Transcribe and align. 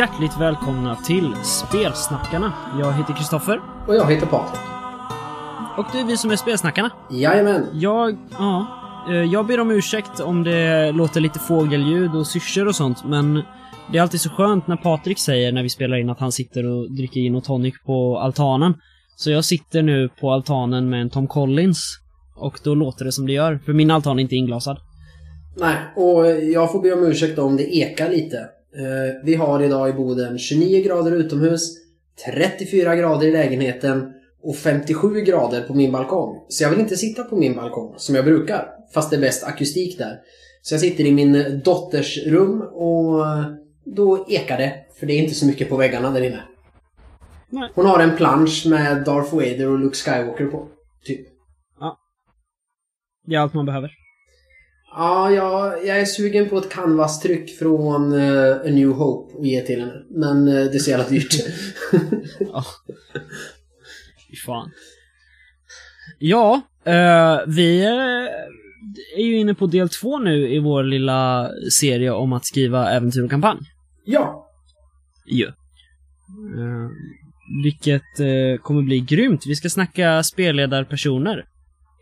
Hjärtligt 0.00 0.40
välkomna 0.40 0.96
till 0.96 1.34
Spelsnackarna. 1.44 2.52
Jag 2.80 2.92
heter 2.92 3.14
Kristoffer. 3.14 3.60
Och 3.86 3.94
jag 3.94 4.10
heter 4.10 4.26
Patrik. 4.26 4.60
Och 5.76 5.86
det 5.92 6.00
är 6.00 6.04
vi 6.04 6.16
som 6.16 6.30
är 6.30 6.36
Spelsnackarna. 6.36 6.90
Jajamän. 7.10 7.66
Jag, 7.72 8.16
ja, 8.38 8.66
eh, 9.10 9.14
jag 9.14 9.46
ber 9.46 9.60
om 9.60 9.70
ursäkt 9.70 10.20
om 10.20 10.42
det 10.44 10.92
låter 10.92 11.20
lite 11.20 11.38
fågelljud 11.38 12.14
och 12.14 12.26
syrsor 12.26 12.68
och 12.68 12.76
sånt, 12.76 13.04
men 13.04 13.42
det 13.92 13.98
är 13.98 14.02
alltid 14.02 14.20
så 14.20 14.30
skönt 14.30 14.66
när 14.66 14.76
Patrik 14.76 15.18
säger 15.18 15.52
när 15.52 15.62
vi 15.62 15.68
spelar 15.68 15.96
in 15.96 16.10
att 16.10 16.20
han 16.20 16.32
sitter 16.32 16.66
och 16.66 16.90
dricker 16.90 17.20
gin 17.20 17.34
och 17.34 17.44
tonic 17.44 17.74
på 17.86 18.18
altanen. 18.18 18.74
Så 19.16 19.30
jag 19.30 19.44
sitter 19.44 19.82
nu 19.82 20.08
på 20.20 20.30
altanen 20.30 20.90
med 20.90 21.00
en 21.00 21.10
Tom 21.10 21.26
Collins. 21.26 21.98
Och 22.36 22.60
då 22.64 22.74
låter 22.74 23.04
det 23.04 23.12
som 23.12 23.26
det 23.26 23.32
gör, 23.32 23.60
för 23.64 23.72
min 23.72 23.90
altan 23.90 24.18
är 24.18 24.22
inte 24.22 24.36
inglasad. 24.36 24.78
Nej, 25.56 25.76
och 25.96 26.26
jag 26.26 26.72
får 26.72 26.82
be 26.82 26.92
om 26.92 27.06
ursäkt 27.06 27.38
om 27.38 27.56
det 27.56 27.76
ekar 27.76 28.10
lite. 28.10 28.48
Eh, 28.76 29.24
vi 29.24 29.34
har 29.34 29.62
idag 29.62 29.90
i 29.90 29.92
Boden 29.92 30.38
29 30.38 30.82
grader 30.82 31.12
utomhus, 31.12 31.76
34 32.24 32.96
grader 32.96 33.26
i 33.26 33.32
lägenheten 33.32 34.12
och 34.42 34.56
57 34.56 35.20
grader 35.20 35.62
på 35.62 35.74
min 35.74 35.92
balkong. 35.92 36.46
Så 36.48 36.62
jag 36.62 36.70
vill 36.70 36.80
inte 36.80 36.96
sitta 36.96 37.24
på 37.24 37.36
min 37.36 37.56
balkong 37.56 37.94
som 37.96 38.14
jag 38.14 38.24
brukar, 38.24 38.68
fast 38.94 39.10
det 39.10 39.16
är 39.16 39.20
bäst 39.20 39.44
akustik 39.44 39.98
där. 39.98 40.18
Så 40.62 40.74
jag 40.74 40.80
sitter 40.80 41.04
i 41.04 41.12
min 41.12 41.60
dotters 41.64 42.26
rum 42.26 42.60
och 42.60 43.24
då 43.84 44.26
ekar 44.28 44.58
det, 44.58 44.74
för 44.98 45.06
det 45.06 45.12
är 45.12 45.22
inte 45.22 45.34
så 45.34 45.46
mycket 45.46 45.68
på 45.68 45.76
väggarna 45.76 46.10
där 46.10 46.22
inne. 46.22 46.42
Hon 47.74 47.86
har 47.86 48.00
en 48.00 48.16
plansch 48.16 48.66
med 48.66 49.04
Darth 49.04 49.34
Vader 49.34 49.68
och 49.68 49.78
Luke 49.78 49.96
Skywalker 49.96 50.46
på, 50.46 50.68
typ. 51.04 51.26
Det 53.26 53.34
är 53.34 53.38
allt 53.38 53.54
man 53.54 53.66
behöver. 53.66 53.99
Ja, 54.92 55.30
jag, 55.30 55.86
jag 55.86 56.00
är 56.00 56.04
sugen 56.04 56.48
på 56.48 56.58
ett 56.58 56.70
canvas-tryck 56.72 57.58
från 57.58 58.12
uh, 58.12 58.56
A 58.56 58.64
New 58.64 58.88
Hope 58.88 59.38
att 59.38 59.46
ge 59.46 59.60
till 59.60 59.80
henne. 59.80 60.02
Men 60.10 60.48
uh, 60.48 60.70
det 60.70 60.74
är 60.74 60.78
så 60.78 60.90
jävla 60.90 61.08
dyrt. 61.08 61.34
Ja. 62.40 62.64
Fy 64.30 64.36
fan. 64.36 64.70
Ja, 66.18 66.60
eh, 66.84 67.38
vi 67.46 67.84
är 69.16 69.22
ju 69.24 69.38
inne 69.38 69.54
på 69.54 69.66
del 69.66 69.88
två 69.88 70.18
nu 70.18 70.54
i 70.54 70.58
vår 70.58 70.82
lilla 70.82 71.50
serie 71.72 72.10
om 72.10 72.32
att 72.32 72.46
skriva 72.46 72.90
äventyr 72.90 73.24
och 73.24 73.30
kampanj. 73.30 73.58
ja, 74.04 74.46
Ju. 75.26 75.46
Eh, 75.46 76.90
vilket 77.64 78.02
kommer 78.62 78.82
bli 78.82 79.00
grymt. 79.00 79.46
Vi 79.46 79.54
ska 79.54 79.68
snacka 79.68 80.22
spelledarpersoner 80.22 81.44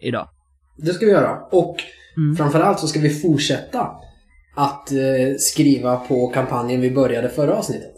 idag. 0.03 0.29
det 0.77 0.93
ska 0.93 1.07
vi 1.07 1.13
göra. 1.13 1.39
Och 1.51 1.77
Mm. 2.19 2.37
framförallt 2.37 2.81
så 2.81 2.89
ska 2.89 3.01
vi 3.01 3.11
fortsätta 3.11 3.91
att 4.55 4.93
eh, 4.93 5.37
skriva 5.39 5.97
på 5.97 6.29
kampanjen 6.29 6.81
vi 6.81 6.91
började 6.91 7.29
förra 7.29 7.57
avsnittet. 7.57 7.95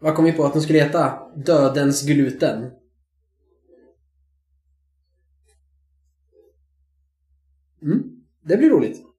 Vad 0.00 0.14
kom 0.14 0.24
vi 0.24 0.32
på 0.32 0.44
att 0.44 0.52
den 0.52 0.62
skulle 0.62 0.78
heta? 0.78 1.18
Dödens 1.46 2.06
gluten. 2.06 2.70
Mm, 7.82 8.02
det 8.44 8.56
blir 8.56 8.70
roligt. 8.70 9.13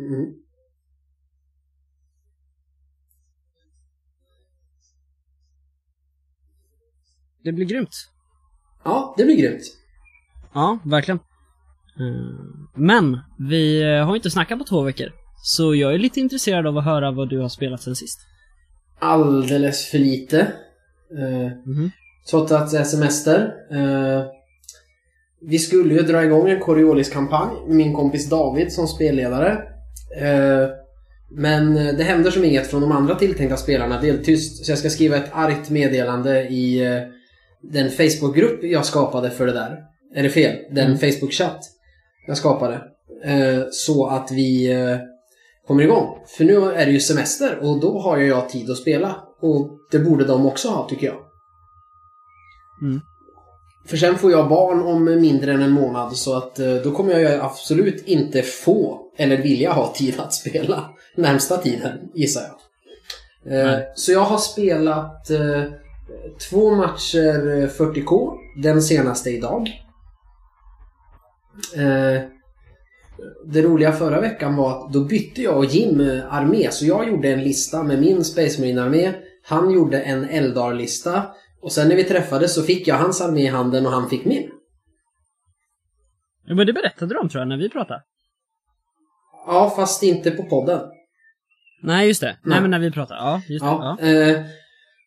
Mm. 0.00 0.34
Det 7.44 7.52
blir 7.52 7.66
grymt. 7.66 7.94
Ja, 8.84 9.14
det 9.16 9.24
blir 9.24 9.36
grymt. 9.36 9.62
Ja, 10.54 10.78
verkligen. 10.84 11.18
Eh, 12.00 12.44
men, 12.74 13.18
vi 13.48 13.82
eh, 13.82 14.06
har 14.06 14.16
inte 14.16 14.30
snackat 14.30 14.58
på 14.58 14.64
två 14.64 14.82
veckor. 14.82 15.12
Så 15.42 15.74
jag 15.74 15.94
är 15.94 15.98
lite 15.98 16.20
intresserad 16.20 16.66
av 16.66 16.78
att 16.78 16.84
höra 16.84 17.10
vad 17.10 17.28
du 17.28 17.38
har 17.38 17.48
spelat 17.48 17.82
sen 17.82 17.96
sist. 17.96 18.20
Alldeles 18.98 19.90
för 19.90 19.98
lite. 19.98 20.40
Eh, 21.18 21.52
Mhm. 21.66 21.90
Trots 22.30 22.52
att 22.52 22.70
det 22.70 22.78
är 22.78 22.84
semester. 22.84 23.54
Vi 25.40 25.58
skulle 25.58 25.94
ju 25.94 26.00
dra 26.02 26.24
igång 26.24 26.48
en 26.50 26.60
Coriolis-kampanj 26.60 27.66
med 27.66 27.76
min 27.76 27.94
kompis 27.94 28.30
David 28.30 28.72
som 28.72 28.86
spelledare. 28.86 29.69
Eh, 30.16 30.68
men 31.30 31.74
det 31.74 32.04
händer 32.04 32.30
som 32.30 32.44
inget 32.44 32.66
från 32.66 32.80
de 32.80 32.92
andra 32.92 33.14
tilltänkta 33.14 33.56
spelarna. 33.56 34.00
Det 34.00 34.08
är 34.08 34.12
helt 34.12 34.24
tyst. 34.24 34.64
Så 34.64 34.72
jag 34.72 34.78
ska 34.78 34.90
skriva 34.90 35.16
ett 35.16 35.30
argt 35.32 35.70
meddelande 35.70 36.42
i 36.48 36.86
eh, 36.86 37.02
den 37.62 37.90
Facebook-grupp 37.90 38.64
jag 38.64 38.86
skapade 38.86 39.30
för 39.30 39.46
det 39.46 39.52
där. 39.52 39.78
Är 40.14 40.22
det 40.22 40.30
fel? 40.30 40.56
Den 40.70 40.86
Mm. 40.86 40.98
Facebook-chatt 40.98 41.60
jag 42.26 42.36
skapade. 42.36 42.74
Eh, 43.24 43.62
så 43.72 44.06
att 44.06 44.30
vi 44.30 44.76
kommer 45.66 45.82
igång. 45.82 46.18
För 46.26 46.44
nu 46.44 46.56
är 46.56 46.86
det 46.86 46.92
ju 46.92 47.00
semester 47.00 47.58
och 47.62 47.80
då 47.80 48.00
har 48.00 48.18
ju 48.18 48.26
jag 48.26 48.48
tid 48.48 48.70
att 48.70 48.76
spela. 48.76 49.16
Och 49.42 49.70
det 49.90 49.98
borde 49.98 50.24
de 50.24 50.46
också 50.46 50.68
ha, 50.68 50.88
tycker 50.88 51.06
jag. 51.06 51.16
Mm. 52.82 53.00
För 53.86 53.96
sen 53.96 54.18
får 54.18 54.30
jag 54.30 54.48
barn 54.48 54.82
om 54.82 55.04
mindre 55.04 55.52
än 55.52 55.62
en 55.62 55.70
månad 55.70 56.16
så 56.16 56.36
att 56.36 56.56
då 56.84 56.90
kommer 56.90 57.18
jag 57.18 57.40
absolut 57.40 58.06
inte 58.06 58.42
få 58.42 59.09
eller 59.20 59.36
vilja 59.36 59.72
ha 59.72 59.92
tid 59.94 60.20
att 60.20 60.34
spela 60.34 60.90
närmsta 61.16 61.56
tiden, 61.56 61.98
gissar 62.14 62.42
jag. 62.42 62.56
Eh, 63.52 63.66
Nej. 63.66 63.92
Så 63.94 64.12
jag 64.12 64.20
har 64.20 64.38
spelat 64.38 65.30
eh, 65.30 65.64
två 66.50 66.74
matcher 66.74 67.48
eh, 67.48 67.68
40K, 67.68 68.36
den 68.62 68.82
senaste 68.82 69.30
idag. 69.30 69.68
Eh, 71.76 72.22
det 73.46 73.62
roliga 73.62 73.92
förra 73.92 74.20
veckan 74.20 74.56
var 74.56 74.70
att 74.70 74.92
då 74.92 75.04
bytte 75.04 75.42
jag 75.42 75.58
och 75.58 75.64
Jim 75.64 76.00
eh, 76.00 76.34
armé. 76.34 76.70
Så 76.70 76.86
jag 76.86 77.08
gjorde 77.08 77.28
en 77.28 77.42
lista 77.42 77.82
med 77.82 78.00
min 78.00 78.24
Space 78.24 78.60
Marine-armé. 78.60 79.12
Han 79.44 79.70
gjorde 79.70 80.00
en 80.00 80.24
Eldar-lista. 80.24 81.22
Och 81.62 81.72
sen 81.72 81.88
när 81.88 81.96
vi 81.96 82.04
träffades 82.04 82.54
så 82.54 82.62
fick 82.62 82.88
jag 82.88 82.96
hans 82.96 83.20
armé 83.20 83.42
i 83.42 83.46
handen 83.46 83.86
och 83.86 83.92
han 83.92 84.08
fick 84.08 84.24
min. 84.24 84.50
Ja, 86.46 86.54
men 86.54 86.66
det 86.66 86.72
berättade 86.72 87.18
om 87.18 87.28
tror 87.28 87.40
jag, 87.40 87.48
när 87.48 87.56
vi 87.56 87.68
pratade. 87.68 88.02
Ja, 89.46 89.72
fast 89.76 90.02
inte 90.02 90.30
på 90.30 90.42
podden. 90.42 90.80
Nej, 91.82 92.06
just 92.06 92.20
det. 92.20 92.26
Nej, 92.26 92.36
Nej. 92.42 92.60
men 92.60 92.70
när 92.70 92.78
vi 92.78 92.90
pratade. 92.90 93.20
Ja, 93.20 93.42
just 93.48 93.64
det. 93.64 93.70
Ja. 93.70 93.96
Ja. 94.00 94.06
Eh, 94.06 94.40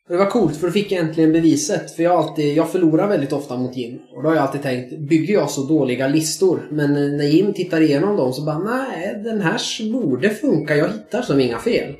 det 0.07 0.17
var 0.17 0.25
coolt 0.29 0.57
för 0.57 0.67
då 0.67 0.73
fick 0.73 0.91
jag 0.91 0.99
äntligen 1.05 1.31
beviset. 1.31 1.95
För 1.95 2.03
jag, 2.03 2.13
alltid, 2.13 2.57
jag 2.57 2.71
förlorar 2.71 3.07
väldigt 3.07 3.33
ofta 3.33 3.57
mot 3.57 3.77
Jim. 3.77 3.99
Och 4.15 4.23
då 4.23 4.29
har 4.29 4.35
jag 4.35 4.43
alltid 4.43 4.61
tänkt, 4.61 5.09
bygger 5.09 5.33
jag 5.33 5.49
så 5.49 5.63
dåliga 5.63 6.07
listor? 6.07 6.67
Men 6.71 6.95
eh, 6.95 7.17
när 7.17 7.25
Jim 7.25 7.53
tittar 7.53 7.81
igenom 7.81 8.17
dem 8.17 8.33
så 8.33 8.45
bara, 8.45 8.59
nej, 8.59 9.21
den 9.23 9.41
här 9.41 9.91
borde 9.91 10.29
funka. 10.29 10.75
Jag 10.75 10.87
hittar 10.87 11.21
som 11.21 11.39
inga 11.39 11.59
fel. 11.59 11.93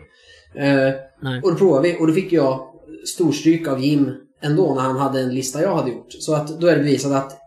Eh, 0.55 0.93
och 1.43 1.51
då 1.51 1.57
provade 1.57 1.87
vi 1.87 1.97
och 1.99 2.07
då 2.07 2.13
fick 2.13 2.31
jag 2.31 2.67
storstryk 3.05 3.67
av 3.67 3.83
Jim 3.83 4.11
ändå 4.41 4.73
när 4.75 4.81
han 4.81 4.97
hade 4.97 5.21
en 5.21 5.33
lista 5.33 5.61
jag 5.61 5.75
hade 5.75 5.91
gjort. 5.91 6.07
Så 6.09 6.33
att 6.33 6.59
då 6.59 6.67
är 6.67 6.75
det 6.75 6.83
bevisat 6.83 7.11
att 7.11 7.37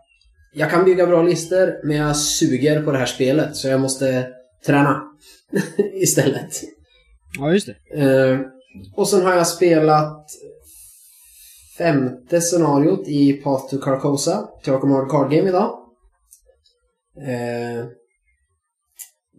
jag 0.53 0.71
kan 0.71 0.85
bygga 0.85 1.07
bra 1.07 1.21
listor 1.21 1.73
men 1.83 1.97
jag 1.97 2.17
suger 2.17 2.81
på 2.81 2.91
det 2.91 2.97
här 2.97 3.05
spelet 3.05 3.55
så 3.55 3.67
jag 3.67 3.81
måste 3.81 4.27
träna 4.67 5.03
istället. 5.93 6.53
ja, 7.39 7.53
just 7.53 7.67
det. 7.67 8.01
Eh, 8.01 8.39
och 8.95 9.07
sen 9.07 9.25
har 9.25 9.33
jag 9.33 9.47
spelat 9.47 10.25
femte 11.77 12.41
scenariot 12.41 13.07
i 13.07 13.33
Path 13.33 13.69
to 13.69 13.77
Carcosa, 13.77 14.49
Arkham 14.67 15.09
Card 15.09 15.31
Game 15.31 15.49
idag. 15.49 15.79
Eh, 17.17 17.85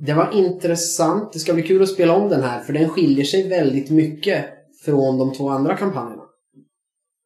det 0.01 0.13
var 0.13 0.31
intressant. 0.33 1.33
Det 1.33 1.39
ska 1.39 1.55
bli 1.55 1.63
kul 1.63 1.83
att 1.83 1.89
spela 1.89 2.17
om 2.17 2.29
den 2.29 2.43
här 2.43 2.61
för 2.61 2.73
den 2.73 2.89
skiljer 2.89 3.25
sig 3.25 3.49
väldigt 3.49 3.91
mycket 3.91 4.45
från 4.85 5.19
de 5.19 5.33
två 5.33 5.49
andra 5.49 5.77
kampanjerna. 5.77 6.23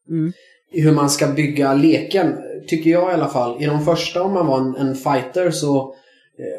Mm. 0.08 0.32
I 0.72 0.80
hur 0.80 0.92
man 0.92 1.10
ska 1.10 1.26
bygga 1.26 1.74
leken, 1.74 2.36
tycker 2.68 2.90
jag 2.90 3.10
i 3.10 3.14
alla 3.14 3.28
fall. 3.28 3.62
I 3.62 3.66
de 3.66 3.84
första, 3.84 4.22
om 4.22 4.32
man 4.32 4.46
var 4.46 4.58
en, 4.58 4.76
en 4.76 4.94
fighter, 4.94 5.50
så 5.50 5.94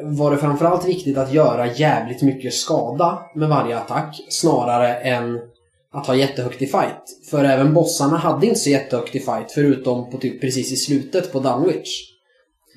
var 0.02 0.32
det 0.32 0.38
framförallt 0.38 0.88
viktigt 0.88 1.18
att 1.18 1.34
göra 1.34 1.74
jävligt 1.74 2.22
mycket 2.22 2.54
skada 2.54 3.20
med 3.36 3.50
varje 3.50 3.78
attack 3.78 4.22
snarare 4.30 4.96
än 4.96 5.40
att 5.94 6.08
ha 6.08 6.16
jättehögt 6.16 6.62
i 6.62 6.68
fight. 6.68 7.30
För 7.30 7.44
även 7.44 7.74
bossarna 7.74 8.18
hade 8.18 8.48
inte 8.48 8.60
så 8.60 8.70
jättehögt 8.70 9.16
i 9.16 9.20
fight 9.20 9.52
förutom 9.52 10.12
på 10.12 10.18
typ 10.18 10.42
precis 10.42 10.72
i 10.72 10.76
slutet 10.76 11.32
på 11.32 11.40
Dunwich. 11.40 12.14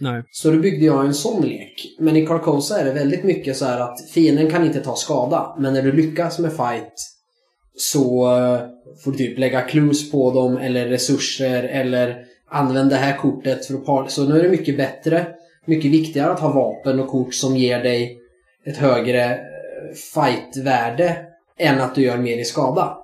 Nej. 0.01 0.23
Så 0.31 0.51
då 0.51 0.59
byggde 0.59 0.87
jag 0.87 1.07
en 1.07 1.15
sån 1.15 1.43
lek. 1.43 1.97
Men 1.99 2.17
i 2.17 2.27
Carcosa 2.27 2.81
är 2.81 2.85
det 2.85 2.93
väldigt 2.93 3.25
mycket 3.25 3.57
så 3.57 3.65
här 3.65 3.81
att 3.81 4.11
fienden 4.11 4.51
kan 4.51 4.65
inte 4.65 4.81
ta 4.81 4.97
skada. 4.97 5.57
Men 5.59 5.75
när 5.75 5.83
du 5.83 5.93
lyckas 5.93 6.39
med 6.39 6.53
fight 6.53 6.95
så 7.77 8.37
eh, 8.37 8.61
får 9.05 9.13
du 9.13 9.19
typ 9.19 9.39
lägga 9.39 9.61
clues 9.61 10.11
på 10.11 10.31
dem 10.31 10.57
eller 10.57 10.87
resurser 10.87 11.63
eller 11.63 12.25
använd 12.51 12.91
det 12.91 12.97
här 12.97 13.17
kortet 13.17 13.67
för 13.67 13.75
att 13.75 13.87
par... 13.87 14.09
Så 14.09 14.25
nu 14.25 14.39
är 14.39 14.43
det 14.43 14.49
mycket 14.49 14.77
bättre, 14.77 15.27
mycket 15.67 15.91
viktigare 15.91 16.33
att 16.33 16.41
ha 16.41 16.53
vapen 16.53 17.01
och 17.01 17.09
kort 17.09 17.35
som 17.35 17.57
ger 17.57 17.83
dig 17.83 18.19
ett 18.67 18.77
högre 18.77 19.25
eh, 19.25 19.39
fightvärde 20.15 21.17
än 21.59 21.81
att 21.81 21.95
du 21.95 22.03
gör 22.03 22.19
mer 22.19 22.39
i 22.39 22.45
skada. 22.45 22.99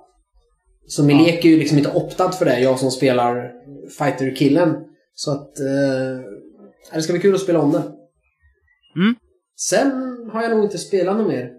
Så 0.87 1.03
min 1.03 1.17
lek 1.17 1.45
är 1.45 1.49
ju 1.49 1.57
liksom 1.57 1.77
inte 1.77 1.91
optad 1.91 2.35
för 2.35 2.45
det, 2.45 2.59
jag 2.59 2.79
som 2.79 2.91
spelar 2.91 3.51
fighter-killen. 3.97 4.75
Så 5.13 5.31
att... 5.31 5.59
Eh, 5.59 6.93
det 6.93 7.01
ska 7.01 7.13
bli 7.13 7.21
kul 7.21 7.35
att 7.35 7.41
spela 7.41 7.59
om 7.59 7.71
det. 7.71 7.83
Mm. 8.95 9.15
Sen 9.55 9.91
har 10.33 10.41
jag 10.41 10.51
nog 10.51 10.63
inte 10.63 10.77
spelat 10.77 11.17
något 11.17 11.27
mer. 11.27 11.51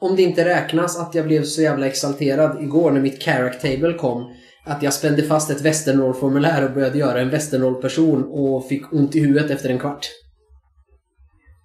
Om 0.00 0.16
det 0.16 0.22
inte 0.22 0.44
räknas 0.44 0.98
att 0.98 1.14
jag 1.14 1.26
blev 1.26 1.42
så 1.42 1.62
jävla 1.62 1.86
exalterad 1.86 2.62
igår 2.62 2.90
när 2.90 3.00
mitt 3.00 3.22
character 3.22 3.76
table 3.76 3.94
kom. 3.94 4.24
Att 4.64 4.82
jag 4.82 4.92
spände 4.92 5.22
fast 5.22 5.50
ett 5.50 5.60
västernroll-formulär 5.60 6.64
och 6.64 6.74
började 6.74 6.98
göra 6.98 7.20
en 7.20 7.30
västernroll-person 7.30 8.24
och 8.24 8.68
fick 8.68 8.92
ont 8.92 9.16
i 9.16 9.20
huvudet 9.20 9.50
efter 9.50 9.68
en 9.70 9.78
kvart. 9.78 10.06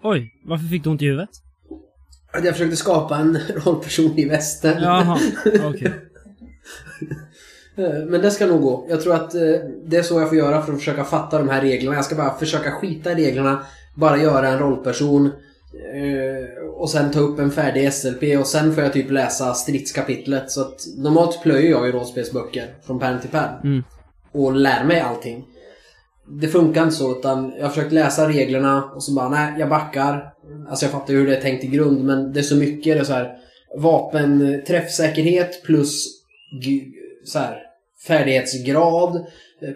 Oj, 0.04 0.32
varför 0.46 0.66
fick 0.66 0.84
du 0.84 0.90
ont 0.90 1.02
i 1.02 1.06
huvudet? 1.06 1.30
Att 2.34 2.46
jag 2.46 2.54
försökte 2.54 2.76
skapa 2.76 3.18
en 3.18 3.38
rollperson 3.66 4.20
i 4.20 4.26
västern. 4.26 4.84
Jaha, 4.84 5.20
okej. 5.70 5.94
Eh, 7.78 8.06
Men 8.08 8.22
det 8.22 8.32
ska 8.32 8.46
nog 8.46 8.62
gå. 8.62 8.86
Jag 8.90 9.02
tror 9.02 9.16
att 9.16 9.36
eh, 9.36 9.42
det 9.86 9.98
är 9.98 10.04
så 10.04 10.20
jag 10.20 10.30
får 10.30 10.38
göra 10.38 10.62
för 10.62 10.74
att 10.74 10.80
försöka 10.80 11.04
fatta 11.04 11.38
de 11.40 11.50
här 11.50 11.62
reglerna. 11.62 11.96
Jag 11.96 12.06
ska 12.06 12.16
bara 12.16 12.38
försöka 12.38 12.72
skita 12.72 13.12
i 13.12 13.16
reglerna, 13.16 13.66
bara 13.96 14.18
göra 14.18 14.48
en 14.48 14.60
rollperson 14.60 15.26
eh, 15.26 16.68
och 16.74 16.90
sen 16.90 17.12
ta 17.12 17.20
upp 17.20 17.40
en 17.40 17.52
färdig 17.52 17.94
SLP 17.94 18.24
och 18.40 18.48
sen 18.48 18.74
får 18.74 18.84
jag 18.84 18.94
typ 18.94 19.12
läsa 19.12 19.54
stridskapitlet. 19.54 20.52
Så 20.52 20.62
att 20.62 20.80
normalt 20.98 21.44
plöjer 21.44 21.72
jag 21.72 21.86
ju 21.86 21.92
rollspelsböcker 21.92 22.76
från 22.86 23.00
pärm 23.00 23.20
till 23.22 23.30
pärm 23.30 23.56
Mm. 23.64 23.84
och 24.32 24.56
lär 24.56 24.84
mig 24.84 25.00
allting. 25.00 25.46
Det 26.42 26.48
funkar 26.48 26.84
inte 26.84 26.96
så 26.96 27.20
utan 27.20 27.54
jag 27.58 27.64
har 27.64 27.70
försökt 27.70 27.94
läsa 27.94 28.30
reglerna 28.30 28.84
och 28.96 29.04
så 29.04 29.14
bara 29.14 29.30
nej, 29.30 29.54
jag 29.60 29.70
backar. 29.70 30.34
Alltså 30.70 30.86
jag 30.86 30.92
fattar 30.92 31.14
ju 31.14 31.20
hur 31.20 31.28
det 31.28 31.38
är 31.38 31.42
tänkt 31.42 31.64
i 31.64 31.68
grund 31.68 32.04
men 32.04 32.34
det 32.34 32.40
är 32.40 32.44
så 32.44 32.56
mycket. 32.56 32.96
Det 32.96 33.00
är 33.00 33.04
så 33.04 33.14
här 33.14 33.38
vapen 33.78 34.62
träffsäkerhet 34.68 35.64
plus 35.64 36.06
så 37.26 37.40
här, 37.40 37.58
färdighetsgrad 38.08 39.26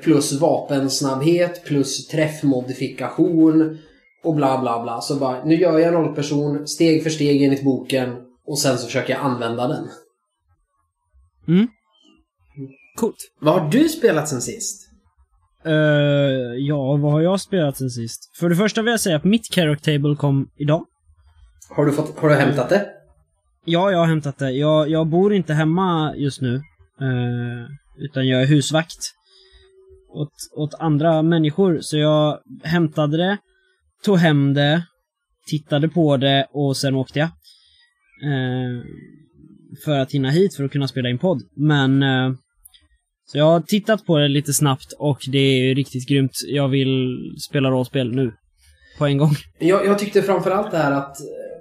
plus 0.03 0.33
vapensnabbhet 0.33 1.63
plus 1.63 2.07
träffmodifikation 2.07 3.77
och 4.23 4.35
bla 4.35 4.61
bla 4.61 4.83
bla. 4.83 5.01
Så 5.01 5.15
bara, 5.15 5.43
nu 5.43 5.55
gör 5.55 5.79
jag 5.79 5.87
en 5.87 5.93
rollperson 5.93 6.67
steg 6.67 7.03
för 7.03 7.09
steg 7.09 7.43
enligt 7.43 7.63
boken 7.63 8.15
och 8.45 8.59
sen 8.59 8.77
så 8.77 8.85
försöker 8.85 9.13
jag 9.13 9.21
använda 9.21 9.67
den. 9.67 9.87
Mm. 11.47 11.67
Coolt. 12.95 13.31
Vad 13.41 13.61
har 13.61 13.69
du 13.69 13.89
spelat 13.89 14.29
sen 14.29 14.41
sist? 14.41 14.87
Eh, 15.65 15.73
ja, 16.57 16.95
vad 16.95 17.11
har 17.11 17.21
jag 17.21 17.41
spelat 17.41 17.77
sen 17.77 17.89
sist? 17.89 18.37
För 18.39 18.49
det 18.49 18.55
första 18.55 18.81
vill 18.81 18.91
jag 18.91 18.99
säga 18.99 19.15
att 19.15 19.23
mitt 19.23 19.53
character 19.55 19.97
table 19.97 20.15
kom 20.15 20.49
idag. 20.57 20.85
Har 21.69 21.85
du, 21.85 21.91
fått, 21.91 22.19
har 22.19 22.29
du 22.29 22.35
hämtat 22.35 22.69
det? 22.69 22.85
Ja, 23.65 23.91
jag 23.91 23.99
har 23.99 24.05
hämtat 24.05 24.37
det. 24.37 24.51
Jag, 24.51 24.89
jag 24.89 25.07
bor 25.07 25.33
inte 25.33 25.53
hemma 25.53 26.13
just 26.15 26.41
nu. 26.41 26.55
eh, 27.01 27.67
utan 27.97 28.27
jag 28.27 28.41
är 28.41 28.45
husvakt. 28.45 28.97
Åt, 30.09 30.33
åt 30.55 30.73
andra 30.79 31.21
människor. 31.21 31.79
Så 31.81 31.97
jag 31.97 32.39
hämtade 32.63 33.17
det, 33.17 33.37
tog 34.03 34.17
hem 34.17 34.53
det, 34.53 34.83
tittade 35.47 35.89
på 35.89 36.17
det 36.17 36.47
och 36.51 36.77
sen 36.77 36.95
åkte 36.95 37.19
jag. 37.19 37.27
Eh, 38.23 38.83
för 39.85 39.99
att 39.99 40.11
hinna 40.11 40.29
hit 40.29 40.55
för 40.55 40.63
att 40.63 40.71
kunna 40.71 40.87
spela 40.87 41.09
in 41.09 41.17
podd. 41.17 41.41
Men... 41.55 42.03
så 43.31 43.37
jag 43.37 43.45
har 43.45 43.59
tittat 43.61 44.05
på 44.05 44.17
det 44.17 44.27
lite 44.27 44.53
snabbt 44.53 44.93
och 44.99 45.19
det 45.31 45.37
är 45.37 45.75
riktigt 45.75 46.07
grymt. 46.09 46.31
Jag 46.47 46.67
vill 46.67 47.17
spela 47.49 47.69
rollspel 47.69 48.15
nu. 48.15 48.33
På 48.97 49.05
en 49.05 49.17
gång. 49.17 49.31
Jag, 49.59 49.85
jag 49.85 49.99
tyckte 49.99 50.21
framförallt 50.21 50.71
det 50.71 50.77
här 50.77 50.91
att 50.91 51.19
eh, 51.19 51.57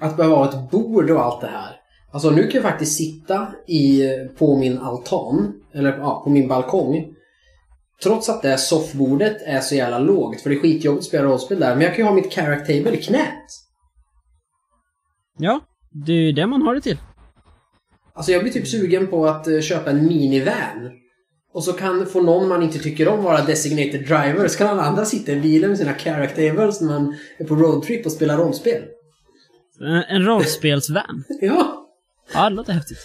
att 0.00 0.16
behöva 0.16 0.36
ha 0.36 0.48
ett 0.48 0.70
bord 0.70 1.10
och 1.10 1.24
allt 1.24 1.40
det 1.40 1.46
här. 1.46 1.76
Alltså 2.12 2.30
nu 2.30 2.42
kan 2.42 2.62
jag 2.62 2.70
faktiskt 2.70 2.96
sitta 2.96 3.48
i, 3.66 4.02
på 4.38 4.56
min 4.56 4.78
altan, 4.78 5.52
eller 5.74 5.98
ja, 5.98 6.20
på 6.24 6.30
min 6.30 6.48
balkong. 6.48 7.14
Trots 8.02 8.28
att 8.28 8.42
det 8.42 8.48
här 8.48 8.56
soffbordet 8.56 9.42
är 9.44 9.60
så 9.60 9.74
jävla 9.74 9.98
lågt, 9.98 10.40
för 10.40 10.50
det 10.50 10.56
är 10.56 10.60
skitjobbigt 10.60 11.00
att 11.00 11.08
spela 11.08 11.24
rollspel 11.24 11.60
där. 11.60 11.74
Men 11.74 11.84
jag 11.84 11.96
kan 11.96 12.04
ju 12.04 12.08
ha 12.08 12.14
mitt 12.14 12.34
character 12.34 12.78
table 12.78 12.98
i 12.98 13.02
knät. 13.02 13.46
Ja, 15.38 15.60
det 15.90 16.12
är 16.12 16.16
ju 16.16 16.32
det 16.32 16.46
man 16.46 16.62
har 16.62 16.74
det 16.74 16.80
till. 16.80 16.98
Alltså 18.14 18.32
jag 18.32 18.42
blir 18.42 18.52
typ 18.52 18.68
sugen 18.68 19.06
på 19.06 19.26
att 19.26 19.46
eh, 19.46 19.60
köpa 19.60 19.90
en 19.90 20.06
minivan. 20.06 20.90
Och 21.52 21.64
så 21.64 21.72
kan 21.72 22.06
få 22.06 22.22
någon 22.22 22.48
man 22.48 22.62
inte 22.62 22.78
tycker 22.78 23.08
om 23.08 23.24
vara 23.24 23.44
designated 23.44 24.00
driver. 24.00 24.48
Så 24.48 24.58
kan 24.58 24.66
alla 24.68 24.82
andra 24.82 25.04
sitta 25.04 25.32
i 25.32 25.40
bilen 25.40 25.70
med 25.70 25.78
sina 25.78 25.94
character 25.94 26.48
tables 26.48 26.80
när 26.80 26.88
man 26.88 27.14
är 27.38 27.44
på 27.44 27.54
roadtrip 27.54 28.06
och 28.06 28.12
spelar 28.12 28.36
rollspel. 28.36 28.82
En, 29.80 30.16
en 30.16 30.24
rollspelsvan. 30.24 31.24
Ja. 31.40 31.76
Ja, 32.34 32.48
det 32.50 32.56
låter 32.56 32.72
häftigt. 32.72 32.98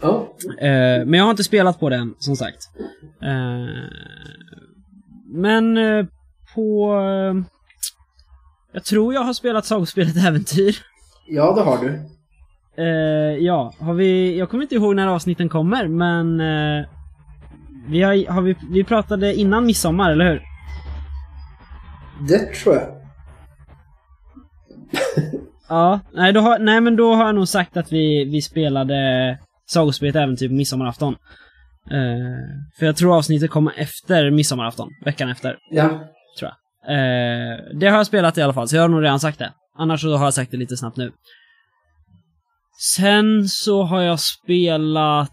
Ja. 0.00 0.36
Eh, 0.60 1.06
men 1.06 1.14
jag 1.14 1.24
har 1.24 1.30
inte 1.30 1.44
spelat 1.44 1.80
på 1.80 1.88
den, 1.88 2.14
som 2.18 2.36
sagt. 2.36 2.68
Eh, 3.22 3.88
men 5.32 5.76
eh, 5.76 6.06
på... 6.54 6.94
Eh, 6.94 7.54
jag 8.72 8.84
tror 8.84 9.14
jag 9.14 9.20
har 9.20 9.32
spelat 9.32 9.66
sagospelet 9.66 10.16
Äventyr. 10.16 10.76
Ja, 11.26 11.54
det 11.54 11.62
har 11.62 11.78
du. 11.78 12.00
Eh, 12.78 13.44
ja, 13.44 13.72
har 13.78 13.94
vi... 13.94 14.38
Jag 14.38 14.50
kommer 14.50 14.62
inte 14.62 14.74
ihåg 14.74 14.96
när 14.96 15.06
avsnitten 15.06 15.48
kommer, 15.48 15.88
men... 15.88 16.40
Eh, 16.40 16.86
vi, 17.88 18.02
har, 18.02 18.32
har 18.32 18.42
vi, 18.42 18.56
vi 18.70 18.84
pratade 18.84 19.34
innan 19.34 19.66
midsommar, 19.66 20.12
eller 20.12 20.30
hur? 20.30 20.42
Det 22.28 22.54
tror 22.54 22.74
jag. 22.74 22.84
Ja, 25.68 26.00
nej, 26.12 26.32
då 26.32 26.40
har, 26.40 26.58
nej 26.58 26.80
men 26.80 26.96
då 26.96 27.14
har 27.14 27.26
jag 27.26 27.34
nog 27.34 27.48
sagt 27.48 27.76
att 27.76 27.92
vi, 27.92 28.24
vi 28.24 28.42
spelade 28.42 29.38
sagospelet 29.66 30.16
Äventyr 30.16 30.48
på 30.48 30.54
midsommarafton. 30.54 31.12
Eh, 31.90 32.58
för 32.78 32.86
jag 32.86 32.96
tror 32.96 33.16
avsnittet 33.16 33.50
kommer 33.50 33.72
efter 33.76 34.30
midsommarafton, 34.30 34.88
veckan 35.04 35.30
efter. 35.30 35.56
Ja. 35.70 35.88
tror 36.38 36.50
jag. 36.50 36.54
Eh, 36.94 37.58
det 37.80 37.88
har 37.88 37.96
jag 37.96 38.06
spelat 38.06 38.38
i 38.38 38.42
alla 38.42 38.52
fall, 38.52 38.68
så 38.68 38.76
jag 38.76 38.82
har 38.82 38.88
nog 38.88 39.02
redan 39.02 39.20
sagt 39.20 39.38
det. 39.38 39.52
Annars 39.78 40.00
så 40.00 40.16
har 40.16 40.24
jag 40.24 40.34
sagt 40.34 40.50
det 40.50 40.56
lite 40.56 40.76
snabbt 40.76 40.96
nu. 40.96 41.12
Sen 42.80 43.48
så 43.48 43.82
har 43.82 44.02
jag 44.02 44.20
spelat 44.20 45.30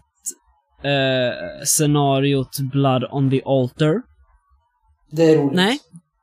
eh, 0.84 1.64
scenariot 1.64 2.58
Blood 2.72 3.04
on 3.10 3.30
the 3.30 3.42
Altar. 3.44 4.02
Det 5.10 5.22
är 5.22 5.38
roligt. 5.38 5.56
Nej, 5.56 5.78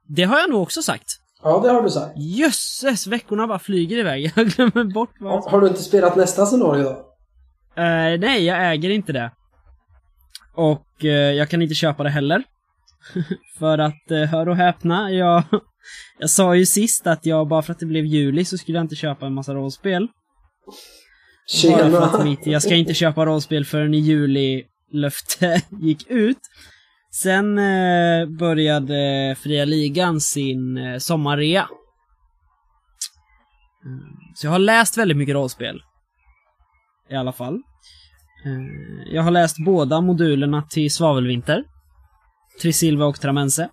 det 0.08 0.24
har 0.24 0.40
jag 0.40 0.50
nog 0.50 0.62
också 0.62 0.82
sagt. 0.82 1.08
Ja, 1.44 1.60
det 1.64 1.70
har 1.70 1.82
du 1.82 1.90
sagt. 1.90 2.14
Jösses, 2.18 3.08
veckorna 3.08 3.48
bara 3.48 3.60
flyger 3.60 3.98
iväg. 3.98 4.32
Jag 4.36 4.48
glömmer 4.48 4.94
bort 4.94 5.10
vad 5.20 5.32
jag 5.32 5.42
Har, 5.42 5.50
har 5.50 5.62
du 5.62 5.68
inte 5.68 5.84
spelat 5.84 6.16
nästa 6.16 6.46
scenario 6.46 6.84
då? 6.84 6.90
Eh, 7.82 8.20
nej, 8.20 8.46
jag 8.46 8.72
äger 8.72 8.90
inte 8.90 9.14
det. 9.14 9.32
Och 10.56 11.06
eh, 11.06 11.32
jag 11.32 11.50
kan 11.50 11.62
inte 11.62 11.76
köpa 11.76 12.04
det 12.04 12.10
heller. 12.10 12.44
för 13.60 13.78
att, 13.78 14.12
eh, 14.12 14.24
hör 14.24 14.50
och 14.50 14.56
häpna, 14.56 15.12
jag, 15.12 15.44
jag 16.20 16.30
sa 16.30 16.56
ju 16.56 16.66
sist 16.66 17.08
att 17.08 17.26
jag 17.26 17.48
bara 17.48 17.62
för 17.62 17.72
att 17.72 17.80
det 17.80 17.86
blev 17.86 18.06
juli 18.06 18.46
så 18.46 18.58
skulle 18.58 18.78
jag 18.78 18.84
inte 18.84 18.96
köpa 18.96 19.26
en 19.26 19.34
massa 19.34 19.54
rollspel. 19.54 20.08
Bara 21.70 21.92
för 21.92 22.02
att 22.20 22.24
mitt, 22.24 22.46
jag 22.48 22.62
ska 22.62 22.76
inte 22.76 22.94
köpa 22.94 23.26
rollspel 23.26 23.66
förrän 23.66 23.94
i 23.94 23.98
juli 24.00 24.64
löfte 24.92 25.62
gick 25.82 26.10
ut. 26.10 26.38
Sen 27.12 27.58
eh, 27.60 28.26
började 28.40 29.36
Fria 29.40 29.66
Ligan 29.66 30.22
sin 30.22 30.78
eh, 30.78 30.98
sommarrea. 30.98 31.68
Mm, 33.86 34.00
Så 34.36 34.48
jag 34.48 34.52
har 34.52 34.60
läst 34.60 34.98
väldigt 34.98 35.18
mycket 35.18 35.36
rollspel. 35.36 35.82
I 37.10 37.16
alla 37.16 37.32
fall. 37.32 37.54
Eh, 38.46 39.14
Jag 39.14 39.24
har 39.24 39.32
läst 39.32 39.58
båda 39.66 40.02
modulerna 40.02 40.62
till 40.62 40.94
Svavelvinter. 40.94 41.64
Trisilva 42.62 43.06
och 43.06 43.22
Tramense. 43.22 43.64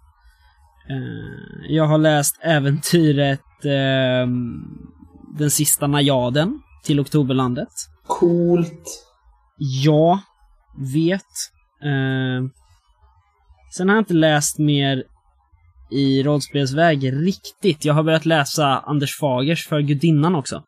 Eh, 0.91 1.67
Jag 1.69 1.85
har 1.85 1.99
läst 1.99 2.39
äventyret 2.43 3.65
ehm, 3.65 4.63
Den 5.39 5.51
sista 5.51 5.87
najaden 5.87 6.61
till 6.83 7.01
Oktoberlandet. 7.01 7.73
Coolt. 8.07 9.07
Ja, 9.85 10.21
vet. 10.95 11.31
Eh, 11.83 12.51
sen 13.77 13.89
har 13.89 13.97
jag 13.97 14.01
inte 14.03 14.15
läst 14.15 14.59
mer 14.59 15.05
i 15.91 16.23
rollspelsväg 16.23 17.13
riktigt. 17.13 17.85
Jag 17.85 17.95
har 17.95 18.03
börjat 18.03 18.27
läsa 18.27 18.79
Anders 18.79 19.19
Fagers 19.19 19.67
för 19.67 19.81
Gudinnan 19.81 20.35
också. 20.35 20.63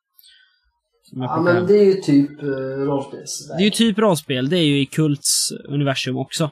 Ja, 1.12 1.40
men 1.40 1.66
det 1.66 1.78
är 1.78 1.84
ju 1.84 1.94
typ 1.94 2.42
uh, 2.42 2.48
rollspelsväg. 2.86 3.58
Det 3.58 3.62
är 3.62 3.64
ju 3.64 3.70
typ 3.70 3.98
rollspel, 3.98 4.48
det 4.48 4.58
är 4.58 4.64
ju 4.64 4.80
i 4.80 4.86
Kults 4.86 5.52
universum 5.68 6.16
också. 6.16 6.50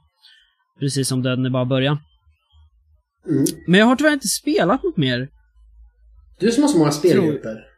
Precis 0.80 1.08
som 1.08 1.22
Döden 1.22 1.46
är 1.46 1.50
bara 1.50 1.64
början. 1.64 1.98
Mm. 3.28 3.44
Men 3.66 3.80
jag 3.80 3.86
har 3.86 3.96
tyvärr 3.96 4.12
inte 4.12 4.28
spelat 4.28 4.82
något 4.82 4.96
mer. 4.96 5.28
Du 6.38 6.50
som 6.50 6.62
har 6.62 6.70
så 6.70 6.78
många 6.78 6.90
spelgrupper. 6.90 7.69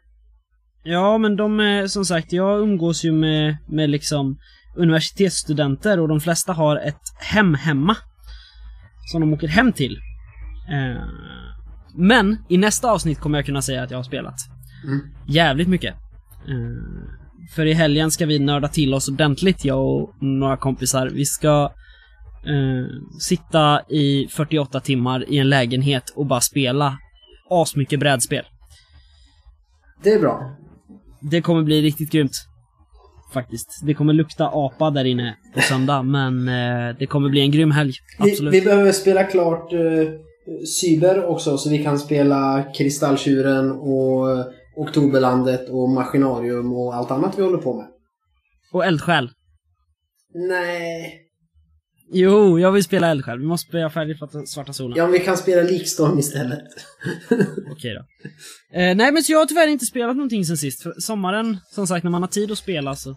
Ja, 0.84 1.18
men 1.18 1.36
de 1.36 1.60
är, 1.60 1.86
som 1.86 2.04
sagt, 2.04 2.32
jag 2.32 2.60
umgås 2.60 3.04
ju 3.04 3.12
med, 3.12 3.56
med 3.68 3.90
liksom 3.90 4.38
universitetsstudenter 4.76 6.00
och 6.00 6.08
de 6.08 6.20
flesta 6.20 6.52
har 6.52 6.76
ett 6.76 7.00
hem 7.18 7.54
hemma. 7.54 7.96
Som 9.12 9.20
de 9.20 9.32
åker 9.32 9.48
hem 9.48 9.72
till. 9.72 9.98
Eh, 10.72 11.02
men 11.94 12.44
i 12.48 12.56
nästa 12.56 12.90
avsnitt 12.90 13.20
kommer 13.20 13.38
jag 13.38 13.46
kunna 13.46 13.62
säga 13.62 13.82
att 13.82 13.90
jag 13.90 13.98
har 13.98 14.02
spelat. 14.02 14.34
Mm. 14.84 15.00
Jävligt 15.26 15.68
mycket. 15.68 15.94
Eh, 16.48 17.14
för 17.54 17.66
i 17.66 17.72
helgen 17.72 18.10
ska 18.10 18.26
vi 18.26 18.38
nörda 18.38 18.68
till 18.68 18.94
oss 18.94 19.08
ordentligt, 19.08 19.64
jag 19.64 19.80
och 19.80 20.22
några 20.22 20.56
kompisar. 20.56 21.06
Vi 21.06 21.24
ska 21.24 21.72
eh, 22.46 22.86
sitta 23.20 23.80
i 23.88 24.28
48 24.30 24.80
timmar 24.80 25.30
i 25.30 25.38
en 25.38 25.48
lägenhet 25.48 26.12
och 26.16 26.26
bara 26.26 26.40
spela 26.40 26.98
asmycket 27.50 28.00
brädspel. 28.00 28.44
Det 30.02 30.12
är 30.12 30.20
bra. 30.20 30.56
Det 31.30 31.42
kommer 31.42 31.62
bli 31.62 31.82
riktigt 31.82 32.12
grymt. 32.12 32.32
Faktiskt. 33.32 33.80
Det 33.82 33.94
kommer 33.94 34.12
lukta 34.12 34.50
apa 34.52 34.90
där 34.90 35.04
inne 35.04 35.36
på 35.54 35.60
söndag, 35.60 36.02
men 36.02 36.48
eh, 36.48 36.96
det 36.98 37.06
kommer 37.06 37.28
bli 37.28 37.40
en 37.40 37.50
grym 37.50 37.70
helg. 37.70 37.92
Vi, 38.18 38.30
Absolut. 38.30 38.54
vi 38.54 38.60
behöver 38.60 38.92
spela 38.92 39.24
klart 39.24 39.72
uh, 39.72 40.08
Cyber 40.66 41.24
också 41.24 41.58
så 41.58 41.70
vi 41.70 41.84
kan 41.84 41.98
spela 41.98 42.64
Kristalltjuren 42.74 43.70
och 43.70 44.30
eh, 44.30 44.46
Oktoberlandet 44.76 45.68
och 45.68 45.88
Maskinarium 45.88 46.72
och 46.72 46.94
allt 46.94 47.10
annat 47.10 47.38
vi 47.38 47.42
håller 47.42 47.58
på 47.58 47.76
med. 47.76 47.86
Och 48.72 48.86
eldsjäl. 48.86 49.30
Nej. 50.34 51.21
Jo, 52.14 52.58
jag 52.58 52.72
vill 52.72 52.84
spela 52.84 53.10
eldsjäl. 53.10 53.38
Vi 53.38 53.46
måste 53.46 53.68
spela 53.68 53.90
färdigt 53.90 54.18
för 54.18 54.46
Svarta 54.46 54.72
Solen. 54.72 54.96
Ja, 54.98 55.06
vi 55.06 55.18
kan 55.18 55.36
spela 55.36 55.62
Likstorm 55.62 56.18
istället. 56.18 56.64
Okej 57.72 57.94
då. 57.94 58.28
Eh, 58.78 58.96
nej, 58.96 59.12
men 59.12 59.22
så 59.22 59.32
jag 59.32 59.38
har 59.38 59.46
tyvärr 59.46 59.68
inte 59.68 59.86
spelat 59.86 60.16
någonting 60.16 60.44
sen 60.44 60.56
sist. 60.56 60.82
För 60.82 60.94
sommaren, 60.98 61.58
som 61.70 61.86
sagt, 61.86 62.04
när 62.04 62.10
man 62.10 62.22
har 62.22 62.28
tid 62.28 62.52
att 62.52 62.58
spela 62.58 62.96
så... 62.96 63.16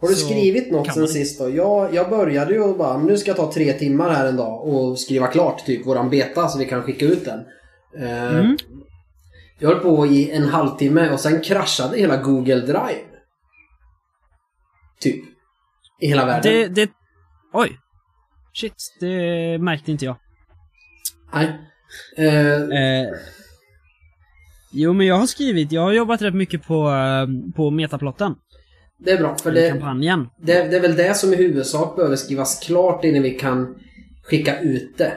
Har 0.00 0.08
du 0.08 0.14
Så 0.14 0.26
skrivit 0.26 0.70
något 0.72 0.94
sen 0.94 1.08
sist 1.08 1.38
då? 1.38 1.50
Jag, 1.50 1.94
jag 1.94 2.10
började 2.10 2.52
ju 2.52 2.60
och 2.60 2.78
bara, 2.78 2.98
men 2.98 3.06
nu 3.06 3.16
ska 3.16 3.30
jag 3.30 3.36
ta 3.36 3.52
tre 3.52 3.72
timmar 3.72 4.10
här 4.10 4.26
en 4.26 4.36
dag 4.36 4.68
och 4.68 4.98
skriva 4.98 5.26
klart 5.26 5.66
typ 5.66 5.86
våran 5.86 6.10
beta 6.10 6.48
så 6.48 6.58
vi 6.58 6.64
kan 6.64 6.82
skicka 6.82 7.06
ut 7.06 7.24
den. 7.24 7.40
Eh, 7.98 8.38
Mm. 8.38 8.56
Jag 9.58 9.68
höll 9.68 9.78
på 9.78 10.06
i 10.06 10.30
en 10.30 10.42
halvtimme 10.48 11.10
och 11.10 11.20
sen 11.20 11.40
kraschade 11.40 11.98
hela 11.98 12.16
Google 12.16 12.60
Drive. 12.60 13.04
Typ. 15.00 15.24
I 16.00 16.06
hela 16.06 16.26
världen. 16.26 16.52
Det, 16.52 16.68
det... 16.68 16.90
Oj. 17.52 17.78
Shit, 18.54 18.74
det 19.00 19.58
märkte 19.60 19.90
inte 19.90 20.04
jag. 20.04 20.16
Nej. 21.34 21.58
Eh, 22.16 22.52
Eh, 22.62 23.08
jo, 24.72 24.92
men 24.92 25.06
jag 25.06 25.14
har 25.16 25.26
skrivit, 25.26 25.72
jag 25.72 25.82
har 25.82 25.92
jobbat 25.92 26.22
rätt 26.22 26.34
mycket 26.34 26.62
på, 26.66 26.88
eh, 26.90 27.52
på 27.56 27.70
metaplotten. 27.70 28.34
det 28.98 29.10
är 29.10 29.18
bra, 29.18 29.36
för 29.36 29.52
det, 29.52 29.68
kampanjen. 29.70 30.28
det, 30.42 30.52
det 30.70 30.76
är 30.76 30.80
väl 30.80 30.96
det 30.96 31.14
som 31.16 31.32
i 31.32 31.36
huvudsak 31.36 31.96
behöver 31.96 32.16
skrivas 32.16 32.60
klart 32.60 33.04
innan 33.04 33.22
vi 33.22 33.30
kan 33.30 33.74
skicka 34.24 34.60
ut 34.60 34.98
det. 34.98 35.12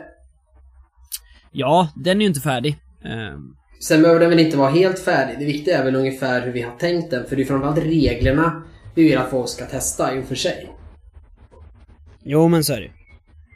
Ja, 1.51 1.89
den 1.95 2.17
är 2.17 2.21
ju 2.21 2.27
inte 2.27 2.39
färdig. 2.41 2.77
Eh, 3.05 3.37
Sen 3.79 4.01
behöver 4.01 4.19
den 4.21 4.29
väl 4.29 4.39
inte 4.39 4.57
vara 4.57 4.69
helt 4.69 4.99
färdig. 4.99 5.39
Det 5.39 5.45
viktiga 5.45 5.77
är 5.79 5.85
väl 5.85 5.95
ungefär 5.95 6.41
hur 6.45 6.51
vi 6.51 6.61
har 6.61 6.75
tänkt 6.77 7.11
den. 7.11 7.25
För 7.25 7.35
det 7.35 7.41
är 7.41 7.45
framförallt 7.45 7.77
reglerna 7.79 8.63
vi 8.95 9.03
vill 9.03 9.17
att 9.17 9.29
folk 9.29 9.49
ska 9.49 9.65
testa 9.65 10.15
i 10.15 10.21
och 10.21 10.25
för 10.25 10.35
sig. 10.35 10.71
Jo, 12.25 12.47
men 12.47 12.63
så 12.63 12.73
är 12.73 12.81
det. 12.81 12.91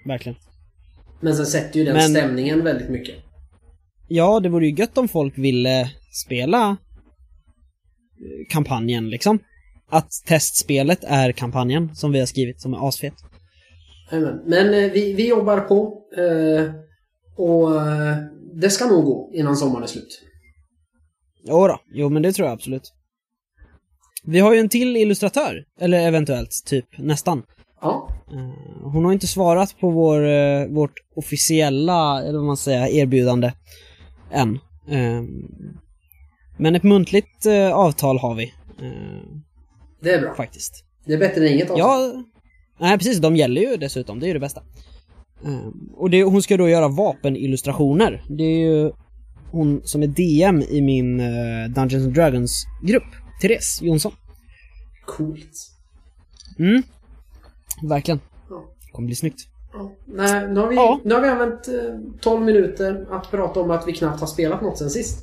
Verkligen. 0.05 0.37
Men 1.21 1.35
sen 1.35 1.45
sätter 1.45 1.79
ju 1.79 1.85
den 1.85 1.93
Men- 1.95 2.09
stämningen 2.09 2.63
väldigt 2.63 2.89
mycket. 2.89 3.15
Ja, 4.07 4.39
det 4.39 4.49
vore 4.49 4.67
ju 4.67 4.75
gött 4.75 4.97
om 4.97 5.07
folk 5.07 5.37
ville 5.37 5.91
spela 6.25 6.69
eh, 6.69 8.51
kampanjen 8.51 9.09
liksom. 9.09 9.39
Att 9.91 10.09
testspelet 10.25 10.99
är 11.03 11.31
kampanjen 11.31 11.95
som 11.95 12.11
vi 12.11 12.19
har 12.19 12.25
skrivit, 12.25 12.61
som 12.61 12.73
är 12.73 12.87
asfet. 12.87 13.13
Jajamän. 14.11 14.41
Men 14.45 14.73
eh, 14.73 14.91
vi, 14.91 15.13
vi 15.13 15.29
jobbar 15.29 15.59
på. 15.59 16.03
Eh, 16.17 16.71
och 17.37 17.81
eh, 17.87 18.17
det 18.61 18.69
ska 18.69 18.85
nog 18.85 19.05
gå 19.05 19.31
innan 19.33 19.57
sommaren 19.57 19.83
är 19.83 19.87
slut. 19.87 20.21
Jo 21.47 21.67
då, 21.67 21.79
jo 21.93 22.09
men 22.09 22.21
det 22.21 22.33
tror 22.33 22.47
jag 22.47 22.53
absolut. 22.53 22.93
Vi 24.23 24.39
har 24.39 24.53
ju 24.53 24.59
en 24.59 24.69
till 24.69 24.97
illustratör, 24.97 25.65
eller 25.79 25.99
eventuellt, 26.07 26.51
typ 26.65 26.97
nästan. 26.97 27.43
Ja, 27.81 28.15
Eh, 28.31 28.81
Hon 28.83 29.05
har 29.05 29.13
inte 29.13 29.27
svarat 29.27 29.79
på 29.79 29.89
vår, 29.89 30.27
eh, 30.27 30.65
vårt 30.67 30.93
officiella, 31.15 32.21
eller 32.23 32.37
vad 32.37 32.47
man 32.47 32.57
säger, 32.57 32.87
erbjudande 32.87 33.51
än. 34.31 34.55
Eh, 34.87 35.23
Men 36.57 36.75
ett 36.75 36.83
muntligt 36.83 37.45
avtal 37.73 38.17
har 38.19 38.35
vi, 38.35 38.53
det 40.01 40.13
är 40.13 40.21
bra. 40.21 40.33
faktiskt. 40.35 40.83
Det 41.05 41.13
är 41.13 41.17
bättre 41.17 41.47
än 41.47 41.53
inget 41.53 41.69
avtal. 41.69 41.79
Ja, 41.79 42.23
nej 42.79 42.97
precis, 42.97 43.17
de 43.19 43.35
gäller 43.35 43.61
ju 43.61 43.77
dessutom, 43.77 44.19
det 44.19 44.25
är 44.25 44.27
ju 44.27 44.33
det 44.33 44.39
bästa. 44.39 44.61
Och 45.93 46.09
det, 46.09 46.23
hon 46.23 46.41
ska 46.41 46.57
då 46.57 46.69
göra 46.69 46.87
vapenillustrationer. 46.87 48.23
Det 48.29 48.43
är 48.43 48.57
ju 48.59 48.91
hon 49.51 49.81
som 49.83 50.03
är 50.03 50.07
DM 50.07 50.61
i 50.61 50.81
min 50.81 51.17
Dungeons 51.73 52.05
and 52.05 52.13
Dragons-grupp, 52.13 53.03
Therese 53.41 53.79
Jonsson. 53.81 54.11
Coolt. 55.05 55.51
Mm. 56.59 56.83
Verkligen. 57.83 58.19
Ja. 58.49 58.65
Kommer 58.91 59.05
bli 59.05 59.15
snyggt. 59.15 59.39
Ja. 59.73 59.91
Nej, 60.05 60.47
nu 60.47 60.59
har, 60.59 60.67
vi, 60.67 60.75
Ja. 60.75 60.99
nu 61.03 61.13
har 61.13 61.21
vi 61.21 61.27
använt 61.27 61.67
eh, 61.67 61.73
12 62.21 62.41
minuter 62.45 63.05
att 63.11 63.31
prata 63.31 63.59
om 63.59 63.71
att 63.71 63.87
vi 63.87 63.93
knappt 63.93 64.19
har 64.19 64.27
spelat 64.27 64.61
något 64.61 64.77
sen 64.77 64.89
sist. 64.89 65.19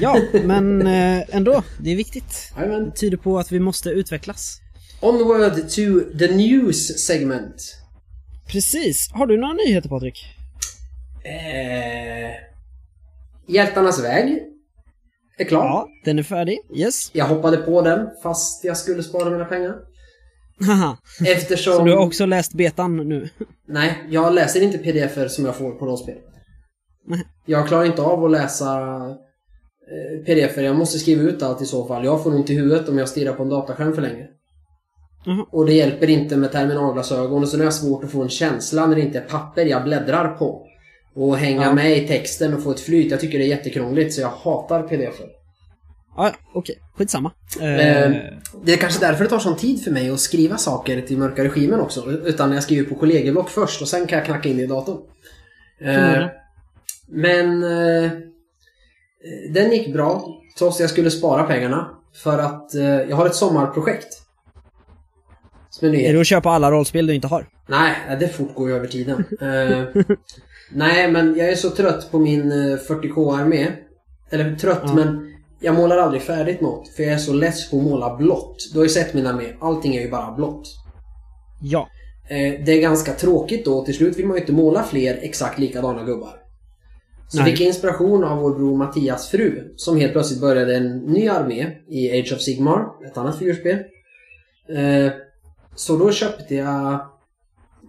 Ja, 0.00 0.20
men 0.44 0.86
eh, 0.86 1.36
ändå, 1.36 1.62
det 1.80 1.92
är 1.92 1.96
viktigt. 1.96 2.52
Jajamän. 2.56 2.84
Det 2.84 2.90
tyder 2.96 3.16
på 3.16 3.38
att 3.38 3.52
vi 3.52 3.60
måste 3.60 3.88
utvecklas. 3.90 4.60
Onward 5.00 5.54
to 5.54 6.16
the 6.18 6.34
news 6.34 6.98
segment. 7.06 7.76
Precis. 8.48 9.10
Har 9.12 9.26
du 9.26 9.36
några 9.36 9.54
nyheter 9.54 9.88
Patrik? 9.88 10.24
Eh, 11.24 12.30
Hjältarnas 13.54 14.04
väg 14.04 14.38
är 15.38 15.44
klar. 15.44 15.64
Ja, 15.64 15.88
den 16.04 16.18
är 16.18 16.22
färdig. 16.22 16.58
Yes. 16.74 17.10
Jag 17.12 17.24
hoppade 17.24 17.56
på 17.56 17.82
den 17.82 18.08
fast 18.22 18.64
jag 18.64 18.76
skulle 18.76 19.02
spara 19.02 19.30
mina 19.30 19.44
pengar. 19.44 19.74
Eftersom... 21.26 21.74
Så 21.74 21.84
du 21.84 21.92
har 21.92 22.06
också 22.06 22.26
läst 22.26 22.54
betan 22.54 22.96
nu? 22.96 23.28
Nej, 23.68 24.06
jag 24.10 24.34
läser 24.34 24.62
inte 24.62 24.78
pdf 24.78 25.30
som 25.30 25.44
jag 25.44 25.56
får 25.56 25.70
på 25.70 25.86
rollspel. 25.86 26.16
Jag 27.46 27.68
klarar 27.68 27.84
inte 27.84 28.02
av 28.02 28.24
att 28.24 28.30
läsa 28.30 28.76
eh, 29.90 30.24
pdf 30.26 30.56
Jag 30.56 30.76
måste 30.76 30.98
skriva 30.98 31.22
ut 31.22 31.42
allt 31.42 31.62
i 31.62 31.66
så 31.66 31.86
fall. 31.86 32.04
Jag 32.04 32.22
får 32.22 32.34
ont 32.34 32.50
i 32.50 32.54
huvudet 32.54 32.88
om 32.88 32.98
jag 32.98 33.08
stirrar 33.08 33.32
på 33.32 33.42
en 33.42 33.48
dataskärm 33.48 33.94
för 33.94 34.02
länge. 34.02 34.26
Jaha. 35.24 35.46
Och 35.50 35.66
det 35.66 35.72
hjälper 35.72 36.10
inte 36.10 36.36
med 36.36 36.52
terminalglasögon 36.52 37.42
och 37.42 37.48
så 37.48 37.60
är 37.60 37.64
det 37.64 37.72
svårt 37.72 38.04
att 38.04 38.10
få 38.10 38.22
en 38.22 38.28
känsla 38.28 38.86
när 38.86 38.96
det 38.96 39.02
inte 39.02 39.18
är 39.18 39.22
papper 39.22 39.64
jag 39.64 39.84
bläddrar 39.84 40.28
på. 40.28 40.66
Och 41.14 41.36
hänga 41.36 41.62
Ja. 41.62 41.74
med 41.74 41.98
i 41.98 42.08
texten 42.08 42.54
och 42.54 42.62
få 42.62 42.70
ett 42.70 42.80
flyt. 42.80 43.10
Jag 43.10 43.20
tycker 43.20 43.38
det 43.38 43.44
är 43.44 43.48
jättekrångligt 43.48 44.14
så 44.14 44.20
jag 44.20 44.28
hatar 44.28 44.82
pdf 44.82 45.20
-er. 45.20 45.35
Ja, 46.16 46.32
okej. 46.54 46.78
Skitsamma. 46.94 47.32
Eh, 47.60 48.02
Eh, 48.02 48.12
Det 48.64 48.72
är 48.72 48.76
kanske 48.76 49.00
därför 49.06 49.24
det 49.24 49.30
tar 49.30 49.38
sån 49.38 49.56
tid 49.56 49.84
för 49.84 49.90
mig 49.90 50.10
att 50.10 50.20
skriva 50.20 50.56
saker 50.56 51.00
till 51.00 51.18
mörka 51.18 51.44
regimen 51.44 51.80
också. 51.80 52.10
Utan 52.10 52.52
jag 52.52 52.62
skriver 52.62 52.88
på 52.88 52.94
kollegieblock 52.94 53.48
först 53.50 53.82
och 53.82 53.88
sen 53.88 54.06
kan 54.06 54.18
jag 54.18 54.26
knacka 54.26 54.48
in 54.48 54.60
i 54.60 54.66
datorn. 54.66 54.98
Eh, 55.80 56.26
men 57.08 57.62
eh, 57.62 58.10
den 59.50 59.72
gick 59.72 59.92
bra 59.92 60.26
trots 60.58 60.76
att 60.76 60.80
jag 60.80 60.90
skulle 60.90 61.10
spara 61.10 61.42
pengarna. 61.42 61.90
För 62.22 62.38
att 62.38 62.74
eh, 62.74 62.84
jag 62.84 63.16
har 63.16 63.26
ett 63.26 63.34
sommarprojekt. 63.34 64.22
Som 65.70 65.88
är 65.88 65.94
är 65.94 66.12
det 66.14 66.20
att 66.20 66.26
köpa 66.26 66.50
alla 66.50 66.70
rollspel 66.70 67.06
du 67.06 67.14
inte 67.14 67.26
har? 67.26 67.46
Nej, 67.66 67.94
det 68.20 68.28
fortgår 68.28 68.68
ju 68.68 68.76
över 68.76 68.86
tiden. 68.86 69.24
Eh, 69.40 70.02
nej, 70.72 71.10
men 71.12 71.36
jag 71.36 71.48
är 71.48 71.54
så 71.54 71.70
trött 71.70 72.10
på 72.10 72.18
min 72.18 72.52
eh, 72.52 72.76
40k-armé. 72.88 73.66
Eller 74.30 74.56
trött, 74.56 74.80
Ja. 74.82 74.94
men 74.94 75.32
jag 75.60 75.74
målar 75.74 75.98
aldrig 75.98 76.22
färdigt 76.22 76.60
något. 76.60 76.88
För 76.88 77.02
jag 77.02 77.12
är 77.12 77.18
så 77.18 77.32
less 77.32 77.70
på 77.70 77.76
att 77.76 77.82
måla 77.82 78.16
blått. 78.16 78.56
Du 78.72 78.78
har 78.78 78.84
ju 78.84 78.90
sett 78.90 79.14
min 79.14 79.26
armé. 79.26 79.44
Allting 79.60 79.96
är 79.96 80.00
ju 80.00 80.10
bara 80.10 80.32
blått. 80.32 80.68
Ja. 81.62 81.88
Eh, 82.28 82.64
det 82.64 82.72
är 82.72 82.80
ganska 82.80 83.12
tråkigt 83.12 83.64
då. 83.64 83.84
Till 83.84 83.94
slut 83.94 84.18
vill 84.18 84.26
man 84.26 84.36
ju 84.36 84.40
inte 84.40 84.52
måla 84.52 84.82
fler 84.82 85.18
exakt 85.22 85.58
likadana 85.58 86.04
gubbar. 86.04 86.40
Så 87.28 87.36
Nej. 87.38 87.50
fick 87.50 87.60
jag 87.60 87.66
inspiration 87.66 88.24
av 88.24 88.38
vår 88.38 88.54
bror 88.54 88.76
Mattias 88.76 89.28
fru. 89.28 89.72
Som 89.76 89.96
helt 89.96 90.12
plötsligt 90.12 90.40
började 90.40 90.76
en 90.76 90.98
ny 90.98 91.28
armé 91.28 91.70
i 91.88 92.20
Age 92.20 92.32
of 92.32 92.40
Sigmar. 92.40 92.86
Ett 93.06 93.16
annat 93.16 93.38
figurspel. 93.38 93.78
Eh, 94.68 95.12
så 95.74 95.96
då 95.96 96.12
köpte 96.12 96.54
jag 96.54 97.00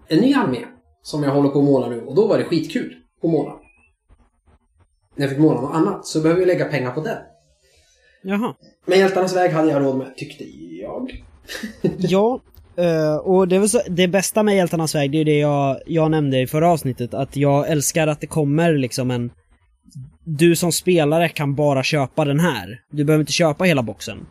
en 0.07 0.19
ny 0.19 0.33
armé. 0.33 0.59
Som 1.01 1.23
jag 1.23 1.31
håller 1.31 1.49
på 1.49 1.59
att 1.59 1.65
måla 1.65 1.89
nu. 1.89 2.01
Och 2.01 2.15
då 2.15 2.27
var 2.27 2.37
det 2.37 2.43
skitkul 2.43 2.95
att 3.23 3.29
måla. 3.29 3.53
När 5.15 5.23
jag 5.25 5.29
fick 5.29 5.39
måla 5.39 5.61
något 5.61 5.75
annat 5.75 6.05
så 6.05 6.21
behöver 6.21 6.41
jag 6.41 6.47
lägga 6.47 6.65
pengar 6.65 6.91
på 6.91 7.01
det. 7.01 7.21
Jaha. 8.21 8.53
Men 8.85 8.99
Hjältarnas 8.99 9.35
väg 9.35 9.51
hade 9.51 9.71
jag 9.71 9.81
råd 9.81 9.97
med, 9.97 10.17
tyckte 10.17 10.43
jag. 10.81 11.23
Ja, 11.97 12.41
eh, 12.77 13.15
och 13.15 13.47
det, 13.47 13.69
så, 13.69 13.81
det 13.87 14.07
bästa 14.07 14.43
med 14.43 14.55
Hjältarnas 14.55 14.95
väg, 14.95 15.11
det 15.11 15.17
är 15.17 15.25
det 15.25 15.39
jag, 15.39 15.79
jag 15.85 16.11
nämnde 16.11 16.39
i 16.39 16.47
förra 16.47 16.69
avsnittet, 16.69 17.13
att 17.13 17.35
jag 17.35 17.69
älskar 17.69 18.07
att 18.07 18.21
det 18.21 18.27
kommer 18.27 18.73
liksom 18.73 19.11
en... 19.11 19.31
Du 20.23 20.55
som 20.55 20.71
spelare 20.71 21.29
kan 21.29 21.55
bara 21.55 21.83
köpa 21.83 22.25
den 22.25 22.39
här. 22.39 22.79
Du 22.91 23.03
behöver 23.03 23.21
inte 23.21 23.31
köpa 23.31 23.63
hela 23.63 23.83
boxen. 23.83 24.25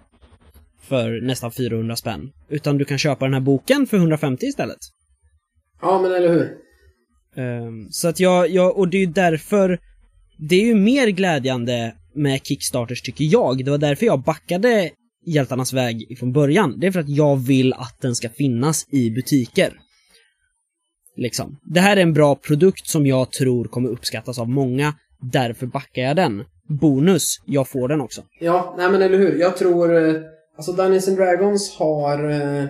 För 0.83 1.21
nästan 1.21 1.52
400 1.52 1.97
spänn. 1.97 2.33
Utan 2.49 2.78
du 2.78 2.85
kan 2.85 2.99
köpa 2.99 3.25
den 3.25 3.35
här 3.35 3.40
boken 3.40 3.87
för 3.87 3.97
150 3.97 4.47
istället. 4.47 4.78
Ja, 5.83 6.02
men 6.02 6.14
eller 6.14 6.28
hur? 6.28 6.57
Ehm, 7.37 7.88
så 7.90 8.09
att 8.09 8.21
jag, 8.21 8.50
jag, 8.50 8.78
och 8.78 8.88
det 8.88 8.97
är 8.97 9.00
ju 9.00 9.07
därför, 9.07 9.78
det 10.37 10.57
är 10.57 10.64
ju 10.64 10.75
mer 10.75 11.07
glädjande 11.07 11.95
med 12.16 12.40
Kickstarters 12.46 13.02
tycker 13.02 13.25
jag. 13.25 13.64
Det 13.64 13.70
var 13.70 13.78
därför 13.78 14.06
jag 14.06 14.23
backade 14.23 14.90
Hjältarnas 15.26 15.73
väg 15.73 16.16
från 16.18 16.32
början. 16.32 16.75
Det 16.80 16.87
är 16.87 16.90
för 16.90 17.00
att 17.00 17.08
jag 17.08 17.37
vill 17.37 17.73
att 17.73 17.96
den 18.00 18.14
ska 18.14 18.28
finnas 18.28 18.87
i 18.92 19.11
butiker. 19.11 19.73
Liksom. 21.16 21.56
Det 21.62 21.80
här 21.80 21.96
är 21.96 22.00
en 22.00 22.12
bra 22.12 22.35
produkt 22.35 22.87
som 22.88 23.06
jag 23.06 23.32
tror 23.32 23.64
kommer 23.64 23.88
uppskattas 23.88 24.38
av 24.38 24.49
många. 24.49 24.94
Därför 25.32 25.66
backar 25.66 26.02
jag 26.02 26.16
den. 26.16 26.44
Bonus, 26.80 27.25
jag 27.46 27.68
får 27.68 27.88
den 27.88 28.00
också. 28.00 28.23
Ja, 28.40 28.75
nej 28.78 28.90
men 28.90 29.02
eller 29.02 29.18
hur. 29.18 29.38
Jag 29.40 29.56
tror... 29.56 30.08
eh, 30.08 30.14
Alltså 30.56 30.73
Dungeons 30.73 31.08
and 31.08 31.16
Dragons 31.16 31.76
har... 31.76 32.30
eh, 32.30 32.64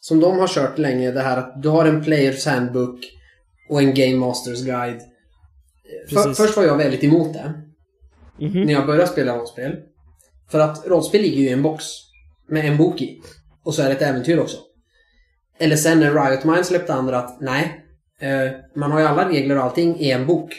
Som 0.00 0.20
de 0.20 0.38
har 0.38 0.48
kört 0.48 0.78
länge, 0.78 1.10
det 1.10 1.20
här 1.20 1.36
att 1.36 1.62
du 1.62 1.68
har 1.68 1.84
en 1.86 2.04
Players 2.04 2.46
Handbook 2.46 2.98
och 3.68 3.82
en 3.82 3.94
Game 3.94 4.16
Masters 4.16 4.64
Guide. 4.64 5.00
För, 6.08 6.14
Precis. 6.16 6.36
först 6.36 6.56
var 6.56 6.64
jag 6.64 6.76
väldigt 6.76 7.04
emot 7.04 7.32
det. 7.32 7.52
Mhm. 8.40 8.62
När 8.62 8.72
jag 8.72 8.86
började 8.86 9.06
spela 9.06 9.36
rollspel. 9.36 9.76
För 10.50 10.60
att 10.60 10.86
rollspel 10.86 11.22
ligger 11.22 11.36
ju 11.36 11.48
i 11.48 11.52
en 11.52 11.62
box. 11.62 11.84
Med 12.48 12.64
en 12.64 12.76
bok 12.76 13.02
i. 13.02 13.20
Och 13.64 13.74
så 13.74 13.82
är 13.82 13.86
det 13.86 13.92
ett 13.92 14.02
äventyr 14.02 14.38
också. 14.38 14.56
Eller 15.58 15.76
sen 15.76 16.00
när 16.00 16.30
Riot 16.30 16.44
Minds 16.44 16.68
släppte 16.68 16.94
andra 16.94 17.18
att 17.18 17.40
nej. 17.40 17.84
Eh, 18.20 18.52
man 18.76 18.92
har 18.92 19.00
ju 19.00 19.06
alla 19.06 19.28
regler 19.28 19.56
och 19.56 19.62
allting 19.64 19.96
i 20.00 20.10
en 20.10 20.26
bok. 20.26 20.54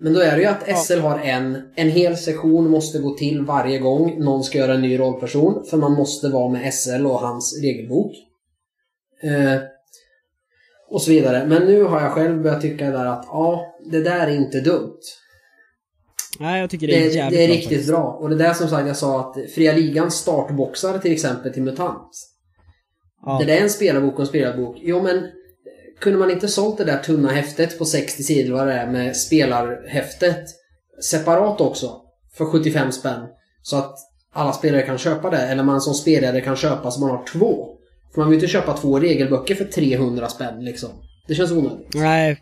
Men 0.00 0.12
då 0.12 0.20
är 0.20 0.36
det 0.36 0.42
ju 0.42 0.48
att. 0.48 0.78
SL 0.78 0.98
har 0.98 1.18
en, 1.18 1.72
en 1.76 1.90
hel 1.90 2.16
sektion 2.16 2.70
måste 2.70 2.98
gå 2.98 3.16
till 3.16 3.42
varje 3.42 3.78
gång 3.78 4.24
någon 4.24 4.44
ska 4.44 4.58
göra 4.58 4.74
en 4.74 4.82
ny 4.82 4.98
rollperson. 4.98 5.64
För 5.70 5.76
man 5.76 5.92
måste 5.92 6.28
vara 6.28 6.48
med 6.48 6.74
SL 6.74 7.06
och 7.06 7.20
hans 7.20 7.60
regelbok. 7.62 8.12
Eh, 9.22 9.62
och 10.90 11.02
så 11.02 11.10
vidare. 11.10 11.46
Men 11.46 11.62
nu 11.62 11.82
har 11.82 12.00
jag 12.00 12.12
själv 12.12 12.42
börjat 12.42 12.62
tycka 12.62 12.90
där 12.90 13.06
att 13.06 13.24
ja, 13.26 13.74
det 13.90 14.02
där 14.02 14.26
är 14.26 14.30
inte 14.30 14.60
dumt. 14.60 15.00
Nej, 16.40 16.60
jag 16.60 16.70
tycker 16.70 16.86
det 16.86 16.96
är 16.96 17.00
Det, 17.08 17.14
jävligt 17.14 17.38
det 17.38 17.44
är 17.44 17.48
bra 17.48 17.54
riktigt 17.56 17.68
faktiskt. 17.70 17.88
bra. 17.90 18.18
Och 18.20 18.28
det 18.28 18.34
är 18.34 18.38
där 18.38 18.54
som 18.54 18.68
sagt 18.68 18.86
jag 18.86 18.96
sa 18.96 19.20
att 19.20 19.50
Fria 19.54 19.72
Ligans 19.72 20.14
startboxar 20.14 20.98
till 20.98 21.12
exempel 21.12 21.52
till 21.52 21.62
MUTANT. 21.62 22.10
Ja. 23.26 23.42
Det 23.46 23.58
är 23.58 23.62
en 23.62 23.70
spelarbok 23.70 24.14
och 24.14 24.20
en 24.20 24.26
spelarbok. 24.26 24.76
Jo 24.80 25.02
men 25.02 25.26
kunde 26.00 26.18
man 26.18 26.30
inte 26.30 26.48
sålt 26.48 26.78
det 26.78 26.84
där 26.84 26.98
tunna 26.98 27.28
häftet 27.32 27.78
på 27.78 27.84
60 27.84 28.22
sidor 28.22 28.54
vad 28.54 28.66
det 28.66 28.72
är 28.72 28.86
med 28.86 29.16
spelarhäftet 29.16 30.44
separat 31.02 31.60
också 31.60 31.90
för 32.36 32.44
75 32.44 32.92
spänn 32.92 33.20
så 33.62 33.76
att 33.76 33.94
alla 34.32 34.52
spelare 34.52 34.82
kan 34.82 34.98
köpa 34.98 35.30
det 35.30 35.38
eller 35.38 35.62
man 35.62 35.80
som 35.80 35.94
spelare 35.94 36.40
kan 36.40 36.56
köpa 36.56 36.90
så 36.90 37.00
man 37.00 37.10
har 37.10 37.24
två. 37.32 37.66
För 38.14 38.20
man 38.20 38.30
vill 38.30 38.38
ju 38.38 38.44
inte 38.44 38.52
köpa 38.52 38.76
två 38.76 38.98
regelböcker 38.98 39.54
för 39.54 39.64
300 39.64 40.28
spänn 40.28 40.64
liksom. 40.64 40.88
Det 41.28 41.34
känns 41.34 41.50
onödigt. 41.52 41.94
Nej. 41.94 42.40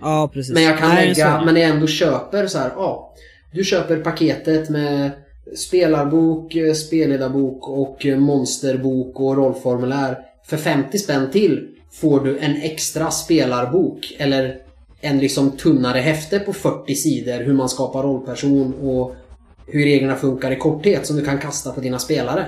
Ja, 0.00 0.30
precis. 0.34 0.54
Men 0.54 0.62
jag 0.62 0.78
kan 0.78 0.88
Nej, 0.88 1.08
lägga, 1.08 1.42
men 1.44 1.56
jag 1.56 1.70
ändå 1.70 1.86
köper 1.86 2.46
så 2.46 2.58
här, 2.58 2.70
ja. 2.76 3.14
Du 3.52 3.64
köper 3.64 3.96
paketet 3.96 4.70
med 4.70 5.10
spelarbok, 5.56 6.54
eh, 6.54 6.74
spelledarbok 6.74 7.68
och 7.68 8.06
eh, 8.06 8.18
monsterbok 8.18 9.20
och 9.20 9.36
rollformulär. 9.36 10.18
För 10.46 10.56
50 10.56 10.98
spänn 10.98 11.30
till 11.30 11.68
får 11.92 12.20
du 12.20 12.38
en 12.38 12.56
extra 12.56 13.10
spelarbok 13.10 14.16
eller 14.18 14.58
en 15.00 15.18
liksom 15.18 15.50
tunnare 15.50 15.98
häfte 15.98 16.38
på 16.38 16.52
40 16.52 16.94
sidor 16.94 17.44
hur 17.44 17.52
man 17.52 17.68
skapar 17.68 18.02
rollperson 18.02 18.74
och 18.74 19.14
hur 19.66 19.84
reglerna 19.84 20.16
funkar 20.16 20.50
i 20.50 20.56
korthet 20.56 21.06
som 21.06 21.16
du 21.16 21.24
kan 21.24 21.38
kasta 21.38 21.72
på 21.72 21.80
dina 21.80 21.98
spelare. 21.98 22.46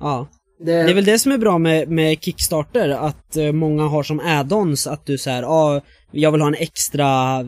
Ja. 0.00 0.26
Det, 0.58 0.72
Det 0.72 0.90
är 0.90 0.94
väl 0.94 1.04
det 1.04 1.18
som 1.18 1.32
är 1.32 1.38
bra 1.38 1.58
med, 1.58 1.88
med 1.88 2.18
Kickstarter, 2.22 2.88
att 2.88 3.36
eh, 3.36 3.52
många 3.52 3.82
har 3.82 4.02
som 4.02 4.20
add-ons 4.20 4.90
att 4.92 5.06
du 5.06 5.18
säger 5.18 5.42
ja, 5.42 5.80
jag 6.10 6.32
vill 6.32 6.40
ha 6.40 6.48
en 6.48 6.54
extra 6.54 7.40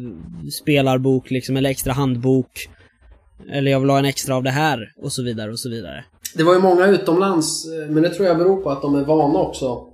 spelarbok 0.61 1.31
liksom, 1.31 1.57
eller 1.57 1.71
extra 1.71 1.93
handbok. 1.93 2.69
Eller 3.53 3.71
jag 3.71 3.81
vill 3.81 3.91
ha 3.91 3.99
en 3.99 4.05
extra 4.05 4.37
av 4.37 4.43
det 4.43 4.51
här, 4.51 4.93
och 5.03 5.13
så 5.13 5.23
vidare 5.23 5.51
och 5.51 5.59
så 5.59 5.71
vidare. 5.71 6.05
Det 6.35 6.43
var 6.43 6.55
ju 6.55 6.61
många 6.61 6.87
utomlands, 6.87 7.67
eh, 7.67 7.91
men 7.91 8.03
det 8.03 8.11
tror 8.11 8.29
jag 8.29 8.39
beror 8.39 8.63
på 8.63 8.71
att 8.71 8.83
de 8.83 8.95
är 8.95 9.05
vana 9.05 9.39
också. 9.39 9.85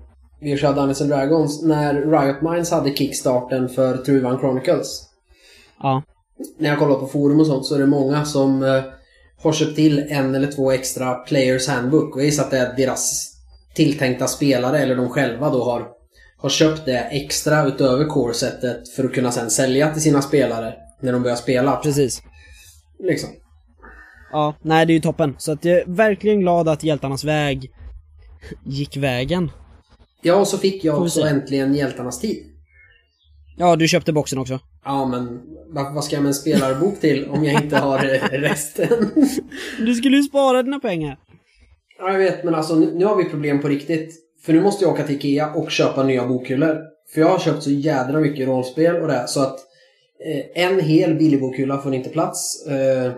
Vi 0.40 0.56
kör 0.56 0.74
Dungeons 0.74 1.00
and 1.00 1.10
Dragons. 1.10 1.62
När 1.62 1.94
Riot 1.94 2.42
Minds 2.42 2.70
hade 2.70 2.94
kickstarten 2.94 3.68
för 3.68 3.96
Truvan 3.96 4.38
Chronicles. 4.38 5.08
Ja. 5.82 6.02
När 6.58 6.68
jag 6.70 6.78
kollar 6.78 6.94
på 6.94 7.06
forum 7.06 7.40
och 7.40 7.46
sånt 7.46 7.66
så 7.66 7.74
är 7.74 7.78
det 7.78 7.86
många 7.86 8.24
som 8.24 8.62
eh, 8.62 8.82
har 9.44 9.52
köpt 9.52 9.76
till 9.76 9.98
en 10.08 10.34
eller 10.34 10.52
två 10.52 10.72
extra 10.72 11.14
Players 11.14 11.68
Handbook. 11.68 12.14
Och 12.14 12.20
jag 12.20 12.26
gissar 12.26 12.44
att 12.44 12.50
det 12.50 12.58
är 12.58 12.76
deras 12.76 13.34
tilltänkta 13.74 14.26
spelare 14.26 14.78
eller 14.78 14.96
de 14.96 15.08
själva 15.08 15.50
då 15.50 15.64
har, 15.64 15.88
har 16.36 16.48
köpt 16.48 16.84
det 16.84 16.98
extra 16.98 17.66
utöver 17.66 18.04
core-setet 18.04 18.88
för 18.88 19.04
att 19.04 19.12
kunna 19.12 19.30
sen 19.30 19.50
sälja 19.50 19.92
till 19.92 20.02
sina 20.02 20.22
spelare 20.22 20.74
när 21.00 21.12
de 21.12 21.22
börjar 21.22 21.36
spela. 21.36 21.76
Precis. 21.76 22.22
Liksom. 22.98 23.28
Ja, 24.32 24.54
nej 24.62 24.86
det 24.86 24.92
är 24.92 24.94
ju 24.94 25.00
toppen. 25.00 25.34
Så 25.38 25.52
att 25.52 25.64
jag 25.64 25.78
är 25.78 25.84
verkligen 25.86 26.40
glad 26.40 26.68
att 26.68 26.84
Hjältarnas 26.84 27.24
väg 27.24 27.70
gick 28.64 28.96
vägen. 28.96 29.50
Ja, 30.22 30.34
och 30.34 30.48
så 30.48 30.58
fick 30.58 30.84
jag 30.84 31.02
också 31.02 31.20
äntligen 31.20 31.74
Hjältarnas 31.74 32.20
tid. 32.20 32.53
Ja, 33.56 33.76
du 33.76 33.88
köpte 33.88 34.12
boxen 34.12 34.38
också. 34.38 34.58
Ja, 34.84 35.06
men 35.06 35.40
vad, 35.94 36.04
ska 36.04 36.16
jag 36.16 36.22
med 36.22 36.28
en 36.28 36.34
spelarbok 36.34 37.00
till 37.00 37.28
om 37.28 37.44
jag 37.44 37.62
inte 37.62 37.76
har 37.76 37.98
resten? 38.32 39.10
Du 39.78 39.94
skulle 39.94 40.16
ju 40.16 40.22
spara 40.22 40.62
dina 40.62 40.80
pengar. 40.80 41.18
ja, 41.98 42.12
jag 42.12 42.18
vet, 42.18 42.44
men 42.44 42.54
alltså 42.54 42.74
nu, 42.74 42.94
nu 42.94 43.04
har 43.04 43.16
vi 43.16 43.24
problem 43.24 43.60
på 43.60 43.68
riktigt. 43.68 44.14
För 44.44 44.52
nu 44.52 44.60
måste 44.60 44.84
jag 44.84 44.92
åka 44.92 45.04
till 45.06 45.16
Ikea 45.16 45.52
och 45.54 45.70
köpa 45.70 46.02
nya 46.02 46.26
bokhyllor. 46.26 46.80
För 47.14 47.20
jag 47.20 47.28
har 47.28 47.38
köpt 47.38 47.62
så 47.62 47.70
jädra 47.70 48.20
mycket 48.20 48.48
rollspel 48.48 48.96
och 48.96 49.08
det, 49.08 49.24
så 49.28 49.40
att 49.42 49.58
eh, 50.26 50.64
en 50.64 50.80
hel 50.80 51.14
billig 51.14 51.40
bokhylla 51.40 51.78
får 51.78 51.94
inte 51.94 52.10
plats. 52.10 52.66
Eh, 52.66 53.12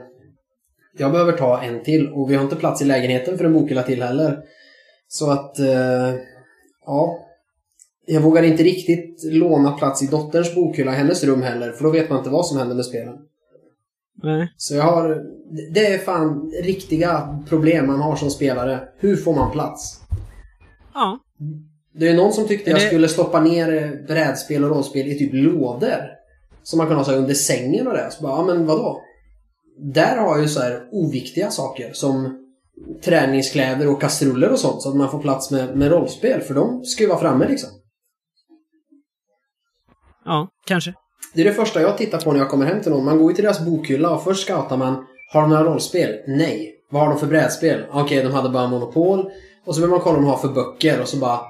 jag 0.99 1.13
behöver 1.13 1.33
ta 1.33 1.63
en 1.63 1.83
till 1.83 2.09
och 2.13 2.31
vi 2.31 2.35
har 2.35 2.43
inte 2.45 2.57
plats 2.57 2.83
i 2.83 2.85
lägenheten 2.85 3.39
för 3.39 3.45
en 3.45 3.53
bokhylla 3.53 3.83
till 3.83 4.03
heller. 4.03 4.39
Så 5.09 5.31
att, 5.31 5.59
eh, 5.59 6.15
ja. 6.87 7.26
Jag 8.07 8.21
vågar 8.21 8.43
inte 8.43 8.63
riktigt 8.63 9.25
låna 9.25 9.73
plats 9.73 10.03
i 10.03 10.07
dotterns 10.07 10.55
bokhylla 10.55 10.91
hennes 10.91 11.25
rum 11.25 11.43
heller, 11.43 11.73
för 11.73 11.85
då 11.85 11.91
vet 11.91 12.11
man 12.11 12.19
inte 12.19 12.31
vad 12.31 12.47
som 12.47 12.59
händer 12.59 12.75
med 12.75 12.85
spelen. 12.85 13.17
Nej. 14.23 14.53
Så 14.57 14.75
jag 14.75 14.83
har... 14.85 15.23
Det 15.75 15.87
är 15.87 15.99
fan 15.99 16.53
riktiga 16.63 17.39
problem 17.49 17.87
man 17.87 18.01
har 18.01 18.17
som 18.17 18.31
spelare. 18.31 18.89
Hur 18.99 19.17
får 19.17 19.35
man 19.35 19.53
plats? 19.53 20.01
Ja. 20.95 21.19
Det 21.95 22.09
är 22.09 22.15
någon 22.17 22.33
som 22.33 22.49
tyckte 22.49 22.71
jag 22.71 22.81
det- 22.81 22.87
skulle 22.87 23.09
stoppa 23.09 23.41
ner 23.41 24.03
brädspel 24.07 24.65
och 24.65 24.71
rollspel 24.71 25.07
i 25.07 25.19
typ 25.19 25.31
lådor. 25.33 26.03
Som 26.63 26.79
man 26.79 26.87
kan 26.87 26.97
ha 26.97 27.05
så 27.05 27.13
under 27.13 27.35
sängen 27.35 27.87
och 27.87 27.93
det. 27.93 28.11
Så 28.11 28.23
bara, 28.23 28.33
ja 28.33 28.45
men 28.45 28.67
vadå? 28.67 29.01
Där 29.79 30.17
har 30.17 30.29
jag 30.29 30.43
ju 30.43 30.49
så 30.49 30.61
här 30.61 30.89
oviktiga 30.93 31.51
saker 31.51 31.93
som 31.93 32.43
träningskläder 33.05 33.89
och 33.89 34.01
kastruller 34.01 34.53
och 34.53 34.59
sånt 34.59 34.83
så 34.83 34.89
att 34.89 34.97
man 34.97 35.11
får 35.11 35.19
plats 35.19 35.51
med, 35.51 35.77
med 35.77 35.91
rollspel 35.91 36.41
för 36.41 36.55
de 36.55 36.85
ska 36.85 37.03
ju 37.03 37.09
vara 37.09 37.19
framme 37.19 37.49
liksom. 37.49 37.71
Ja, 40.27 40.49
kanske. 40.67 40.95
Det 41.35 41.41
är 41.41 41.45
det 41.45 41.55
första 41.55 41.81
jag 41.81 41.99
tittar 41.99 42.21
på 42.21 42.33
när 42.33 42.39
jag 42.41 42.51
kommer 42.51 42.67
hem 42.67 42.83
till 42.83 42.91
någon. 42.93 43.05
Man 43.05 43.19
går 43.19 43.31
ju 43.31 43.35
till 43.35 43.45
deras 43.45 43.61
bokhylla 43.61 44.11
och 44.11 44.25
först 44.25 44.43
scoutar 44.47 44.77
man. 44.77 45.07
Har 45.33 45.41
de 45.41 45.51
några 45.51 45.65
rollspel? 45.65 46.17
Nej. 46.27 46.73
Vad 46.91 47.03
har 47.03 47.09
de 47.11 47.19
för 47.21 47.27
brädspel? 47.27 47.85
Okej, 47.91 48.23
de 48.23 48.33
hade 48.33 48.49
bara 48.49 48.69
Monopol. 48.69 49.31
Och 49.65 49.75
så 49.75 49.81
vill 49.81 49.91
man 49.91 50.01
kolla 50.01 50.13
vad 50.19 50.23
de 50.25 50.31
har 50.31 50.37
för 50.39 50.49
böcker 50.49 51.01
och 51.01 51.09
så 51.09 51.17
bara... 51.17 51.41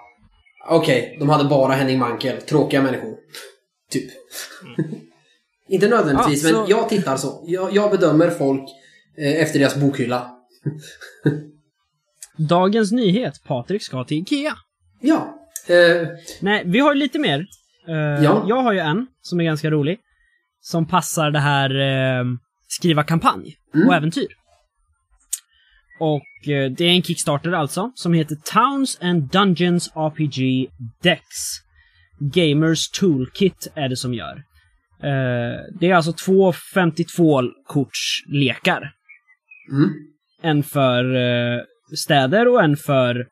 Okej, 0.69 1.17
de 1.21 1.29
hade 1.29 1.49
bara 1.49 1.73
Henning 1.73 1.99
Mankell. 1.99 2.41
Tråkiga 2.43 2.83
människor. 2.83 3.15
Typ. 3.91 4.11
Inte 5.69 5.89
nödvändigtvis, 5.89 6.43
Ja, 6.45 6.51
så- 6.51 6.61
men 6.61 6.69
jag 6.69 6.89
tittar 6.89 7.17
så. 7.17 7.45
Jag, 7.47 7.73
jag 7.77 7.91
bedömer 7.91 8.31
folk 8.31 8.63
eh, 9.19 9.43
efter 9.43 9.59
deras 9.59 9.77
bokhylla. 9.77 10.31
Dagens 12.37 12.93
nyhet. 12.93 13.45
Patrik 13.47 13.83
ska 13.83 14.05
till 14.05 14.17
Ikea. 14.19 14.53
Ja. 15.01 15.39
Eh, 15.69 16.09
Nej, 16.41 16.63
vi 16.67 16.79
har 16.79 16.95
lite 16.95 17.19
mer. 17.19 17.47
Eh, 17.89 17.95
Ja. 18.25 18.45
Jag 18.49 18.63
har 18.63 18.73
ju 18.73 18.79
en 18.79 19.07
som 19.23 19.41
är 19.41 19.45
ganska 19.45 19.71
rolig. 19.71 19.99
Som 20.61 20.87
passar 20.87 21.31
det 21.31 21.39
här 21.39 21.71
eh, 21.81 22.25
skriva 22.69 23.05
kampanj 23.05 23.57
Mm. 23.75 23.89
och 23.89 23.95
äventyr. 23.95 24.27
Och 26.01 26.49
eh, 26.49 26.71
det 26.71 26.85
är 26.85 26.89
en 26.91 27.03
Kickstarter 27.03 27.53
alltså, 27.53 27.93
som 27.95 28.13
heter 28.13 28.37
Towns 28.37 28.99
and 29.01 29.23
Dungeons 29.31 29.91
RPG 29.97 30.69
Dex. 31.03 31.23
Gamers 32.19 32.89
Toolkit 32.91 33.69
är 33.75 33.89
det 33.89 33.97
som 33.97 34.15
gör. 34.15 34.43
Det 35.81 35.91
är 35.91 35.95
alltså 35.95 36.13
två 36.13 36.53
52-kortslekar. 36.53 38.91
mm. 39.71 39.91
En 40.43 40.63
för 40.63 41.05
städer 41.97 42.49
och 42.49 42.63
en 42.65 42.77
för 42.77 43.27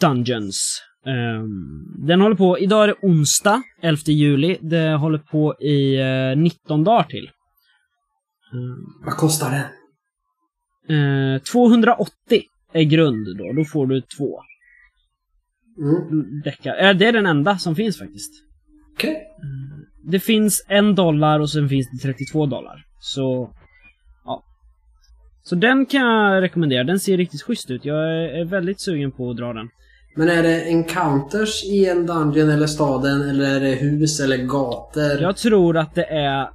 Dungeons. 0.00 0.82
Ehm, 1.06 2.06
den 2.06 2.20
håller 2.20 2.36
på, 2.36 2.58
idag 2.58 2.82
är 2.84 2.88
det 2.88 2.94
onsdag, 3.02 3.62
11 3.82 3.98
juli. 4.06 4.58
Det 4.60 4.94
håller 4.94 5.18
på 5.18 5.54
i 5.60 5.96
eh, 6.00 6.36
19 6.38 6.84
dagar 6.84 7.02
till. 7.04 7.30
Ehm, 8.52 9.04
Vad 9.04 9.16
kostar 9.16 9.50
det? 9.50 9.64
eh, 10.94 11.42
280 11.52 12.42
är 12.72 12.82
grund 12.82 13.38
då, 13.38 13.52
då 13.52 13.64
får 13.64 13.86
du 13.86 14.00
två 14.18 14.40
Mm. 15.78 16.40
däckar. 16.44 16.76
Eh, 16.84 16.94
det 16.96 17.06
är 17.06 17.12
den 17.12 17.26
enda 17.26 17.58
som 17.58 17.74
finns 17.76 17.98
faktiskt. 17.98 18.32
Okej. 18.94 19.16
Det 20.04 20.20
finns 20.20 20.64
en 20.68 20.94
dollar 20.94 21.40
och 21.40 21.50
sen 21.50 21.68
finns 21.68 21.90
det 21.90 21.98
32 22.08 22.46
dollar. 22.46 22.84
Så, 23.00 23.54
ja. 24.24 24.42
Så 25.42 25.54
den 25.54 25.86
kan 25.86 26.00
jag 26.00 26.42
rekommendera. 26.42 26.84
Den 26.84 27.00
ser 27.00 27.16
riktigt 27.16 27.42
schysst 27.42 27.70
ut. 27.70 27.84
Jag 27.84 28.24
är 28.40 28.44
väldigt 28.44 28.80
sugen 28.80 29.12
på 29.12 29.30
att 29.30 29.36
dra 29.36 29.52
den. 29.52 29.68
Men 30.14 30.28
är 30.28 30.42
det 30.42 30.64
encounters 30.64 31.64
i 31.64 31.86
en 31.86 32.06
dungeon 32.06 32.50
eller 32.50 32.66
staden 32.66 33.28
eller 33.28 33.56
är 33.56 33.60
det 33.60 33.74
hus 33.74 34.20
eller 34.20 34.36
gator? 34.36 35.20
Jag 35.20 35.36
tror 35.36 35.76
att 35.76 35.94
det 35.94 36.04
är 36.04 36.48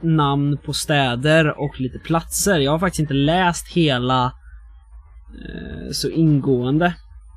namn 0.00 0.58
på 0.64 0.72
städer 0.72 1.60
och 1.60 1.80
lite 1.80 1.98
platser. 1.98 2.58
Jag 2.58 2.72
har 2.72 2.78
faktiskt 2.78 3.00
inte 3.00 3.14
läst 3.14 3.68
hela 3.68 4.24
eh, 4.24 5.90
så 5.92 6.10
ingående. 6.10 6.94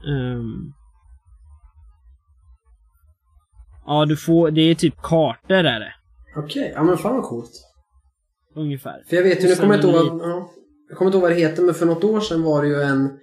Um, 0.07 0.73
ja, 3.85 4.05
du 4.05 4.17
får, 4.17 4.51
det 4.51 4.61
är 4.61 4.75
typ 4.75 5.01
kartor 5.01 5.55
är 5.55 5.79
det. 5.79 5.93
Okej, 6.35 6.71
ja 6.75 6.83
men 6.83 6.97
fan 6.97 7.15
vad 7.15 7.23
coolt. 7.23 7.51
Ungefär. 8.55 9.03
För 9.09 9.15
jag 9.15 9.23
vet 9.23 9.43
ju, 9.43 9.47
nu 9.47 9.55
kommer 9.55 9.73
jag 9.73 9.85
inte 9.85 9.87
ihåg 9.87 10.19
vad, 10.19 10.29
ja, 10.29 10.49
jag 10.89 10.97
kommer 10.97 11.09
inte 11.09 11.17
ihåg 11.17 11.21
vad 11.21 11.31
det 11.31 11.39
heter, 11.39 11.63
men 11.63 11.73
för 11.75 11.85
något 11.85 12.03
år 12.03 12.19
sedan 12.19 12.43
var 12.43 12.61
det 12.61 12.67
ju 12.67 12.81
en 12.81 13.19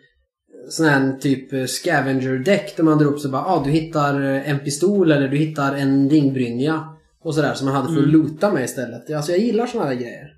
sån 0.69 0.87
här 0.87 1.13
typ 1.13 1.53
eh, 1.53 1.65
scavenger 1.65 2.39
deck 2.39 2.77
där 2.77 2.85
man 2.85 2.99
drar 2.99 3.07
upp 3.07 3.21
så 3.21 3.29
bara, 3.29 3.45
ah, 3.45 3.65
du 3.65 3.71
hittar 3.71 4.23
eh, 4.23 4.51
en 4.51 4.59
pistol 4.59 5.13
eller 5.13 5.29
du 5.29 5.37
hittar 5.37 5.75
en 5.77 6.11
ringbrynja 6.11 6.89
och 7.25 7.35
sådär 7.35 7.55
som 7.55 7.67
man 7.67 7.75
hade 7.75 7.89
för 7.89 7.95
att 8.01 8.09
Mm. 8.09 8.11
loota 8.11 8.53
med 8.53 8.65
istället. 8.65 9.11
Alltså 9.11 9.33
jag 9.33 9.41
gillar 9.41 9.67
såna 9.67 9.85
här 9.85 9.95
grejer. 9.95 10.29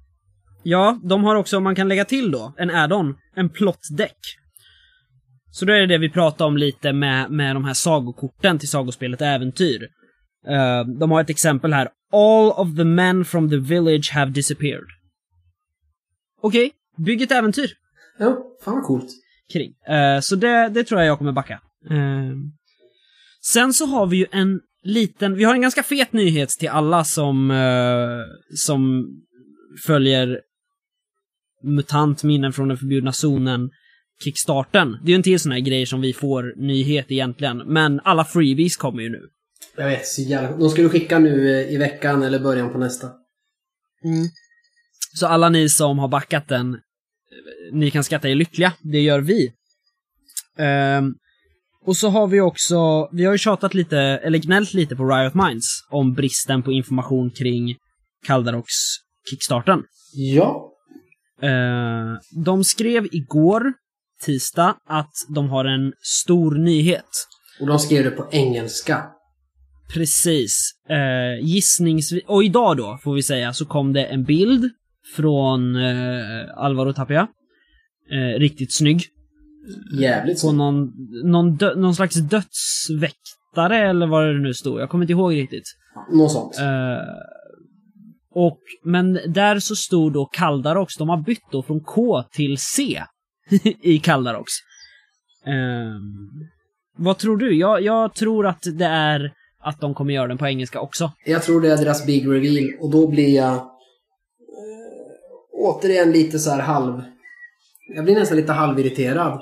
Ja, 0.62 1.00
de 1.04 1.24
har 1.24 1.36
också, 1.36 1.60
man 1.60 1.74
kan 1.74 1.88
lägga 1.88 2.04
till 2.04 2.30
då, 2.30 2.54
en 2.56 2.70
add-on, 2.70 3.14
en 3.36 3.48
plot 3.48 3.80
deck. 3.96 4.16
Så 5.50 5.64
då 5.64 5.72
är 5.72 5.80
det 5.80 5.86
det 5.86 5.98
vi 5.98 6.10
pratade 6.10 6.48
om 6.48 6.56
lite 6.56 6.92
med, 6.92 7.30
med 7.30 7.56
de 7.56 7.64
här 7.64 7.74
sagokorten 7.74 8.58
till 8.58 8.68
sagospelet 8.68 9.22
Äventyr. 9.22 9.88
Eh, 10.48 10.84
de 10.98 11.10
har 11.10 11.20
ett 11.20 11.30
exempel 11.30 11.72
här. 11.72 11.88
All 12.12 12.50
of 12.50 12.76
the 12.76 12.84
men 12.84 13.24
from 13.24 13.50
the 13.50 13.56
village 13.56 14.10
have 14.12 14.30
disappeared. 14.30 14.84
Okej, 16.42 16.72
bygg 16.96 17.22
ett 17.22 17.32
äventyr 17.32 17.70
Ja, 18.18 18.36
fan 18.64 18.74
vad 18.74 18.84
coolt. 18.84 19.10
Kring. 19.54 19.96
Eh, 19.96 20.20
så 20.20 20.36
det, 20.36 20.68
det 20.68 20.84
tror 20.84 21.00
jag 21.00 21.08
jag 21.08 21.18
kommer 21.18 21.32
backa. 21.32 21.60
Eh, 21.90 22.36
sen 23.52 23.72
så 23.72 23.86
har 23.86 24.06
vi 24.06 24.16
ju 24.16 24.26
en 24.32 24.60
liten, 24.84 25.34
vi 25.34 25.44
har 25.44 25.54
en 25.54 25.62
ganska 25.62 25.82
fet 25.82 26.12
nyhet 26.12 26.48
till 26.48 26.68
alla 26.68 27.04
som, 27.04 27.50
eh, 27.50 28.20
som 28.56 29.08
följer 29.86 30.40
MUTANT, 31.62 32.22
minnen 32.22 32.52
från 32.52 32.68
den 32.68 32.76
förbjudna 32.76 33.12
zonen, 33.12 33.70
kickstarten. 34.24 34.98
Det 35.02 35.06
är 35.06 35.10
ju 35.10 35.16
en 35.16 35.22
till 35.22 35.40
sån 35.40 35.52
här 35.52 35.60
grej 35.60 35.86
som 35.86 36.00
vi 36.00 36.12
får 36.12 36.54
nyhet 36.56 37.06
egentligen, 37.08 37.58
men 37.58 38.00
alla 38.04 38.24
freebies 38.24 38.76
kommer 38.76 39.02
ju 39.02 39.08
nu. 39.08 39.20
Jag 39.76 39.88
vet, 39.88 40.06
så 40.06 40.22
jävla 40.22 40.56
De 40.56 40.70
skulle 40.70 40.88
skicka 40.88 41.18
nu 41.18 41.48
i 41.70 41.76
veckan 41.76 42.22
eller 42.22 42.38
början 42.38 42.72
på 42.72 42.78
nästa. 42.78 43.08
Så 45.14 45.26
alla 45.26 45.48
ni 45.48 45.68
som 45.68 45.98
har 45.98 46.08
backat 46.08 46.48
den, 46.48 46.80
ni 47.72 47.90
kan 47.90 48.04
skatta 48.04 48.28
er 48.28 48.34
lyckliga. 48.34 48.72
Det 48.82 49.00
gör 49.00 49.20
vi. 49.20 49.52
Ehm, 50.58 51.14
och 51.84 51.96
så 51.96 52.08
har 52.08 52.26
vi 52.26 52.40
också, 52.40 53.08
vi 53.12 53.24
har 53.24 53.32
ju 53.32 53.38
tjatat 53.38 53.74
lite, 53.74 53.98
eller 53.98 54.38
gnällt 54.38 54.74
lite 54.74 54.96
på 54.96 55.04
Riot 55.04 55.34
Minds 55.34 55.66
om 55.90 56.14
bristen 56.14 56.62
på 56.62 56.72
information 56.72 57.30
kring 57.30 57.76
Kaldaroks 58.26 58.74
kickstarten. 59.30 59.82
Ja. 60.12 60.70
Ehm, 61.42 62.18
de 62.44 62.64
skrev 62.64 63.06
igår, 63.12 63.72
tisdag, 64.24 64.76
att 64.88 65.12
de 65.28 65.48
har 65.48 65.64
en 65.64 65.92
stor 66.22 66.54
nyhet. 66.54 67.26
Och 67.60 67.66
de 67.66 67.78
skrev 67.78 68.04
det 68.04 68.10
på 68.10 68.28
engelska. 68.32 69.04
Precis. 69.94 70.70
Eh, 70.88 71.46
gissningsvis, 71.46 72.24
och 72.26 72.44
idag 72.44 72.76
då, 72.76 72.98
får 73.02 73.14
vi 73.14 73.22
säga, 73.22 73.52
så 73.52 73.66
kom 73.66 73.92
det 73.92 74.04
en 74.04 74.24
bild 74.24 74.70
från 75.16 75.76
eh, 75.76 76.56
Alvaro 76.56 76.92
Tapia. 76.92 77.28
Eh, 78.10 78.38
riktigt 78.38 78.72
snygg. 78.72 79.02
Jävligt 80.00 80.34
På 80.34 80.40
snyggt. 80.40 80.56
någon, 80.56 80.92
någon, 81.24 81.56
dö, 81.56 81.74
någon 81.74 81.94
slags 81.94 82.16
dödsväktare 82.16 83.88
eller 83.88 84.06
vad 84.06 84.26
det 84.26 84.38
nu 84.40 84.54
stod. 84.54 84.80
Jag 84.80 84.90
kommer 84.90 85.04
inte 85.04 85.12
ihåg 85.12 85.34
riktigt. 85.34 85.76
Något 86.12 86.32
sånt. 86.32 86.58
Eh, 86.58 86.98
och, 88.34 88.60
men 88.84 89.12
där 89.26 89.58
så 89.58 89.76
stod 89.76 90.12
då 90.12 90.26
Kaldarox, 90.26 90.96
de 90.96 91.08
har 91.08 91.16
bytt 91.16 91.50
då 91.52 91.62
från 91.62 91.80
K 91.80 92.22
till 92.22 92.56
C 92.58 93.02
i 93.82 93.98
Kaldarox. 93.98 94.52
Ehm, 95.46 96.48
vad 96.96 97.18
tror 97.18 97.36
du? 97.36 97.58
Jag, 97.58 97.82
jag 97.82 98.14
tror 98.14 98.46
att 98.46 98.62
det 98.78 98.86
är 98.86 99.32
att 99.60 99.80
de 99.80 99.94
kommer 99.94 100.14
göra 100.14 100.28
den 100.28 100.38
på 100.38 100.46
engelska 100.46 100.80
också. 100.80 101.12
Jag 101.24 101.42
tror 101.42 101.60
det 101.60 101.72
är 101.72 101.76
deras 101.76 102.06
big 102.06 102.26
reveal 102.28 102.70
och 102.80 102.90
då 102.90 103.06
blir 103.08 103.36
jag 103.36 103.54
eh, 103.54 103.62
återigen 105.52 106.12
lite 106.12 106.38
så 106.38 106.50
här 106.50 106.60
halv... 106.60 107.02
Jag 107.86 108.04
blir 108.04 108.14
nästan 108.14 108.36
lite 108.36 108.52
halvirriterad. 108.52 109.40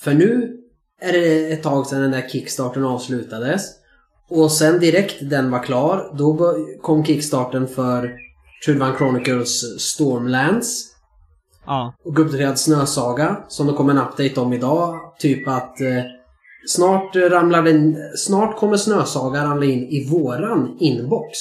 För 0.00 0.14
nu 0.14 0.56
är 1.00 1.12
det 1.12 1.52
ett 1.52 1.62
tag 1.62 1.86
sedan 1.86 2.00
den 2.00 2.10
där 2.10 2.28
kickstarten 2.28 2.84
avslutades. 2.84 3.62
Och 4.28 4.52
sen 4.52 4.80
direkt 4.80 5.30
den 5.30 5.50
var 5.50 5.62
klar, 5.62 6.14
då 6.18 6.56
kom 6.82 7.04
kickstarten 7.04 7.68
för 7.68 8.14
Trudvan 8.64 8.96
Chronicles 8.96 9.80
Stormlands. 9.80 10.90
Ja, 11.66 11.94
och 12.04 12.18
uppdaterad 12.18 12.58
Snösaga 12.58 13.44
som 13.48 13.66
det 13.66 13.72
kom 13.72 13.90
en 13.90 13.98
update 13.98 14.40
om 14.40 14.52
idag. 14.52 15.00
Typ 15.18 15.48
att 15.48 15.80
eh, 15.80 16.02
snart, 16.66 17.16
ramlar 17.16 17.62
den, 17.62 17.96
snart 18.16 18.56
kommer 18.56 18.76
Snösaga 18.76 19.44
ramla 19.44 19.64
in 19.64 19.88
i 19.88 20.08
våran 20.10 20.76
inbox. 20.80 21.38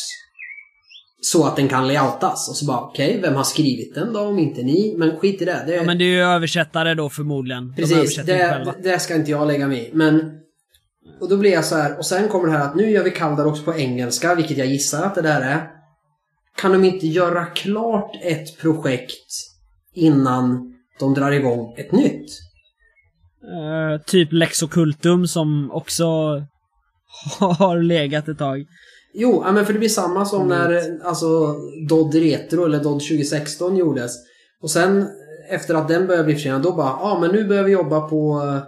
Så 1.25 1.45
att 1.45 1.55
den 1.55 1.67
kan 1.67 1.88
layoutas. 1.88 2.49
Och 2.49 2.55
så 2.55 2.65
bara 2.65 2.81
okej, 2.81 3.19
vem 3.21 3.36
har 3.36 3.43
skrivit 3.43 3.95
den 3.95 4.13
då 4.13 4.19
om 4.19 4.39
inte 4.39 4.63
ni? 4.63 4.95
Men 4.97 5.17
skit 5.17 5.41
i 5.41 5.45
det. 5.45 5.63
det 5.67 5.75
ja 5.75 5.83
men 5.83 5.97
det 5.97 6.03
är 6.03 6.15
ju 6.15 6.21
översättare 6.21 6.93
då 6.93 7.09
förmodligen. 7.09 7.67
De 7.67 7.75
Precis, 7.75 8.19
inte 8.19 8.33
det, 8.33 8.73
det 8.83 8.99
ska 8.99 9.15
inte 9.15 9.31
jag 9.31 9.47
lägga 9.47 9.67
mig 9.67 9.88
i. 9.88 9.91
Men... 9.93 10.39
Och 11.21 11.29
då 11.29 11.38
blir 11.38 11.51
jag 11.51 11.65
så 11.65 11.75
här, 11.75 11.97
och 11.97 12.05
sen 12.05 12.27
kommer 12.27 12.47
det 12.47 12.57
här 12.57 12.65
att 12.65 12.75
nu 12.75 12.89
gör 12.89 13.03
vi 13.03 13.12
Kaldarox 13.12 13.65
på 13.65 13.75
engelska, 13.75 14.36
vilket 14.36 14.57
jag 14.57 14.67
gissar 14.67 15.03
att 15.03 15.15
det 15.15 15.21
där 15.21 15.41
är. 15.41 15.67
Kan 16.57 16.71
de 16.71 16.83
inte 16.83 17.07
göra 17.07 17.45
klart 17.45 18.12
ett 18.23 18.57
projekt 18.57 19.27
innan 19.93 20.73
de 20.99 21.13
drar 21.13 21.31
igång 21.31 21.75
ett 21.77 21.91
nytt? 21.91 22.29
Eh, 23.43 24.01
typ 24.05 24.31
Lex 24.31 24.63
Occultum 24.63 25.27
som 25.27 25.71
också 25.71 26.05
har 27.39 27.81
legat 27.81 28.27
ett 28.27 28.38
tag. 28.38 28.65
Jo, 29.13 29.43
men 29.54 29.65
för 29.65 29.73
det 29.73 29.80
blir 29.80 29.89
samma 29.89 30.26
som 30.26 30.52
Mm. 30.52 30.58
när 30.58 30.99
alltså, 31.04 31.56
Dodd 31.89 32.15
Retro 32.15 32.65
eller 32.65 32.80
Dodd 32.84 32.99
2016 32.99 33.78
gjordes. 33.78 34.12
Och 34.62 34.71
sen 34.71 35.08
efter 35.49 35.76
att 35.76 35.88
den 35.88 36.08
började 36.08 36.23
bli 36.23 36.34
försenad, 36.36 36.62
då 36.62 36.71
bara 36.71 36.88
ja 36.88 36.99
ah, 37.02 37.19
men 37.19 37.32
nu 37.32 37.47
börjar 37.47 37.63
vi 37.63 37.71
jobba 37.71 38.02
på 38.02 38.41
uh, 38.41 38.60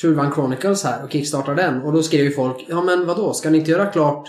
True 0.00 0.30
Chronicles 0.34 0.84
här 0.84 1.04
och 1.04 1.12
kickstartar 1.12 1.54
den. 1.54 1.82
Och 1.82 1.92
då 1.92 2.02
skrev 2.02 2.24
ju 2.24 2.30
folk 2.30 2.66
ja 2.68 2.82
men 2.82 3.06
vadå, 3.06 3.32
ska 3.32 3.50
ni 3.50 3.58
inte 3.58 3.70
göra 3.70 3.86
klart 3.86 4.28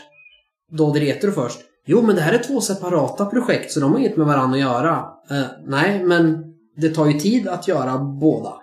Dodd 0.72 0.98
Retro 0.98 1.32
först? 1.32 1.60
Jo, 1.88 2.02
men 2.02 2.16
det 2.16 2.22
här 2.22 2.34
är 2.34 2.44
två 2.44 2.62
separata 2.62 3.26
projekt 3.26 3.72
så 3.72 3.80
de 3.80 3.92
har 3.92 4.00
inget 4.00 4.18
med 4.18 4.28
varandra 4.28 4.56
att 4.56 4.62
göra. 4.62 5.06
Eh, 5.32 5.46
nej, 5.68 6.04
men 6.04 6.44
det 6.78 6.90
tar 6.90 7.06
ju 7.06 7.20
tid 7.20 7.48
att 7.48 7.68
göra 7.68 7.98
båda. 7.98 8.54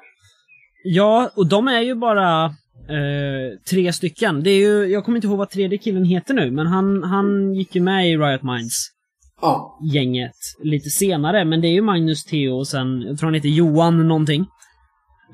Ja, 0.85 1.31
och 1.37 1.47
de 1.47 1.69
är 1.69 1.81
ju 1.81 1.95
bara 1.95 2.55
eh, 2.89 3.59
tre 3.71 3.93
stycken. 3.93 4.43
Det 4.43 4.51
är 4.51 4.59
ju, 4.59 4.93
jag 4.93 5.05
kommer 5.05 5.17
inte 5.17 5.27
ihåg 5.29 5.39
vad 5.39 5.51
tredje 5.51 5.79
killen 5.79 6.05
heter 6.05 6.35
nu, 6.35 6.51
men 6.51 6.67
han, 6.67 7.03
han 7.03 7.55
gick 7.55 7.75
ju 7.75 7.83
med 7.83 8.11
i 8.11 8.17
Riot 8.17 8.43
Minds-gänget 8.43 10.37
Ja, 10.59 10.65
lite 10.65 10.91
senare. 10.91 11.45
Men 11.45 11.61
det 11.61 11.69
är 11.69 11.73
ju 11.73 11.83
Magnus, 11.83 12.25
Theo 12.25 12.53
och 12.53 12.69
sen, 12.69 13.01
jag 13.01 13.19
tror 13.19 13.27
han 13.27 13.35
heter 13.35 13.49
Johan 13.49 14.09
någonting. 14.09 14.47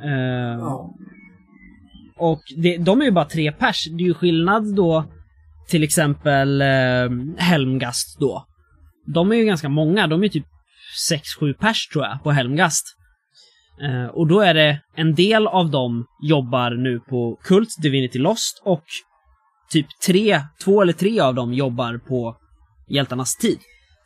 Eh, 0.04 0.58
ja. 0.58 0.94
Och 2.18 2.42
det, 2.56 2.76
de 2.76 3.00
är 3.00 3.04
ju 3.04 3.10
bara 3.10 3.24
tre 3.24 3.52
pers. 3.52 3.84
Det 3.84 4.02
är 4.02 4.06
ju 4.06 4.14
skillnad 4.14 4.76
då, 4.76 5.04
till 5.68 5.82
exempel 5.82 6.60
eh, 6.60 7.10
Helmgast 7.36 8.20
då. 8.20 8.44
De 9.06 9.32
är 9.32 9.36
ju 9.36 9.44
ganska 9.44 9.68
många. 9.68 10.06
De 10.06 10.24
är 10.24 10.28
typ 10.28 10.46
6-7 11.40 11.52
pers 11.52 11.88
tror 11.88 12.04
jag, 12.04 12.22
på 12.22 12.30
Helmgast. 12.30 12.97
Eh, 13.82 14.06
och 14.06 14.26
då 14.26 14.40
är 14.40 14.54
det 14.54 14.80
en 14.96 15.14
del 15.14 15.46
av 15.46 15.70
dem 15.70 16.06
jobbar 16.22 16.70
nu 16.70 17.00
på 17.00 17.38
Kult, 17.42 17.68
Divinity 17.82 18.18
Lost 18.18 18.62
och 18.64 18.84
typ 19.70 19.86
tre, 20.06 20.40
två 20.64 20.82
eller 20.82 20.92
tre 20.92 21.20
av 21.20 21.34
dem 21.34 21.52
jobbar 21.52 22.00
på 22.08 22.36
Hjältarnas 22.88 23.36
tid. 23.36 23.58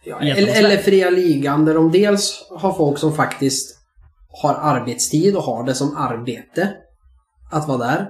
Ja, 0.04 0.20
eller, 0.20 0.64
eller 0.64 0.76
fria 0.76 1.10
ligan 1.10 1.64
där 1.64 1.74
de 1.74 1.92
dels 1.92 2.46
har 2.50 2.72
folk 2.72 2.98
som 2.98 3.12
faktiskt 3.12 3.78
har 4.42 4.54
arbetstid 4.54 5.36
och 5.36 5.42
har 5.42 5.64
det 5.64 5.74
som 5.74 5.96
arbete 5.96 6.74
att 7.50 7.68
vara 7.68 7.78
där. 7.78 8.08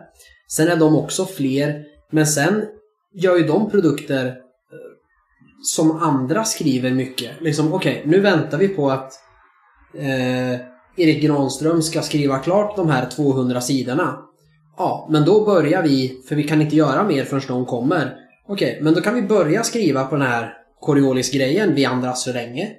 Sen 0.49 0.69
är 0.69 0.77
de 0.77 0.97
också 0.97 1.27
fler, 1.27 1.85
men 2.11 2.27
sen 2.27 2.65
gör 3.15 3.37
ju 3.37 3.47
de 3.47 3.71
produkter 3.71 4.27
eh, 4.27 4.33
som 5.63 5.91
andra 5.91 6.45
skriver 6.45 6.91
mycket. 6.91 7.41
Liksom, 7.41 7.73
okej, 7.73 8.03
nu 8.07 8.21
väntar 8.21 8.59
vi 8.59 8.69
på 8.69 8.91
att 8.91 9.13
eh, 9.95 10.72
Erik 10.97 11.23
Granström 11.23 11.83
ska 11.83 12.03
skriva 12.03 12.39
klart 12.39 12.77
de 12.77 12.89
här 12.89 13.11
200 13.11 13.61
sidorna. 13.61 14.19
Ja, 14.77 15.09
men 15.11 15.25
då 15.25 15.45
börjar 15.45 15.83
vi, 15.83 16.21
för 16.29 16.37
vi 16.37 16.45
kan 16.45 16.63
inte 16.63 16.77
göra 16.77 17.05
mer 17.05 17.25
förrän 17.25 17.43
de 17.49 17.67
kommer. 17.67 18.17
Okej, 18.49 18.79
men 18.83 18.95
då 18.95 19.01
kan 19.01 19.15
vi 19.15 19.23
börja 19.23 19.63
skriva 19.63 20.05
på 20.05 20.17
den 20.17 20.27
här 20.27 20.55
Coriolis-grejen, 20.81 21.75
vi 21.75 21.85
andra 21.85 22.13
så 22.13 22.33
länge. 22.33 22.73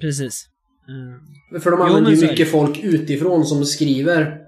Precis. 0.00 0.46
Eh, 1.54 1.60
För 1.60 1.70
de 1.70 1.80
Jo, 1.80 1.86
använder 1.86 2.10
men 2.10 2.20
ju 2.20 2.26
mycket 2.26 2.50
folk 2.50 2.78
utifrån 2.84 3.44
som 3.44 3.64
skriver 3.64 4.38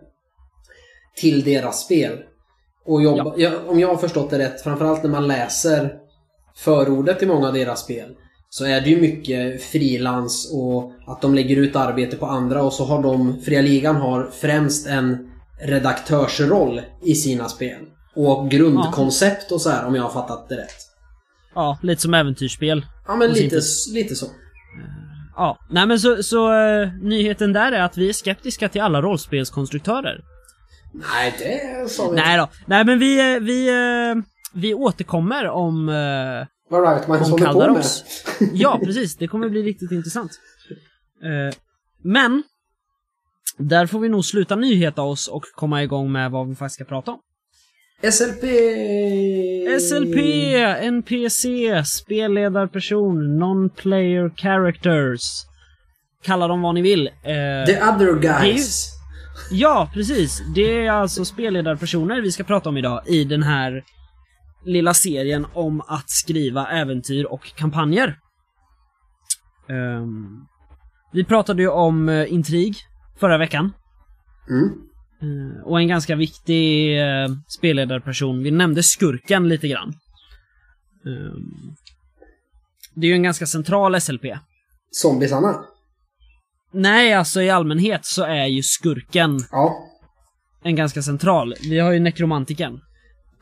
till 1.17 1.45
deras 1.45 1.85
spel. 1.85 2.19
Och 2.87 3.03
jobba, 3.03 3.35
ja. 3.37 3.51
om 3.67 3.81
jag 3.81 3.89
har 3.89 3.97
förstått 3.97 4.31
det 4.31 4.39
rätt, 4.39 4.63
framförallt 4.63 5.03
när 5.03 5.11
man 5.11 5.27
läser 5.27 5.93
förordet 6.57 7.19
till 7.19 7.29
många 7.29 7.49
av 7.49 7.55
deras 7.55 7.81
spel, 7.81 8.15
så 8.53 8.65
är 8.65 8.81
det 8.81 8.91
ju 8.91 9.01
mycket 9.01 9.63
frilans 9.63 10.51
och 10.55 10.93
att 11.07 11.23
de 11.23 11.35
lägger 11.35 11.57
ut 11.57 11.77
arbete 11.77 12.17
på 12.17 12.27
andra 12.27 12.63
och 12.63 12.73
så 12.73 12.85
har 12.85 13.03
de, 13.03 13.41
Fria 13.41 13.63
Ligan 13.63 13.97
har 13.97 14.31
främst 14.41 14.87
en 14.87 15.31
redaktörsroll 15.61 16.81
i 17.03 17.15
sina 17.15 17.49
spel. 17.49 17.81
Och 18.15 18.51
grundkoncept 18.51 19.53
och 19.53 19.61
så 19.61 19.71
här 19.71 19.87
om 19.87 19.95
jag 19.95 20.03
har 20.03 20.11
fattat 20.11 20.49
det 20.49 20.57
rätt. 20.57 20.77
ja, 21.55 21.79
lite 21.83 22.03
som 22.03 22.15
äventyrsspel. 22.15 22.87
Ja 23.07 23.17
men 23.17 23.33
lite, 23.33 23.61
lite 23.93 24.15
så. 24.15 24.27
Ja, 25.37 25.59
nej 25.71 25.87
men 25.87 26.01
så, 26.01 26.23
så 26.23 26.53
eh, 26.53 26.89
nyheten 27.03 27.53
där 27.53 27.73
är 27.73 27.83
att 27.83 27.97
vi 27.97 28.09
är 28.09 28.13
skeptiska 28.13 28.69
till 28.69 28.81
alla 28.81 29.03
rollspelskonstruktörer. 29.03 30.21
Nej, 30.93 31.35
det 31.39 31.91
sa 31.91 32.09
vi 32.09 32.17
Nej 32.17 32.39
då. 32.39 32.49
Nej 32.67 32.85
men 32.85 32.99
vi, 32.99 33.35
eh, 33.35 33.41
vi, 33.41 33.69
eh, 33.69 34.23
vi 34.55 34.75
återkommer 34.75 35.49
om, 35.49 35.89
eh, 35.89 36.47
Om 36.71 37.31
håller 37.31 37.31
på 37.31 37.59
med. 37.59 37.69
Kaldaros. 37.69 38.05
Ja, 38.53 38.81
precis. 38.85 39.17
Det 39.17 39.29
kommer 39.29 39.49
bli 39.49 39.63
riktigt 39.63 39.91
intressant. 39.93 40.31
Eh, 41.23 41.55
men, 42.03 42.43
där 43.59 43.87
får 43.87 44.01
vi 44.01 44.09
nog 44.09 44.25
sluta 44.25 44.57
nyheta 44.57 45.03
oss 45.03 45.29
och 45.29 45.43
komma 45.55 45.83
igång 45.83 46.13
med 46.13 46.31
vad 46.31 46.49
vi 46.49 46.55
faktiskt 46.55 46.75
ska 46.75 46.85
prata 46.85 47.11
om. 47.11 47.19
SLP! 48.13 48.45
SLP, 49.81 50.17
NPC, 50.83 51.45
spelledarperson, 51.85 53.39
non-player 53.39 54.31
characters. 54.37 55.23
Kalla 56.23 56.49
dem 56.49 56.63
vad 56.63 56.75
ni 56.75 56.83
vill. 56.83 57.07
Eh, 57.07 57.13
The 57.67 57.83
other 57.83 58.07
ju- 58.07 58.21
guys. 58.21 58.87
Ja, 59.51 59.91
precis. 59.95 60.43
Det 60.55 60.87
är 60.87 60.91
alltså 60.91 61.25
spelledarpersoner 61.25 62.21
vi 62.21 62.33
ska 62.33 62.45
prata 62.45 62.69
om 62.69 62.77
idag 62.77 63.03
i 63.09 63.25
den 63.25 63.43
här 63.43 63.85
lilla 64.65 64.95
serien 64.95 65.47
om 65.55 65.81
att 65.81 66.11
skriva 66.11 66.67
äventyr 66.67 67.25
och 67.25 67.55
kampanjer. 67.55 68.19
Ehm, 69.69 70.47
vi 71.13 71.25
pratade 71.25 71.63
ju 71.63 71.69
om 71.69 72.09
uh, 72.09 72.33
intrig 72.33 72.77
förra 73.21 73.39
veckan. 73.39 73.73
Mm. 74.51 74.71
Eh, 75.23 75.63
och 75.63 75.81
en 75.81 75.89
ganska 75.89 76.17
viktig 76.17 76.99
uh, 77.01 77.29
spelledarperson. 77.59 78.43
Vi 78.43 78.51
nämnde 78.51 78.83
skurken 78.83 79.49
lite 79.49 79.69
grann. 79.69 79.89
Ehm, 81.07 81.75
det 82.95 83.07
är 83.07 83.09
ju 83.09 83.15
en 83.15 83.23
ganska 83.23 83.47
central 83.47 84.01
SLP. 84.01 84.25
Zombiesarna. 84.91 85.65
Nej, 86.73 87.15
alltså 87.15 87.43
i 87.43 87.51
allmänhet 87.51 88.05
så 88.05 88.25
är 88.25 88.47
ju 88.47 88.63
skurken 88.63 89.39
Ja. 89.51 89.77
en 90.63 90.77
ganska 90.77 91.03
central. 91.03 91.55
Vi 91.63 91.79
har 91.79 91.93
ju 91.93 92.01
nekromantiken 92.01 92.81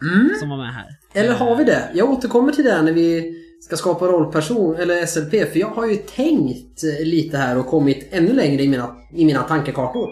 Mm. 0.02 0.30
som 0.40 0.48
var 0.48 0.56
med 0.56 0.74
här. 0.74 0.86
Eller 1.14 1.34
har 1.34 1.56
vi 1.56 1.64
det? 1.64 1.90
Jag 1.94 2.10
återkommer 2.10 2.52
till 2.52 2.64
det 2.64 2.82
när 2.82 2.92
vi 2.92 3.34
ska 3.60 3.76
skapa 3.76 4.04
rollperson, 4.06 4.76
eller 4.76 5.06
SLP, 5.06 5.30
för 5.52 5.58
jag 5.58 5.68
har 5.68 5.86
ju 5.86 5.96
tänkt 5.96 6.84
eh, 6.84 7.06
lite 7.06 7.36
här 7.38 7.58
och 7.58 7.66
kommit 7.66 8.08
ännu 8.10 8.32
längre 8.32 8.62
i 8.62 8.68
mina, 8.68 8.96
i 9.12 9.24
mina 9.24 9.42
tankekartor. 9.42 10.08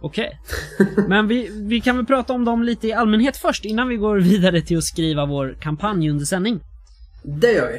Okej. 0.00 0.40
Men 1.08 1.28
vi, 1.28 1.48
vi 1.68 1.80
kan 1.80 1.96
väl 1.96 2.06
prata 2.06 2.32
om 2.32 2.44
dem 2.44 2.62
lite 2.62 2.88
i 2.88 2.92
allmänhet 2.92 3.36
först 3.36 3.64
innan 3.64 3.88
vi 3.88 3.96
går 3.96 4.16
vidare 4.16 4.60
till 4.62 4.78
att 4.78 4.84
skriva 4.84 5.26
vår 5.26 5.56
kampanj 5.60 6.10
under 6.10 6.24
sändning. 6.24 6.60
Det 7.24 7.52
gör 7.52 7.68
vi. 7.72 7.78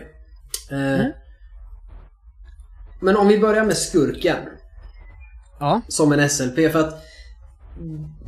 Eh, 0.76 1.00
Mm. 1.00 1.12
Men 3.02 3.18
om 3.18 3.28
vi 3.28 3.40
börjar 3.40 3.66
med 3.66 3.78
skurken 3.78 4.36
Ja. 5.60 5.82
som 5.88 6.12
en 6.12 6.30
SLP, 6.30 6.56
för 6.72 6.80
att 6.80 7.04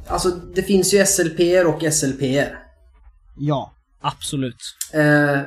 Alltså 0.08 0.30
det 0.30 0.63
finns 0.63 0.93
ju 0.93 1.06
SLP 1.06 1.39
och 1.67 1.93
SLP. 1.93 2.21
Ja. 3.39 3.73
Absolut. 4.02 4.56
Eh, 4.93 5.39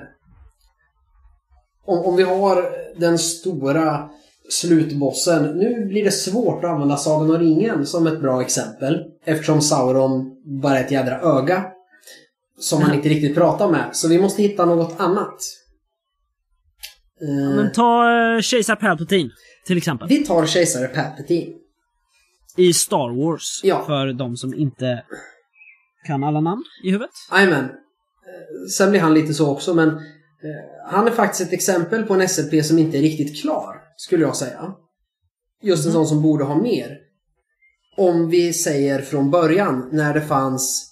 om, 1.85 2.05
om 2.05 2.17
vi 2.17 2.23
har 2.23 2.65
den 3.01 3.19
stora 3.19 4.09
slutbossen. 4.51 5.59
Nu 5.59 5.87
blir 5.87 6.05
det 6.05 6.11
svårt 6.13 6.65
att 6.65 6.71
använda 6.71 6.97
Sagan 6.97 7.31
om 7.31 7.39
ringen 7.39 7.87
som 7.87 8.07
ett 8.07 8.21
bra 8.21 8.43
exempel. 8.43 9.05
Eftersom 9.25 9.61
Sauron 9.61 10.37
bara 10.63 10.79
är 10.79 10.85
ett 10.85 10.91
jädra 10.91 11.21
öga. 11.21 11.65
Som 12.59 12.79
man 12.79 12.87
Mm. 12.89 12.97
inte 12.97 13.09
riktigt 13.09 13.35
pratar 13.35 13.71
med. 13.71 13.91
Så 13.97 14.09
vi 14.09 14.19
måste 14.21 14.43
hitta 14.43 14.65
något 14.65 15.01
annat. 15.01 15.35
Eh, 17.23 17.57
Men 17.57 17.73
ta 17.73 18.11
uh, 18.35 18.41
Kejsar 18.41 18.77
Palpatine, 18.77 19.31
till 19.67 19.77
exempel. 19.77 20.09
vi 20.09 20.25
tar 20.27 20.47
kejsare 20.47 20.89
Palpatine. 20.89 21.53
I 22.57 22.73
Star 22.73 23.25
Wars. 23.25 23.61
Ja. 23.63 23.85
För 23.87 24.13
de 24.13 24.37
som 24.37 24.55
inte 24.55 25.05
kan 26.07 26.25
alla 26.25 26.41
namn 26.41 26.63
i 26.85 26.91
huvudet. 26.91 27.11
Jajamän. 27.33 27.69
Sen 28.77 28.91
blir 28.91 29.01
han 29.01 29.15
lite 29.15 29.35
så 29.35 29.51
också 29.51 29.75
men 29.75 29.89
eh, 29.89 29.97
han 30.87 31.07
är 31.07 31.11
faktiskt 31.11 31.41
ett 31.49 31.53
exempel 31.53 32.03
på 32.05 32.15
en 32.15 32.29
SLP 32.29 32.65
som 32.65 32.79
inte 32.79 32.99
är 32.99 33.03
riktigt 33.03 33.43
klar, 33.43 33.77
skulle 33.97 34.23
jag 34.25 34.37
säga. 34.37 34.75
Just 35.63 35.85
en 35.85 35.91
Mhm. 35.91 35.95
sån 35.95 36.07
som 36.07 36.23
borde 36.23 36.45
ha 36.45 36.55
mer. 36.63 36.99
Om 37.97 38.29
vi 38.31 38.53
säger 38.53 39.03
från 39.03 39.31
början, 39.31 39.89
när 39.93 40.15
det 40.15 40.21
fanns 40.21 40.89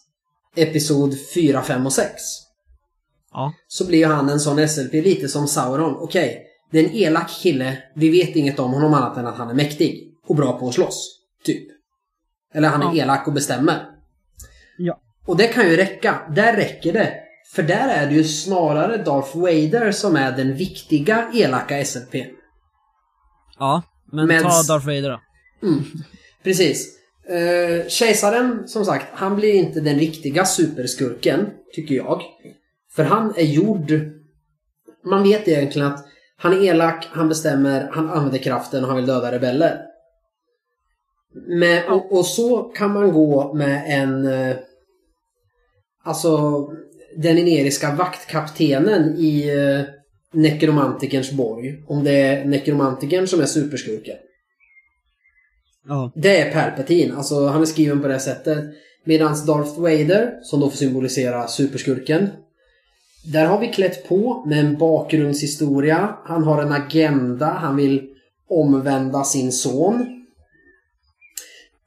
Episod 0.57 1.15
4, 1.35 1.63
5 1.63 1.87
och 1.87 1.93
6. 1.93 2.13
Ja. 3.33 3.53
Så 3.69 3.87
blir 3.87 4.07
han 4.07 4.29
en 4.29 4.41
sån 4.41 4.69
SLP 4.69 4.93
lite 5.03 5.29
som 5.29 5.49
Sauron. 5.49 5.97
Okej, 5.97 6.47
det 6.71 6.79
är 6.79 6.85
en 6.85 6.91
elak 6.95 7.31
kille. 7.31 7.83
Vi 7.95 8.11
vet 8.11 8.37
inget 8.37 8.59
om 8.59 8.73
honom 8.73 8.95
annat 8.95 9.17
än 9.17 9.27
att 9.27 9.37
han 9.37 9.51
är 9.51 9.55
mäktig. 9.55 10.15
Och 10.27 10.37
bra 10.37 10.59
på 10.59 10.69
att 10.69 10.75
slåss. 10.75 11.21
Typ. 11.45 11.69
Eller 12.55 12.69
han 12.69 12.83
är 12.83 12.97
Ja. 12.97 13.03
elak 13.05 13.27
och 13.27 13.33
bestämmer. 13.33 13.87
Ja. 14.79 15.01
Och 15.27 15.37
det 15.37 15.47
kan 15.47 15.69
ju 15.71 15.77
räcka. 15.77 16.21
Där 16.35 16.57
räcker 16.57 16.93
det. 16.93 17.15
För 17.55 17.63
där 17.63 17.89
är 17.89 18.07
det 18.07 18.15
ju 18.15 18.25
snarare 18.25 18.97
Darth 18.97 19.37
Vader 19.37 19.93
som 19.93 20.17
är 20.17 20.37
den 20.37 20.55
viktiga 20.55 21.31
elaka 21.35 21.85
SLP. 21.85 22.15
Ja. 23.59 23.83
Men, 24.13 24.27
Men- 24.27 24.43
ta 24.43 24.49
Darth 24.49 24.87
Vader 24.87 25.11
då. 25.11 25.21
Mm. 25.69 25.85
Precis. 26.43 26.97
Uh, 27.31 27.89
kejsaren, 27.89 28.69
som 28.69 28.85
sagt, 28.85 29.07
han 29.13 29.37
blir 29.37 29.55
inte 29.55 29.81
den 29.81 29.99
riktiga 29.99 30.45
superskurken, 30.45 31.51
tycker 31.75 31.95
jag. 31.95 32.23
För 32.93 33.05
han 33.05 33.35
är 33.37 33.45
gjord... 33.45 33.93
Man 35.05 35.23
vet 35.23 35.49
egentligen 35.49 35.89
att 35.89 36.05
han 36.37 36.53
är 36.53 36.65
elak, 36.65 37.09
han 37.13 37.29
bestämmer, 37.29 37.91
han 37.93 38.11
använder 38.11 38.39
kraften 38.39 38.83
och 38.83 38.89
han 38.89 38.97
vill 38.97 39.07
döda 39.07 39.33
rebeller. 39.33 39.81
Men, 41.35 41.93
och, 41.93 42.13
och 42.19 42.27
så 42.27 42.63
kan 42.63 42.93
man 42.93 43.13
gå 43.13 43.55
med 43.55 43.85
en... 43.87 44.27
eh, 44.27 44.57
alltså, 46.05 46.67
den 47.17 47.39
ineriska 47.39 47.95
vaktkaptenen 47.95 49.17
i 49.19 49.57
uh, 49.57 49.85
nekromantikerns 50.33 51.33
borg. 51.33 51.83
Om 51.87 52.05
det 52.05 52.13
är 52.13 52.45
nekromantikern 52.45 53.27
som 53.27 53.41
är 53.41 53.47
superskurken. 53.47 54.17
Ja. 55.89 56.13
Det 56.15 56.41
är 56.41 56.53
Palpatine, 56.53 57.17
alltså 57.17 57.47
han 57.47 57.63
är 57.63 57.67
skriven 57.67 58.03
på 58.03 58.09
det 58.09 58.21
sättet. 58.21 58.65
Medan 59.05 59.47
Darth 59.47 59.81
Vader, 59.81 60.39
som 60.43 60.61
då 60.61 60.71
får 60.71 60.77
symbolisera 60.77 61.49
superskurken. 61.49 62.29
Där 63.25 63.47
har 63.47 63.61
vi 63.61 63.69
klätt 63.69 64.09
på 64.09 64.45
med 64.47 64.59
en 64.59 64.79
bakgrundshistoria. 64.79 66.17
Han 66.25 66.45
har 66.45 66.63
en 66.63 66.73
agenda, 66.73 67.47
han 67.47 67.77
vill 67.77 68.09
omvända 68.49 69.25
sin 69.25 69.53
son. 69.53 70.07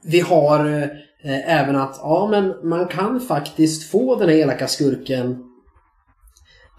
Vi 0.03 0.19
har 0.19 0.81
eh, 0.81 0.88
även 1.23 1.75
att, 1.75 1.99
ja 2.01 2.27
men 2.31 2.69
man 2.69 2.88
kan 2.88 3.19
faktiskt 3.19 3.91
få 3.91 4.15
den 4.15 4.29
här 4.29 4.36
elaka 4.36 4.67
skurken 4.67 5.43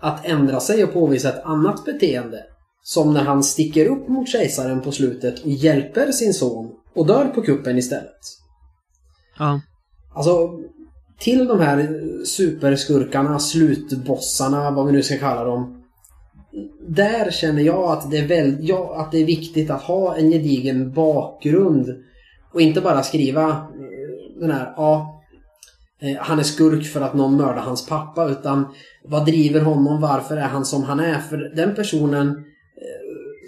att 0.00 0.26
ändra 0.26 0.60
sig 0.60 0.84
och 0.84 0.92
påvisa 0.92 1.28
ett 1.28 1.44
annat 1.44 1.84
beteende. 1.84 2.44
Som 2.82 3.14
när 3.14 3.24
han 3.24 3.44
sticker 3.44 3.86
upp 3.86 4.08
mot 4.08 4.28
kejsaren 4.28 4.80
på 4.80 4.92
slutet 4.92 5.44
och 5.44 5.50
hjälper 5.50 6.12
sin 6.12 6.34
son 6.34 6.70
och 6.94 7.06
dör 7.06 7.24
på 7.24 7.42
kuppen 7.42 7.78
istället. 7.78 8.20
Ja. 9.38 9.60
Alltså, 10.14 10.50
till 11.18 11.46
de 11.46 11.60
här 11.60 12.00
superskurkarna, 12.24 13.38
slutbossarna, 13.38 14.70
vad 14.70 14.86
vi 14.86 14.92
nu 14.92 15.02
ska 15.02 15.18
kalla 15.18 15.44
dem. 15.44 15.82
Där 16.88 17.30
känner 17.30 17.62
jag 17.62 17.92
att 17.92 18.10
det 18.10 18.18
är, 18.18 18.26
väl, 18.26 18.56
ja, 18.60 18.94
att 18.96 19.12
det 19.12 19.18
är 19.18 19.24
viktigt 19.24 19.70
att 19.70 19.82
ha 19.82 20.16
en 20.16 20.30
gedigen 20.30 20.92
bakgrund. 20.92 21.88
Och 22.52 22.60
inte 22.60 22.80
bara 22.80 23.02
skriva 23.02 23.48
eh, 23.48 23.64
den 24.40 24.50
här, 24.50 24.74
ja, 24.76 25.22
eh, 26.00 26.16
han 26.18 26.38
är 26.38 26.42
skurk 26.42 26.86
för 26.86 27.00
att 27.00 27.14
någon 27.14 27.36
mördar 27.36 27.62
hans 27.62 27.86
pappa. 27.86 28.28
Utan 28.28 28.74
vad 29.04 29.26
driver 29.26 29.60
honom? 29.60 30.00
Varför 30.00 30.36
är 30.36 30.48
han 30.48 30.64
som 30.64 30.82
han 30.82 31.00
är? 31.00 31.18
För 31.18 31.36
den 31.56 31.74
personen 31.74 32.28
eh, 32.28 32.34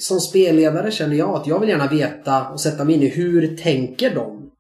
som 0.01 0.21
spelledare 0.21 0.91
känner 0.91 1.17
jag 1.17 1.35
att 1.35 1.47
jag 1.47 1.61
vill 1.61 1.69
gärna 1.69 1.87
veta 1.87 2.49
och 2.49 2.61
sätta 2.61 2.85
mig 2.85 2.95
in 2.95 3.03
i 3.03 3.09
hur 3.09 3.57
tänker 3.57 4.15
de? 4.15 4.51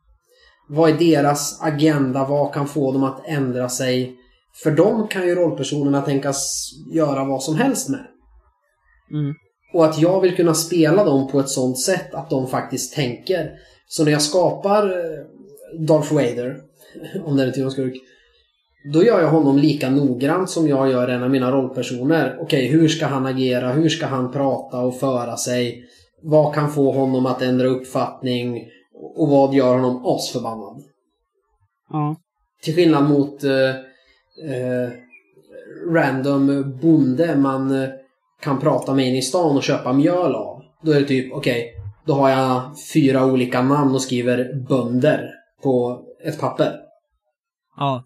Vad 0.68 0.90
är 0.90 0.98
deras 0.98 1.62
agenda? 1.62 2.24
Vad 2.24 2.54
kan 2.54 2.68
få 2.68 2.92
dem 2.92 3.04
att 3.04 3.22
ändra 3.26 3.68
sig? 3.68 4.16
För 4.62 4.70
dem 4.70 5.08
kan 5.08 5.26
ju 5.26 5.34
rollpersonerna 5.34 6.02
tänkas 6.02 6.70
göra 6.92 7.24
vad 7.24 7.42
som 7.42 7.56
helst 7.56 7.88
med. 7.88 8.06
Mm. 9.10 9.34
Och 9.74 9.84
att 9.84 9.98
jag 9.98 10.20
vill 10.20 10.36
kunna 10.36 10.54
spela 10.54 11.04
dem 11.04 11.28
på 11.28 11.40
ett 11.40 11.48
sånt 11.48 11.80
sätt 11.80 12.14
att 12.14 12.30
de 12.30 12.46
faktiskt 12.46 12.94
tänker. 12.94 13.50
Så 13.88 14.04
när 14.04 14.12
jag 14.12 14.22
skapar 14.22 14.90
eh, 14.90 15.24
Darth 15.78 16.14
Vader, 16.14 16.56
om 17.24 17.36
det 17.36 17.42
är 17.42 17.64
en 17.64 17.70
skurk, 17.70 17.94
då 18.92 19.04
gör 19.04 19.20
jag 19.20 19.30
honom 19.30 19.58
lika 19.58 19.90
noggrant 19.90 20.50
som 20.50 20.68
jag 20.68 20.90
gör 20.90 21.08
en 21.08 21.22
av 21.22 21.30
mina 21.30 21.52
rollpersoner. 21.52 22.36
Okej, 22.40 22.66
hur 22.66 22.88
ska 22.88 23.06
han 23.06 23.26
agera? 23.26 23.72
Hur 23.72 23.88
ska 23.88 24.06
han 24.06 24.32
prata 24.32 24.80
och 24.80 25.00
föra 25.00 25.36
sig? 25.36 25.84
Vad 26.22 26.54
kan 26.54 26.70
få 26.70 26.92
honom 26.92 27.26
att 27.26 27.42
ändra 27.42 27.66
uppfattning? 27.66 28.64
Och 29.16 29.28
vad 29.28 29.54
gör 29.54 29.74
honom 29.74 30.06
asförbannad? 30.06 30.82
Ja. 31.90 32.16
Till 32.62 32.74
skillnad 32.74 33.08
mot 33.08 33.44
eh, 33.44 33.70
eh, 34.50 34.90
random 35.90 36.78
bonde 36.82 37.36
man 37.36 37.82
eh, 37.82 37.88
kan 38.40 38.60
prata 38.60 38.94
med 38.94 39.08
in 39.08 39.16
i 39.16 39.22
stan 39.22 39.56
och 39.56 39.62
köpa 39.62 39.92
mjöl 39.92 40.34
av. 40.34 40.62
Då 40.82 40.92
är 40.92 41.00
det 41.00 41.06
typ, 41.06 41.32
okej, 41.32 41.72
då 42.06 42.12
har 42.12 42.30
jag 42.30 42.62
fyra 42.94 43.26
olika 43.26 43.62
namn 43.62 43.94
och 43.94 44.02
skriver 44.02 44.54
bönder 44.68 45.35
på 45.62 46.02
ett 46.24 46.40
papper. 46.40 46.80
Ja. 47.76 48.04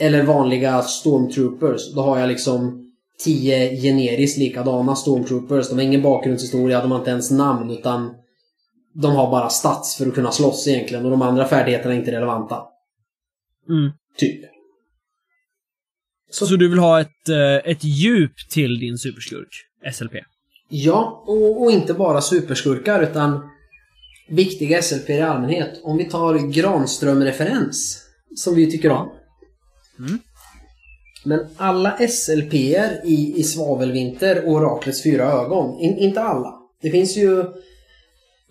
Eller 0.00 0.22
vanliga 0.22 0.82
stormtroopers. 0.82 1.94
Då 1.94 2.02
har 2.02 2.18
jag 2.18 2.28
liksom 2.28 2.84
tio 3.24 3.82
generiskt 3.82 4.38
likadana 4.38 4.96
stormtroopers. 4.96 5.68
De 5.68 5.74
har 5.74 5.82
ingen 5.82 6.02
bakgrundshistoria, 6.02 6.80
de 6.80 6.90
har 6.90 6.98
inte 6.98 7.10
ens 7.10 7.30
namn 7.30 7.70
utan 7.70 8.14
de 8.94 9.16
har 9.16 9.30
bara 9.30 9.48
stats 9.48 9.96
för 9.96 10.06
att 10.06 10.14
kunna 10.14 10.30
slåss 10.30 10.68
egentligen 10.68 11.04
och 11.04 11.10
de 11.10 11.22
andra 11.22 11.48
färdigheterna 11.48 11.94
är 11.94 11.98
inte 11.98 12.12
relevanta. 12.12 12.62
Mm. 13.68 13.92
Typ. 14.16 14.44
Så, 16.30 16.56
du 16.56 16.68
vill 16.68 16.78
ha 16.78 17.00
ett, 17.00 17.28
eh, 17.28 17.70
ett 17.70 17.84
djup 17.84 18.32
till 18.50 18.78
din 18.78 18.98
superskurk, 18.98 19.48
SLP? 19.92 20.12
Ja, 20.68 21.24
och, 21.26 21.62
och 21.62 21.70
inte 21.70 21.94
bara 21.94 22.20
superskurkar 22.20 23.02
utan 23.02 23.50
viktiga 24.28 24.82
SLP 24.82 25.10
i 25.10 25.20
allmänhet. 25.20 25.80
Om 25.82 25.96
vi 25.96 26.04
tar 26.04 26.52
Granström-referens, 26.52 28.02
som 28.34 28.54
vi 28.54 28.70
tycker 28.70 28.90
om. 28.90 29.10
Mm. 29.98 30.18
Men 31.24 31.46
alla 31.56 31.96
SLP'er 31.98 33.00
i, 33.04 33.34
i 33.36 33.42
Svavelvinter 33.42 34.44
och 34.44 34.52
Oraklets 34.52 35.02
fyra 35.02 35.24
ögon, 35.24 35.80
in, 35.80 35.98
inte 35.98 36.22
alla. 36.22 36.54
Det 36.82 36.90
finns 36.90 37.16
ju 37.16 37.44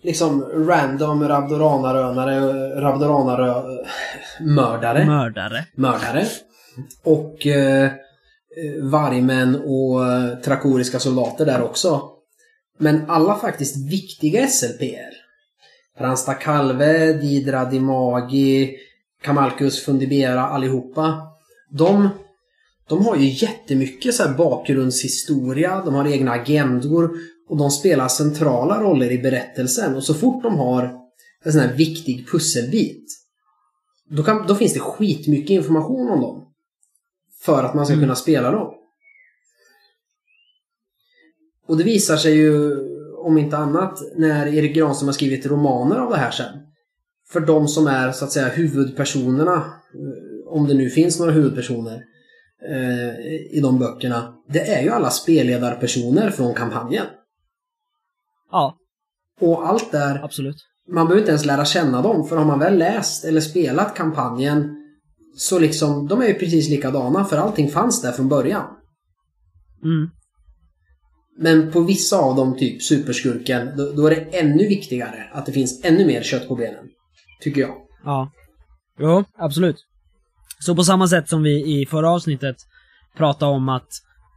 liksom 0.02 0.42
random 0.42 1.28
Rabdoranarönare, 1.28 2.40
Rabdoranarö... 2.80 3.62
Mördare. 4.40 5.04
Mördare. 5.04 5.66
mördare. 5.74 6.26
Och 7.04 7.46
eh, 7.46 7.90
vargmän 8.82 9.62
och 9.64 10.06
eh, 10.06 10.38
trakoriska 10.38 10.98
soldater 10.98 11.46
där 11.46 11.62
också. 11.62 12.02
Men 12.78 13.10
alla 13.10 13.38
faktiskt 13.38 13.90
viktiga 13.90 14.46
SLPR. 14.46 15.13
Pransta 15.98 16.34
Kalve, 16.34 17.12
Didra 17.12 17.64
Dimagi, 17.64 18.76
Kamalkus 19.22 19.84
Fundibera 19.84 20.46
allihopa. 20.46 21.22
De, 21.70 22.08
de 22.88 23.06
har 23.06 23.16
ju 23.16 23.28
jättemycket 23.28 24.14
så 24.14 24.22
här 24.22 24.34
bakgrundshistoria, 24.34 25.82
de 25.84 25.94
har 25.94 26.06
egna 26.06 26.32
agendor 26.32 27.10
och 27.48 27.56
de 27.56 27.70
spelar 27.70 28.08
centrala 28.08 28.80
roller 28.80 29.12
i 29.12 29.18
berättelsen. 29.18 29.96
Och 29.96 30.04
så 30.04 30.14
fort 30.14 30.42
de 30.42 30.58
har 30.58 31.00
en 31.44 31.52
sån 31.52 31.60
här 31.60 31.72
viktig 31.72 32.28
pusselbit 32.30 33.04
då, 34.10 34.22
kan, 34.22 34.46
då 34.46 34.54
finns 34.54 34.74
det 34.74 34.80
skitmycket 34.80 35.50
information 35.50 36.10
om 36.10 36.20
dem. 36.20 36.48
För 37.40 37.64
att 37.64 37.74
man 37.74 37.86
ska 37.86 37.92
Mm. 37.92 38.04
kunna 38.04 38.16
spela 38.16 38.50
dem. 38.50 38.74
Och 41.66 41.76
det 41.76 41.84
visar 41.84 42.16
sig 42.16 42.34
ju, 42.34 42.74
om 43.24 43.38
inte 43.38 43.56
annat, 43.56 43.98
när 44.16 44.46
Erik 44.46 44.76
Granström 44.76 45.08
har 45.08 45.12
skrivit 45.12 45.46
romaner 45.46 45.96
av 45.96 46.10
det 46.10 46.16
här 46.16 46.30
sen. 46.30 46.52
För 47.32 47.40
de 47.40 47.68
som 47.68 47.86
är, 47.86 48.12
så 48.12 48.24
att 48.24 48.32
säga, 48.32 48.48
huvudpersonerna, 48.48 49.54
eh, 49.54 50.52
om 50.52 50.68
det 50.68 50.74
nu 50.74 50.90
finns 50.90 51.18
några 51.18 51.32
huvudpersoner 51.32 52.02
eh, 52.70 53.56
i 53.56 53.60
de 53.62 53.78
böckerna, 53.78 54.34
det 54.48 54.60
är 54.60 54.82
ju 54.82 54.90
alla 54.90 55.10
spelledarpersoner 55.10 56.30
från 56.30 56.54
kampanjen. 56.54 57.06
Ja, 58.50 58.76
Och 59.40 59.68
allt 59.68 59.92
där 59.92 60.24
absolut. 60.24 60.56
man 60.88 61.06
behöver 61.06 61.20
inte 61.20 61.30
ens 61.30 61.44
lära 61.44 61.64
känna 61.64 62.02
dem, 62.02 62.28
för 62.28 62.36
har 62.36 62.44
man 62.44 62.58
väl 62.58 62.78
läst 62.78 63.24
eller 63.24 63.40
spelat 63.40 63.94
kampanjen 63.94 64.76
så 65.36 65.58
liksom, 65.58 66.08
de 66.08 66.22
är 66.22 66.26
ju 66.26 66.34
precis 66.34 66.68
likadana 66.68 67.24
för 67.24 67.36
allting 67.36 67.70
fanns 67.70 68.02
där 68.02 68.12
från 68.12 68.28
början. 68.28 68.64
Mm. 69.84 70.10
Men 71.38 71.72
på 71.72 71.80
vissa 71.80 72.16
av 72.16 72.36
dem, 72.36 72.56
typ 72.56 72.82
superskurken, 72.82 73.76
då, 73.76 73.92
då 73.92 74.06
är 74.06 74.10
det 74.10 74.38
ännu 74.38 74.68
viktigare 74.68 75.30
att 75.32 75.46
det 75.46 75.52
finns 75.52 75.84
ännu 75.84 76.06
mer 76.06 76.22
kött 76.22 76.48
på 76.48 76.54
benen. 76.54 76.84
Tycker 77.42 77.60
jag. 77.60 77.74
Ja. 78.04 78.30
Jo, 79.00 79.24
absolut. 79.38 79.76
Så 80.58 80.76
på 80.76 80.84
samma 80.84 81.08
sätt 81.08 81.28
som 81.28 81.42
vi 81.42 81.80
i 81.80 81.86
förra 81.86 82.10
avsnittet 82.10 82.56
pratade 83.16 83.52
om 83.52 83.68
att 83.68 83.88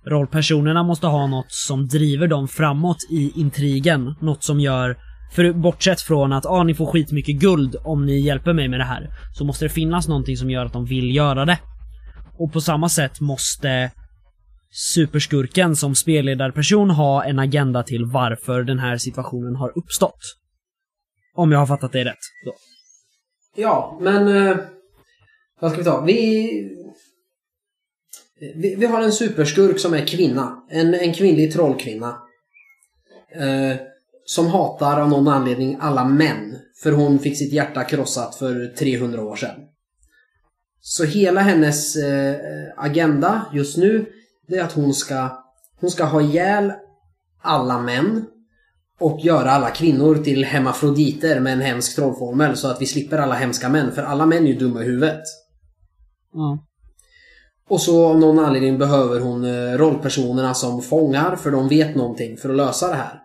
rollpersonerna 0.05 0.83
måste 0.83 1.07
ha 1.07 1.27
något 1.27 1.51
som 1.51 1.87
driver 1.87 2.27
dem 2.27 2.47
framåt 2.47 2.97
i 3.11 3.31
intrigen. 3.35 4.15
Något 4.21 4.43
som 4.43 4.59
gör, 4.59 4.97
för 5.35 5.53
bortsett 5.53 6.01
från 6.01 6.33
att 6.33 6.45
ah, 6.45 6.63
ni 6.63 6.73
får 6.73 6.85
skitmycket 6.85 7.35
guld 7.35 7.75
om 7.83 8.05
ni 8.05 8.19
hjälper 8.19 8.53
mig 8.53 8.67
med 8.67 8.79
det 8.79 8.85
här, 8.85 9.09
så 9.33 9.45
måste 9.45 9.65
det 9.65 9.69
finnas 9.69 10.07
någonting 10.07 10.37
som 10.37 10.49
gör 10.49 10.65
att 10.65 10.73
de 10.73 10.85
vill 10.85 11.15
göra 11.15 11.45
det. 11.45 11.59
Och 12.37 12.53
på 12.53 12.61
samma 12.61 12.89
sätt 12.89 13.21
måste 13.21 13.91
superskurken 14.71 15.75
som 15.75 15.95
spelledarperson 15.95 16.89
ha 16.89 17.23
en 17.23 17.39
agenda 17.39 17.83
till 17.83 18.05
varför 18.05 18.63
den 18.63 18.79
här 18.79 18.97
situationen 18.97 19.55
har 19.55 19.77
uppstått. 19.77 20.19
Om 21.35 21.51
jag 21.51 21.59
har 21.59 21.67
fattat 21.67 21.91
det 21.91 22.05
rätt. 22.05 22.17
Då. 22.45 22.53
Ja, 23.55 23.97
men... 24.01 24.27
Eh, 24.27 24.57
vad 25.59 25.71
ska 25.71 25.79
vi 25.79 25.85
ta? 25.85 26.01
Vi, 26.01 26.51
vi... 28.55 28.75
Vi 28.75 28.85
har 28.85 29.01
en 29.01 29.11
superskurk 29.11 29.79
som 29.79 29.93
är 29.93 30.07
kvinna. 30.07 30.63
En, 30.69 30.93
en 30.93 31.13
kvinnlig 31.13 31.53
trollkvinna. 31.53 32.17
Eh, 33.35 33.77
som 34.25 34.47
hatar 34.47 35.01
av 35.01 35.09
någon 35.09 35.27
anledning 35.27 35.77
alla 35.79 36.05
män. 36.05 36.57
För 36.83 36.91
hon 36.91 37.19
fick 37.19 37.37
sitt 37.37 37.53
hjärta 37.53 37.83
krossat 37.83 38.35
för 38.35 38.67
300 38.67 39.23
år 39.23 39.35
sedan. 39.35 39.55
Så 40.81 41.03
hela 41.03 41.41
hennes 41.41 41.95
eh, 41.95 42.35
agenda 42.77 43.45
just 43.53 43.77
nu, 43.77 44.05
det 44.47 44.57
är 44.57 44.63
att 44.63 44.73
hon 44.73 44.93
ska, 44.93 45.43
hon 45.79 45.91
ska 45.91 46.05
ha 46.05 46.21
ihjäl 46.21 46.73
alla 47.41 47.81
män 47.81 48.25
och 48.99 49.19
göra 49.19 49.51
alla 49.51 49.69
kvinnor 49.69 50.15
till 50.15 50.45
hemafroditer 50.45 51.39
med 51.39 51.53
en 51.53 51.61
hemsk 51.61 51.95
trollformel 51.95 52.57
så 52.57 52.67
att 52.67 52.81
vi 52.81 52.85
slipper 52.85 53.17
alla 53.17 53.35
hemska 53.35 53.69
män, 53.69 53.91
för 53.91 54.03
alla 54.03 54.25
män 54.25 54.43
är 54.43 54.47
ju 54.47 54.59
dumma 54.59 54.81
i 54.81 54.85
huvudet. 54.85 55.21
Ja. 56.33 56.59
Och 57.69 57.81
så 57.81 58.05
av 58.05 58.19
någon 58.19 58.39
anledning 58.39 58.77
behöver 58.77 59.19
hon 59.19 59.43
eh, 59.43 59.77
rollpersonerna 59.77 60.53
som 60.53 60.81
fångar 60.81 61.35
för 61.35 61.51
de 61.51 61.67
vet 61.67 61.95
någonting 61.95 62.37
för 62.37 62.49
att 62.49 62.55
lösa 62.55 62.87
det 62.87 62.95
här. 62.95 63.21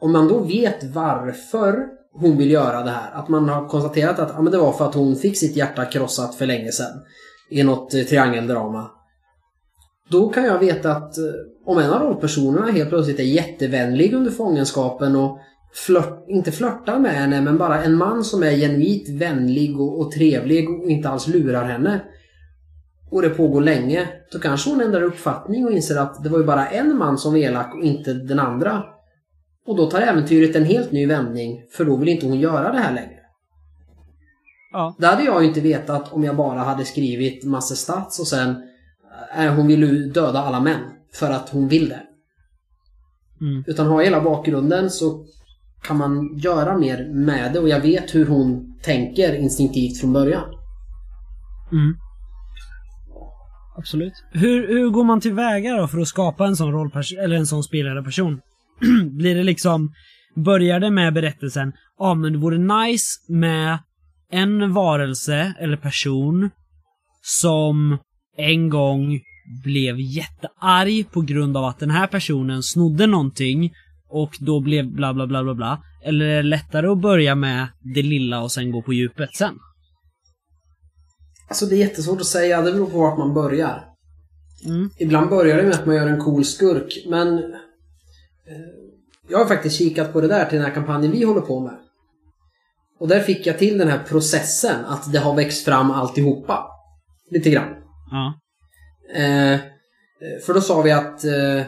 Om 0.00 0.12
man 0.12 0.28
då 0.28 0.38
vet 0.38 0.84
varför 0.84 1.86
hon 2.12 2.36
vill 2.36 2.50
göra 2.50 2.82
det 2.82 2.90
här, 2.90 3.12
att 3.12 3.28
man 3.28 3.48
har 3.48 3.68
konstaterat 3.68 4.18
att 4.18 4.32
ja, 4.34 4.42
men 4.42 4.52
det 4.52 4.58
var 4.58 4.72
för 4.72 4.88
att 4.88 4.94
hon 4.94 5.16
fick 5.16 5.38
sitt 5.38 5.56
hjärta 5.56 5.84
krossat 5.84 6.34
för 6.34 6.46
länge 6.46 6.72
sedan 6.72 7.00
i 7.50 7.62
något 7.62 7.94
eh, 7.94 8.02
triangeldrama. 8.02 8.90
Då 10.10 10.28
kan 10.28 10.44
jag 10.44 10.58
veta 10.58 10.92
att 10.92 11.18
eh, 11.18 11.24
om 11.66 11.78
en 11.78 11.90
av 11.90 12.02
rollpersonerna 12.02 12.70
helt 12.70 12.88
plötsligt 12.88 13.18
är 13.18 13.24
jättevänlig 13.24 14.14
under 14.14 14.30
fångenskapen 14.30 15.16
och 15.16 15.38
flört, 15.74 16.24
inte 16.28 16.52
flörtar 16.52 16.98
med 16.98 17.12
henne 17.12 17.40
men 17.40 17.58
bara 17.58 17.84
en 17.84 17.94
man 17.94 18.24
som 18.24 18.42
är 18.42 18.50
genuint 18.50 19.08
vänlig 19.08 19.80
och, 19.80 20.00
och 20.00 20.12
trevlig 20.12 20.70
och 20.70 20.90
inte 20.90 21.08
alls 21.08 21.26
lurar 21.28 21.64
henne 21.64 22.00
och 23.10 23.22
det 23.22 23.30
pågår 23.30 23.60
länge, 23.60 24.08
då 24.32 24.38
kanske 24.38 24.70
hon 24.70 24.80
ändrar 24.80 25.02
uppfattning 25.02 25.66
och 25.66 25.72
inser 25.72 25.96
att 25.96 26.22
det 26.22 26.28
var 26.28 26.38
ju 26.38 26.44
bara 26.44 26.66
en 26.66 26.96
man 26.96 27.18
som 27.18 27.32
var 27.32 27.38
elak 27.38 27.74
och 27.74 27.84
inte 27.84 28.14
den 28.14 28.38
andra. 28.38 28.84
Och 29.66 29.76
då 29.76 29.90
tar 29.90 30.00
äventyret 30.00 30.56
en 30.56 30.64
helt 30.64 30.92
ny 30.92 31.06
vändning, 31.06 31.62
för 31.72 31.84
då 31.84 31.96
vill 31.96 32.08
inte 32.08 32.26
hon 32.26 32.40
göra 32.40 32.72
det 32.72 32.78
här 32.78 32.94
längre. 32.94 33.18
Ja. 34.72 34.96
Det 34.98 35.06
hade 35.06 35.22
jag 35.24 35.42
ju 35.42 35.48
inte 35.48 35.60
vetat 35.60 36.12
om 36.12 36.24
jag 36.24 36.36
bara 36.36 36.58
hade 36.58 36.84
skrivit 36.84 37.44
massa 37.44 37.74
stats 37.74 38.20
och 38.20 38.26
sen 38.26 38.56
äh, 39.36 39.54
hon 39.54 39.66
vill 39.66 40.12
döda 40.12 40.38
alla 40.38 40.60
män 40.60 40.80
för 41.14 41.30
att 41.30 41.48
hon 41.48 41.68
vill 41.68 41.88
det. 41.88 42.02
Mm. 43.40 43.64
Utan 43.66 43.86
har 43.86 44.00
jag 44.00 44.04
hela 44.04 44.20
bakgrunden 44.20 44.90
så 44.90 45.24
kan 45.82 45.96
man 45.96 46.38
göra 46.38 46.78
mer 46.78 47.08
med 47.14 47.52
det 47.52 47.58
och 47.58 47.68
jag 47.68 47.80
vet 47.80 48.14
hur 48.14 48.26
hon 48.26 48.78
tänker 48.82 49.34
instinktivt 49.34 50.00
från 50.00 50.12
början. 50.12 50.44
Mm. 51.72 51.96
Absolut. 53.78 54.12
Hur, 54.32 54.68
hur 54.68 54.90
går 54.90 55.04
man 55.04 55.20
tillväga 55.20 55.76
då 55.76 55.88
för 55.88 55.98
att 55.98 56.08
skapa 56.08 56.46
en 56.46 56.56
sån 56.56 56.72
rollperson, 56.72 57.18
eller 57.18 57.36
en 57.36 57.46
sån 57.46 57.62
spelledarperson? 57.62 58.40
Blir 59.10 59.34
det 59.34 59.42
liksom, 59.42 59.92
börjar 60.34 60.80
det 60.80 60.90
med 60.90 61.14
berättelsen, 61.14 61.72
ja 61.98 62.04
ah, 62.04 62.14
men 62.14 62.32
det 62.32 62.38
vore 62.38 62.58
nice 62.58 63.06
med 63.28 63.78
en 64.30 64.72
varelse 64.72 65.54
eller 65.58 65.76
person 65.76 66.50
som 67.22 67.98
en 68.38 68.68
gång 68.68 69.20
blev 69.64 70.00
jättearg 70.00 71.10
på 71.12 71.20
grund 71.20 71.56
av 71.56 71.64
att 71.64 71.78
den 71.78 71.90
här 71.90 72.06
personen 72.06 72.62
snodde 72.62 73.06
någonting 73.06 73.72
och 74.08 74.30
då 74.40 74.60
blev 74.60 74.86
bla 74.92 75.14
bla 75.14 75.26
bla 75.26 75.42
bla 75.42 75.54
bla? 75.54 75.82
Eller 76.04 76.26
är 76.26 76.36
det 76.36 76.48
lättare 76.48 76.86
att 76.86 77.00
börja 77.00 77.34
med 77.34 77.66
det 77.94 78.02
lilla 78.02 78.42
och 78.42 78.52
sen 78.52 78.70
gå 78.70 78.82
på 78.82 78.92
djupet 78.92 79.36
sen? 79.36 79.58
Alltså 81.48 81.66
det 81.66 81.74
är 81.74 81.78
jättesvårt 81.78 82.20
att 82.20 82.26
säga, 82.26 82.62
det 82.62 82.72
beror 82.72 82.90
på 82.90 82.98
vart 82.98 83.18
man 83.18 83.34
börjar. 83.34 83.84
Mm. 84.66 84.90
Ibland 84.98 85.30
börjar 85.30 85.56
det 85.56 85.62
med 85.62 85.74
att 85.74 85.86
man 85.86 85.96
gör 85.96 86.06
en 86.06 86.20
cool 86.20 86.44
skurk, 86.44 87.04
men... 87.06 87.38
Eh, 87.38 87.44
jag 89.30 89.38
har 89.38 89.46
faktiskt 89.46 89.78
kikat 89.78 90.12
på 90.12 90.20
det 90.20 90.28
där 90.28 90.44
till 90.44 90.58
den 90.58 90.66
här 90.66 90.74
kampanjen 90.74 91.12
vi 91.12 91.24
håller 91.24 91.40
på 91.40 91.60
med. 91.60 91.76
Och 93.00 93.08
där 93.08 93.20
fick 93.20 93.46
jag 93.46 93.58
till 93.58 93.78
den 93.78 93.88
här 93.88 94.04
processen, 94.08 94.84
att 94.84 95.12
det 95.12 95.18
har 95.18 95.34
växt 95.34 95.64
fram 95.64 95.90
alltihopa. 95.90 96.66
Lite 97.30 97.50
grann. 97.50 97.87
Ja. 98.10 98.40
Eh, 99.14 99.60
för 100.46 100.54
då 100.54 100.60
sa 100.60 100.82
vi 100.82 100.90
att... 100.92 101.24
Eh, 101.24 101.62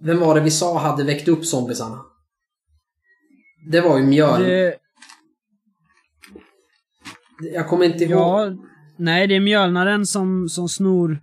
vem 0.00 0.18
var 0.20 0.34
det 0.34 0.40
vi 0.40 0.50
sa 0.50 0.78
hade 0.78 1.04
väckt 1.04 1.28
upp 1.28 1.44
zombisarna? 1.44 2.00
Det 3.70 3.80
var 3.80 3.98
ju 3.98 4.04
Mjöln. 4.04 4.44
Det, 4.44 4.74
Jag 7.52 7.68
kommer 7.68 7.84
inte 7.84 8.04
ihåg. 8.04 8.12
ja, 8.20 8.52
nej 8.96 9.26
det 9.26 9.36
är 9.36 9.40
mjölnaren 9.40 10.06
som, 10.06 10.48
som 10.48 10.68
snor... 10.68 11.20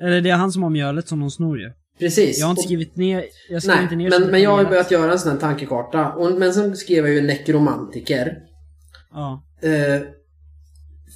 Eller 0.00 0.20
det 0.20 0.30
är 0.30 0.36
han 0.36 0.52
som 0.52 0.62
har 0.62 0.70
mjölet 0.70 1.08
som 1.08 1.20
de 1.20 1.30
snor 1.30 1.58
ju. 1.60 1.72
Precis. 1.98 2.38
Jag 2.38 2.46
har 2.46 2.50
inte 2.50 2.62
skrivit 2.62 2.96
ner... 2.96 3.24
Jag 3.50 3.62
skrev 3.62 3.74
Nej, 3.74 3.82
inte 3.84 3.96
ner 3.96 4.10
men, 4.10 4.30
men 4.30 4.42
jag 4.42 4.50
har 4.50 4.60
ju 4.62 4.66
börjat 4.68 4.90
göra 4.90 5.12
en 5.12 5.18
sån 5.18 5.32
här 5.32 5.38
tankekarta. 5.38 6.12
Och, 6.12 6.32
men 6.32 6.54
sen 6.54 6.76
skrev 6.76 7.06
jag 7.06 7.14
ju 7.14 7.22
nekromantiker. 7.22 8.38
Ja. 9.12 9.42
Eh, 9.62 10.02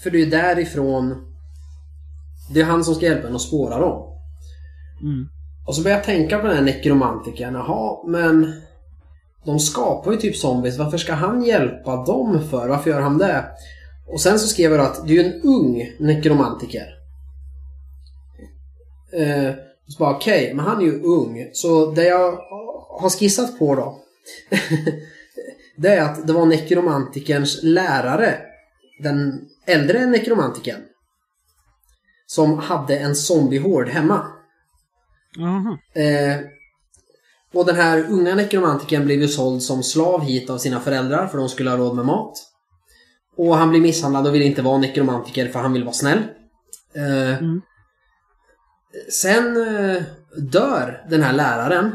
för 0.03 0.11
det 0.11 0.19
är 0.19 0.25
ju 0.25 0.31
därifrån... 0.31 1.27
Det 2.55 2.61
är 2.61 2.65
han 2.65 2.85
som 2.85 2.95
ska 2.95 3.07
hjälpa 3.07 3.29
en 3.29 3.35
att 3.35 3.41
spåra 3.41 3.79
dem. 3.79 4.07
Mm. 5.03 5.29
Och 5.67 5.75
så 5.75 5.83
började 5.83 6.01
jag 6.01 6.07
tänka 6.07 6.39
på 6.39 6.47
den 6.47 6.57
här 6.57 6.63
nekromantikern. 6.63 7.55
Jaha, 7.55 7.99
men... 8.07 8.53
De 9.45 9.61
skapar 9.61 10.13
ju 10.13 10.19
typ 10.19 10.37
zombies. 10.37 10.79
Varför 10.79 10.99
ska 10.99 11.13
han 11.13 11.43
hjälpa 11.43 11.97
dem 11.97 12.49
för? 12.51 12.69
Varför 12.69 12.91
gör 12.91 13.01
han 13.01 13.19
det? 13.19 13.45
Och 14.07 14.21
sen 14.21 14.39
så 14.39 14.49
skrev 14.49 14.73
jag 14.73 14.81
att 14.81 15.07
det 15.07 15.13
är 15.13 15.23
ju 15.23 15.33
en 15.33 15.43
ung 15.43 15.93
nekromantiker. 15.99 16.87
Eh, 19.13 19.55
så 19.87 19.99
bara 19.99 20.17
okej, 20.17 20.55
men 20.55 20.65
han 20.65 20.81
är 20.81 20.85
ju 20.85 21.03
ung. 21.03 21.51
Så 21.53 21.91
det 21.91 22.05
jag 22.05 22.33
har 23.01 23.19
skissat 23.19 23.59
på 23.59 23.75
då. 23.75 24.01
det 25.77 25.89
är 25.89 26.03
att 26.03 26.27
det 26.27 26.33
var 26.33 26.47
nekromantikerns 26.47 27.63
lärare. 27.63 28.39
Den 29.03 29.49
äldre 29.67 30.07
nekromantikern. 30.07 30.81
Som 32.31 32.59
hade 32.59 32.99
en 32.99 33.17
zombiehord 33.17 33.89
hemma. 33.89 34.27
Eh, 35.95 36.41
och 37.53 37.67
den 37.67 37.77
här 37.77 38.07
unga 38.11 38.35
nekromantikern 38.35 39.05
blev 39.05 39.21
ju 39.21 39.29
såld 39.29 39.63
som 39.63 39.83
slav 39.83 40.21
hit 40.21 40.51
av 40.51 40.59
sina 40.59 40.81
föräldrar 40.81 41.27
för 41.27 41.39
de 41.39 41.49
skulle 41.49 41.71
ha 41.71 41.77
råd 41.77 41.97
med 41.97 42.05
mat. 42.05 42.33
Och 43.37 43.57
han 43.57 43.71
blir 43.71 43.81
misshandlad 43.81 44.27
och 44.27 44.35
vill 44.35 44.43
inte 44.43 44.63
vara 44.63 44.79
nekromantiker 44.79 45.49
för 45.49 45.59
han 45.59 45.73
vill 45.73 45.85
vara 45.85 45.93
snäll. 45.95 46.19
Eh, 46.95 47.39
Mm. 47.39 47.61
Sen 49.13 49.57
eh, 49.57 50.03
dör 50.37 51.05
den 51.11 51.23
här 51.23 51.33
läraren. 51.33 51.93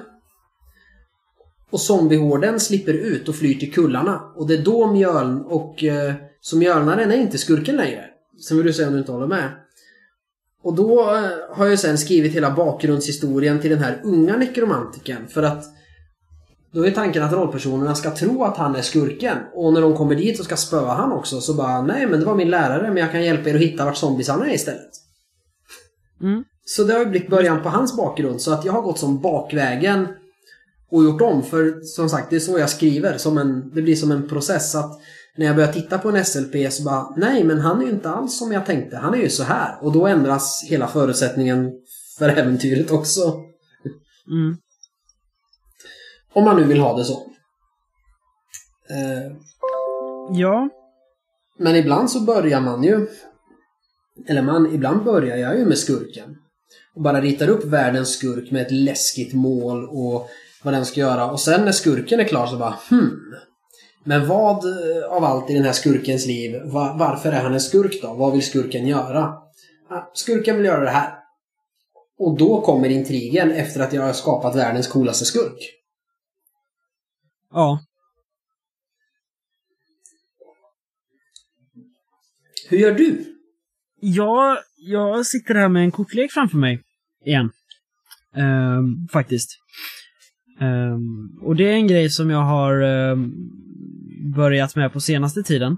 Och 1.70 1.82
zombiehorden 1.82 2.60
slipper 2.60 2.94
ut 2.94 3.30
och 3.30 3.36
flyr 3.36 3.60
till 3.60 3.74
kullarna. 3.74 4.22
Och 4.36 4.48
det 4.48 4.54
är 4.54 4.64
då 4.64 4.92
Mjöln 4.92 5.42
och... 5.42 5.84
Eh, 5.84 6.14
så 6.42 6.58
Mjölnaren 6.58 7.12
är 7.12 7.18
inte 7.18 7.38
skurken 7.38 7.76
längre. 7.76 8.06
Sen 8.48 8.58
vill 8.58 8.66
du 8.66 8.74
säga 8.74 8.88
om 8.88 8.94
du 8.94 9.00
inte 9.00 9.12
håller 9.12 9.28
med. 9.28 9.65
Och 10.66 10.76
då 10.76 11.02
eh, 11.02 11.56
har 11.58 11.68
jag 11.68 11.80
sen 11.80 11.98
skrivit 11.98 12.34
hela 12.34 12.52
bakgrundshistorien 12.52 13.62
till 13.62 13.70
den 13.70 13.80
här 13.80 14.02
unga 14.04 14.38
nekromantiken. 14.38 15.28
För 15.28 15.44
att 15.44 15.66
då 16.74 16.88
är 16.88 16.92
tanken 16.92 17.24
att 17.24 17.34
rollpersonerna 17.34 17.96
ska 17.96 18.16
tro 18.16 18.44
att 18.44 18.58
han 18.58 18.76
är 18.76 18.82
skurken. 18.82 19.38
Och 19.54 19.74
när 19.74 19.82
de 19.82 19.96
kommer 19.96 20.16
dit 20.16 20.40
och 20.40 20.46
ska 20.46 20.56
spöa 20.56 20.94
han 20.94 21.12
också 21.12 21.42
så 21.42 21.54
bara 21.54 21.82
Nej 21.82 22.08
men 22.08 22.20
det 22.20 22.26
var 22.26 22.36
min 22.36 22.50
lärare 22.50 22.88
men 22.88 22.98
jag 22.98 23.12
kan 23.12 23.24
hjälpa 23.24 23.50
er 23.50 23.56
att 23.56 23.62
hitta 23.62 23.86
vart 23.86 23.98
zombiesarna 23.98 24.50
är 24.50 24.54
istället. 24.54 24.90
Mm. 26.22 26.44
Så 26.66 26.84
det 26.84 26.94
har 26.94 27.00
ju 27.00 27.06
blivit 27.06 27.30
början 27.30 27.64
på 27.64 27.70
hans 27.70 27.98
bakgrund. 27.98 28.42
Så 28.42 28.54
att 28.54 28.66
jag 28.66 28.74
har 28.74 28.82
gått 28.82 29.00
som 29.00 29.22
bakvägen 29.22 30.08
och 30.92 31.04
gjort 31.04 31.22
om. 31.22 31.44
För 31.44 31.82
som 31.82 32.10
sagt, 32.10 32.30
det 32.30 32.36
är 32.36 32.40
så 32.40 32.60
jag 32.60 32.70
skriver. 32.70 33.18
Som 33.18 33.38
en, 33.38 33.72
det 33.76 33.82
blir 33.82 33.96
som 33.96 34.12
en 34.12 34.28
process. 34.28 34.76
att 34.76 35.02
När 35.38 35.46
jag 35.46 35.56
börjar 35.56 35.74
titta 35.74 35.98
på 35.98 36.10
en 36.10 36.26
SLP 36.26 36.72
så 36.74 36.84
bara 36.84 37.14
Nej, 37.18 37.44
men 37.44 37.60
han 37.60 37.82
är 37.82 37.86
ju 37.86 37.92
inte 37.92 38.10
alls 38.10 38.38
som 38.38 38.52
jag 38.52 38.66
tänkte. 38.66 38.98
Han 38.98 39.14
är 39.14 39.18
ju 39.18 39.30
så 39.30 39.44
här. 39.44 39.78
Och 39.82 39.92
då 39.92 40.08
ändras 40.08 40.64
hela 40.70 40.88
förutsättningen 40.88 41.72
för 42.18 42.30
äventyret 42.30 42.92
också. 42.92 43.34
Mm. 44.32 44.58
Om 46.34 46.44
man 46.44 46.58
nu 46.58 46.64
vill 46.64 46.80
ha 46.80 46.98
det 46.98 47.06
så. 47.06 47.14
Eh, 48.90 49.32
Ja. 50.30 50.70
Men 51.60 51.76
ibland 51.76 52.12
så 52.12 52.20
börjar 52.20 52.62
man 52.62 52.84
ju 52.84 53.08
Eller 54.28 54.42
man, 54.42 54.74
ibland 54.74 55.04
börjar 55.04 55.38
jag 55.38 55.58
ju 55.58 55.66
med 55.66 55.78
skurken 55.78 56.36
Och 56.96 57.02
bara 57.02 57.22
ritar 57.22 57.48
upp 57.50 57.66
världens 57.66 58.10
skurk 58.10 58.52
med 58.52 58.62
ett 58.62 58.72
läskigt 58.72 59.34
mål 59.34 59.86
och 59.90 60.30
vad 60.64 60.74
den 60.74 60.86
ska 60.86 61.00
göra 61.00 61.32
och 61.32 61.40
sen 61.40 61.66
när 61.66 61.72
skurken 61.72 62.20
är 62.20 62.24
klar 62.24 62.48
så 62.48 62.58
bara 62.58 62.76
hmm 62.90 63.20
Men 64.08 64.28
vad 64.28 64.66
eh, 64.66 65.12
av 65.12 65.24
allt 65.24 65.50
i 65.50 65.54
den 65.54 65.64
här 65.64 65.74
skurkens 65.74 66.26
liv 66.26 66.62
va, 66.64 66.96
Varför 67.00 67.32
är 67.32 67.42
han 67.42 67.54
en 67.54 67.62
skurk 67.62 68.02
då? 68.02 68.14
Vad 68.14 68.34
vill 68.34 68.46
skurken 68.46 68.88
göra? 68.88 69.34
Skurken 70.14 70.56
vill 70.56 70.66
göra 70.66 70.84
det 70.84 70.90
här 70.90 71.14
Och 72.18 72.38
då 72.38 72.62
kommer 72.62 72.90
intrigen 72.90 73.52
efter 73.52 73.80
att 73.80 73.94
jag 73.94 74.02
har 74.02 74.14
skapat 74.14 74.56
världens 74.56 74.88
coolaste 74.88 75.26
skurk 75.26 75.60
Ja. 77.52 77.80
Hur 82.70 82.78
gör 82.78 82.94
du? 82.94 83.36
Ja, 84.00 84.58
jag 84.78 85.26
sitter 85.26 85.56
här 85.56 85.70
med 85.70 85.84
en 85.84 85.92
kortlek 85.92 86.32
framför 86.32 86.58
mig. 86.58 86.82
Igen. 87.26 87.52
Ehm, 88.36 89.08
faktiskt. 89.12 89.50
Ehm, 90.62 91.40
och 91.42 91.56
det 91.56 91.64
är 91.64 91.74
en 91.74 91.88
grej 91.88 92.10
som 92.10 92.30
jag 92.30 92.42
har 92.42 92.82
ehm, 92.82 93.34
börjat 94.36 94.76
med 94.76 94.94
på 94.94 95.00
senaste 95.00 95.44
tiden. 95.44 95.78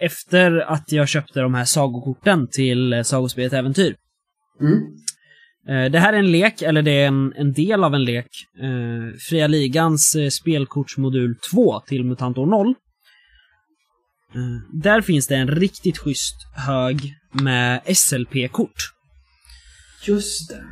Efter 0.00 0.58
att 0.58 0.92
jag 0.92 1.08
köpte 1.08 1.40
de 1.40 1.54
här 1.54 1.64
sagokorten 1.64 2.48
till 2.50 2.92
eh, 2.92 3.02
Sagospelet 3.02 3.52
Äventyr. 3.52 3.96
Mm. 4.60 4.82
Eh, 5.68 5.90
Det 5.90 5.98
här 5.98 6.12
är 6.12 6.18
en 6.18 6.30
lek, 6.30 6.62
eller 6.62 6.82
det 6.82 6.90
är 6.90 7.06
en, 7.06 7.32
en 7.36 7.52
del 7.52 7.84
av 7.84 7.94
en 7.94 8.04
lek. 8.04 8.28
Eh, 8.62 9.16
Fria 9.28 9.46
Ligans 9.46 10.16
spelkortsmodul 10.30 11.36
2 11.52 11.80
till 11.80 12.04
MUTANT 12.04 12.38
år 12.38 12.46
0. 12.46 12.66
Eh, 12.66 12.72
där 14.72 15.00
finns 15.00 15.26
det 15.26 15.36
en 15.36 15.48
riktigt 15.48 15.98
schysst 15.98 16.36
hög 16.66 17.14
med 17.32 17.80
SLP-kort. 17.96 18.92
Just 20.06 20.50
det. 20.50 20.64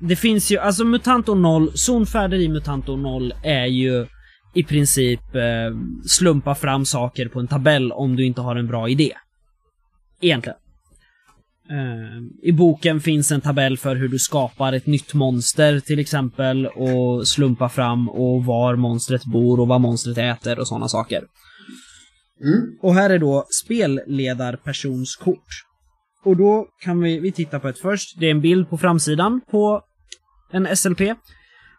Det 0.00 0.16
finns 0.16 0.50
ju, 0.50 0.58
alltså 0.58 0.84
MUTANT 0.84 1.28
år 1.28 1.34
0, 1.34 1.72
zonfärder 1.74 2.36
i 2.36 2.48
MUTANT 2.48 2.88
år 2.88 2.96
0 2.96 3.34
är 3.42 3.66
ju 3.66 4.06
i 4.54 4.64
princip 4.64 5.34
eh, 5.34 5.76
slumpa 6.06 6.54
fram 6.54 6.84
saker 6.84 7.28
på 7.28 7.40
en 7.40 7.48
tabell 7.48 7.92
om 7.92 8.16
du 8.16 8.24
inte 8.24 8.40
har 8.40 8.56
en 8.56 8.66
bra 8.66 8.88
idé. 8.88 9.12
Egentligen. 10.20 10.58
Eh, 11.70 12.22
I 12.42 12.52
boken 12.52 13.00
finns 13.00 13.32
en 13.32 13.40
tabell 13.40 13.78
för 13.78 13.96
hur 13.96 14.08
du 14.08 14.18
skapar 14.18 14.72
ett 14.72 14.86
nytt 14.86 15.14
monster 15.14 15.80
till 15.80 15.98
exempel 15.98 16.66
och 16.66 17.28
slumpa 17.28 17.68
fram 17.68 18.08
och 18.08 18.44
var 18.44 18.76
monstret 18.76 19.24
bor 19.24 19.60
och 19.60 19.68
vad 19.68 19.80
monstret 19.80 20.18
äter 20.18 20.58
och 20.58 20.68
sådana 20.68 20.88
saker. 20.88 21.24
Mm. 22.42 22.78
Och 22.82 22.94
här 22.94 23.10
är 23.10 23.18
då 23.18 23.46
spelledarpersonskort. 23.64 25.48
Och 26.24 26.36
då 26.36 26.66
kan 26.80 27.00
vi, 27.00 27.18
vi 27.18 27.32
titta 27.32 27.60
på 27.60 27.68
ett 27.68 27.78
först. 27.78 28.20
Det 28.20 28.26
är 28.26 28.30
en 28.30 28.40
bild 28.40 28.70
på 28.70 28.78
framsidan 28.78 29.40
på 29.50 29.82
en 30.52 30.76
SLP. 30.76 31.00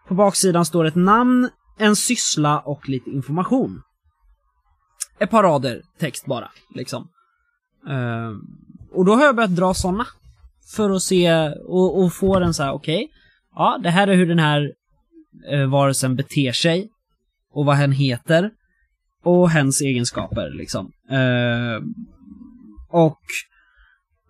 På 0.07 0.13
baksidan 0.13 0.65
står 0.65 0.85
ett 0.85 0.95
namn, 0.95 1.49
en 1.77 1.95
syssla 1.95 2.59
och 2.59 2.89
lite 2.89 3.09
information. 3.09 3.81
Ett 5.19 5.29
par 5.29 5.43
rader 5.43 5.81
text 5.99 6.25
bara, 6.25 6.51
liksom. 6.75 7.07
Uh, 7.89 8.37
och 8.91 9.05
då 9.05 9.15
har 9.15 9.23
jag 9.23 9.35
börjat 9.35 9.55
dra 9.55 9.73
sådana. 9.73 10.05
För 10.75 10.89
att 10.89 11.01
se 11.01 11.49
och, 11.49 12.03
och 12.03 12.13
få 12.13 12.39
den 12.39 12.53
så 12.53 12.63
här, 12.63 12.71
okej. 12.71 13.09
ja, 13.55 13.79
det 13.83 13.89
här 13.89 14.07
är 14.07 14.15
hur 14.15 14.27
den 14.27 14.39
här 14.39 14.71
uh, 15.53 15.69
varelsen 15.69 16.15
beter 16.15 16.51
sig. 16.51 16.89
Och 17.53 17.65
vad 17.65 17.75
hen 17.75 17.91
heter 17.91 18.51
och 19.23 19.49
hens 19.49 19.81
egenskaper 19.81 20.49
liksom. 20.49 20.91
Uh, 21.11 21.83
och, 22.89 23.21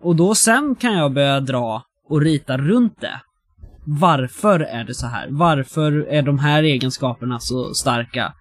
och 0.00 0.16
då 0.16 0.34
sen 0.34 0.74
kan 0.74 0.92
jag 0.92 1.12
börja 1.12 1.40
dra 1.40 1.82
och 2.08 2.20
rita 2.20 2.58
runt 2.58 3.00
det. 3.00 3.20
Varför 3.86 4.60
är 4.60 4.84
det 4.84 4.94
så 4.94 5.06
här? 5.06 5.28
Varför 5.30 5.92
är 5.92 6.22
de 6.22 6.38
här 6.38 6.62
egenskaperna 6.62 7.40
så 7.40 7.74
starka? 7.74 8.34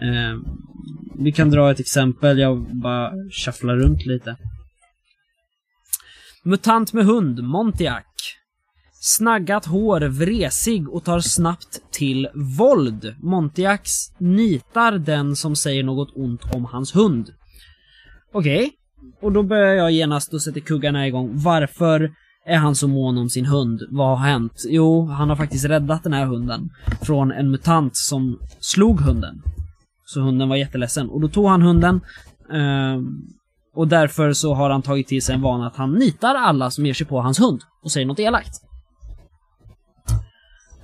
Eh, 0.00 0.38
vi 1.18 1.32
kan 1.32 1.50
dra 1.50 1.70
ett 1.70 1.80
exempel, 1.80 2.38
jag 2.38 2.76
bara 2.82 3.12
shufflar 3.44 3.76
runt 3.76 4.06
lite. 4.06 4.36
Mutant 6.44 6.92
med 6.92 7.04
hund, 7.04 7.42
Montiac. 7.42 8.04
Snaggat 9.00 9.66
hår, 9.66 10.00
vresig 10.00 10.88
och 10.88 11.04
tar 11.04 11.20
snabbt 11.20 11.80
till 11.90 12.28
våld. 12.34 13.14
Montiax 13.22 13.90
nitar 14.18 14.92
den 14.92 15.36
som 15.36 15.56
säger 15.56 15.82
något 15.84 16.16
ont 16.16 16.54
om 16.54 16.64
hans 16.64 16.96
hund. 16.96 17.30
Okej, 18.32 18.70
och 19.20 19.32
då 19.32 19.42
börjar 19.42 19.74
jag 19.74 19.92
genast 19.92 20.34
och 20.34 20.42
sätter 20.42 20.60
kuggarna 20.60 21.06
igång. 21.06 21.30
Varför 21.34 22.12
är 22.46 22.56
han 22.56 22.74
så 22.74 22.88
mån 22.88 23.18
om 23.18 23.30
sin 23.30 23.46
hund? 23.46 23.82
Vad 23.90 24.18
har 24.18 24.26
hänt? 24.26 24.62
Jo, 24.68 25.06
han 25.06 25.28
har 25.28 25.36
faktiskt 25.36 25.64
räddat 25.64 26.02
den 26.02 26.12
här 26.12 26.26
hunden 26.26 26.70
från 27.00 27.32
en 27.32 27.50
mutant 27.50 27.96
som 27.96 28.38
slog 28.60 29.00
hunden. 29.00 29.42
Så 30.06 30.20
hunden 30.20 30.48
var 30.48 30.56
jätteledsen. 30.56 31.08
Och 31.08 31.20
då 31.20 31.28
tog 31.28 31.46
han 31.48 31.62
hunden 31.62 32.00
eh, 32.52 33.00
och 33.74 33.88
därför 33.88 34.32
så 34.32 34.54
har 34.54 34.70
han 34.70 34.82
tagit 34.82 35.08
till 35.08 35.22
sig 35.22 35.34
en 35.34 35.42
vana 35.42 35.66
att 35.66 35.76
han 35.76 35.92
nitar 35.92 36.34
alla 36.34 36.70
som 36.70 36.86
ger 36.86 36.94
sig 36.94 37.06
på 37.06 37.20
hans 37.20 37.40
hund 37.40 37.60
och 37.82 37.92
säger 37.92 38.06
något 38.06 38.18
elakt. 38.18 38.54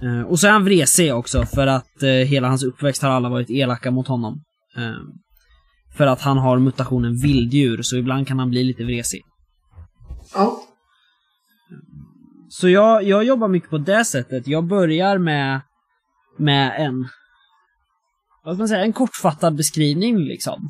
Eh, 0.02 0.20
och 0.20 0.38
så 0.38 0.46
är 0.46 0.50
han 0.50 0.64
vresig 0.64 1.14
också 1.14 1.46
för 1.46 1.66
att 1.66 2.02
eh, 2.02 2.10
hela 2.10 2.48
hans 2.48 2.62
uppväxt 2.62 3.02
har 3.02 3.10
alla 3.10 3.28
varit 3.28 3.50
elaka 3.50 3.90
mot 3.90 4.08
honom. 4.08 4.42
Eh, 4.76 4.92
för 5.96 6.06
att 6.06 6.20
han 6.20 6.38
har 6.38 6.58
mutationen 6.58 7.16
vilddjur, 7.16 7.82
så 7.82 7.96
ibland 7.96 8.28
kan 8.28 8.38
han 8.38 8.50
bli 8.50 8.64
lite 8.64 8.84
vresig. 8.84 9.22
Ja. 10.34 10.60
Så 12.60 12.68
jag, 12.68 13.02
jag 13.02 13.24
jobbar 13.24 13.48
mycket 13.48 13.70
på 13.70 13.78
det 13.78 14.04
sättet. 14.04 14.46
Jag 14.46 14.64
börjar 14.64 15.18
med, 15.18 15.60
med 16.36 16.86
en, 16.86 17.08
vad 18.44 18.54
ska 18.54 18.60
man 18.60 18.68
säga, 18.68 18.84
en 18.84 18.92
kortfattad 18.92 19.56
beskrivning 19.56 20.18
liksom. 20.18 20.68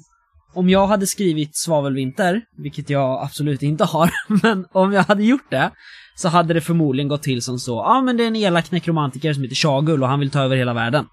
Om 0.55 0.69
jag 0.69 0.87
hade 0.87 1.07
skrivit 1.07 1.57
Svavelvinter, 1.57 2.43
vilket 2.57 2.91
jag 2.91 3.23
absolut 3.23 3.63
inte 3.63 3.85
har, 3.85 4.11
men 4.43 4.67
om 4.73 4.93
jag 4.93 5.03
hade 5.03 5.25
gjort 5.25 5.51
det, 5.51 5.71
så 6.15 6.29
hade 6.29 6.55
det 6.55 6.61
förmodligen 6.61 7.09
gått 7.09 7.23
till 7.23 7.43
som 7.43 7.59
så, 7.59 7.73
ja 7.73 7.85
ah, 7.85 8.03
men 8.03 8.17
det 8.17 8.23
är 8.23 8.29
en 8.29 8.37
elak 8.37 8.71
nekromantiker 8.71 9.33
som 9.33 9.43
heter 9.43 9.57
Shagul 9.57 10.03
och 10.03 10.09
han 10.09 10.21
vill 10.21 10.31
ta 10.31 10.41
över 10.41 10.57
hela 10.57 10.75
världen. 10.75 11.07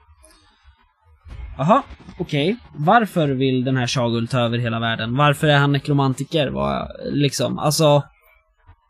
Jaha, 1.58 1.84
okej. 2.20 2.54
Okay. 2.54 2.86
Varför 2.86 3.28
vill 3.28 3.64
den 3.64 3.78
här 3.78 3.88
Shagul 3.88 4.28
ta 4.28 4.40
över 4.40 4.58
hela 4.58 4.80
världen? 4.80 5.18
Varför 5.18 5.48
är 5.48 5.58
han 5.58 5.72
nekromantiker? 5.72 6.48
Vad, 6.48 6.92
liksom, 7.12 7.60
alltså... 7.60 8.04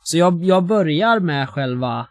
Så 0.08 0.18
jag, 0.18 0.44
jag 0.44 0.64
börjar 0.64 1.20
med 1.20 1.50
själva 1.50 2.08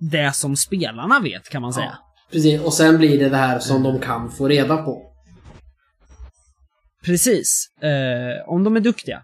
det 0.00 0.32
som 0.32 0.56
spelarna 0.56 1.20
vet, 1.20 1.48
kan 1.48 1.62
man 1.62 1.72
säga. 1.72 1.98
Ja, 2.00 2.14
precis, 2.32 2.60
och 2.60 2.74
sen 2.74 2.98
blir 2.98 3.18
det 3.18 3.28
det 3.28 3.36
här 3.36 3.58
som 3.58 3.82
de 3.82 3.98
kan 3.98 4.30
få 4.30 4.48
reda 4.48 4.76
på. 4.76 5.12
Precis. 7.04 7.66
Eh, 7.82 8.48
om 8.48 8.64
de 8.64 8.76
är 8.76 8.80
duktiga. 8.80 9.22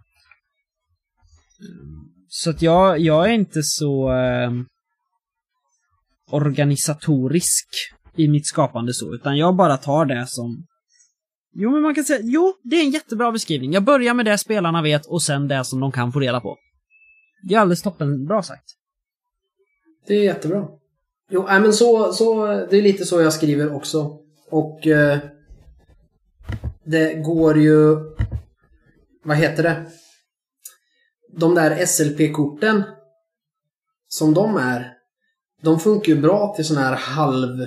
Så 2.28 2.50
att 2.50 2.62
jag, 2.62 2.98
jag 2.98 3.28
är 3.28 3.32
inte 3.32 3.62
så 3.62 4.12
eh, 4.12 4.50
organisatorisk 6.30 7.66
i 8.16 8.28
mitt 8.28 8.46
skapande 8.46 8.94
så, 8.94 9.14
utan 9.14 9.36
jag 9.36 9.56
bara 9.56 9.76
tar 9.76 10.04
det 10.04 10.26
som... 10.28 10.66
Jo, 11.54 11.70
men 11.70 11.82
man 11.82 11.94
kan 11.94 12.04
säga, 12.04 12.20
jo, 12.22 12.54
det 12.62 12.76
är 12.76 12.84
en 12.84 12.90
jättebra 12.90 13.32
beskrivning. 13.32 13.72
Jag 13.72 13.84
börjar 13.84 14.14
med 14.14 14.24
det 14.24 14.38
spelarna 14.38 14.82
vet 14.82 15.06
och 15.06 15.22
sen 15.22 15.48
det 15.48 15.64
som 15.64 15.80
de 15.80 15.92
kan 15.92 16.12
få 16.12 16.20
reda 16.20 16.40
på. 16.40 16.56
Det 17.48 17.54
är 17.54 17.58
alldeles 17.58 17.82
toppen 17.82 18.26
bra 18.26 18.42
sagt. 18.42 18.74
Det 20.06 20.14
är 20.14 20.22
jättebra. 20.22 20.68
Jo, 21.30 21.48
äh, 21.48 21.60
men 21.60 21.72
så, 21.72 22.12
så, 22.12 22.46
det 22.46 22.76
är 22.76 22.82
lite 22.82 23.04
så 23.04 23.20
jag 23.20 23.32
skriver 23.32 23.74
också. 23.74 24.18
Och 24.50 24.86
eh, 24.86 25.18
det 26.84 27.14
går 27.14 27.58
ju... 27.58 27.96
Vad 29.24 29.36
heter 29.36 29.62
det? 29.62 29.86
De 31.32 31.54
där 31.54 31.86
SLP-korten 31.86 32.82
som 34.08 34.34
de 34.34 34.56
är, 34.56 34.92
de 35.62 35.80
funkar 35.80 36.12
ju 36.12 36.20
bra 36.20 36.54
till 36.56 36.64
sådana 36.64 36.86
här 36.86 36.96
halv... 36.96 37.66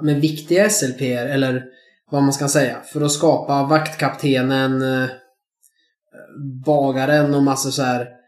Men 0.00 0.20
viktiga 0.20 0.70
SLP 0.70 1.00
eller 1.00 1.64
vad 2.10 2.22
man 2.22 2.32
ska 2.32 2.48
säga. 2.48 2.80
För 2.80 3.00
att 3.00 3.12
skapa 3.12 3.62
vaktkaptenen, 3.62 4.82
eh, 4.82 5.10
bagaren 6.64 7.34
och 7.34 7.42
massor 7.42 7.70
så 7.70 7.82
här 7.82 8.21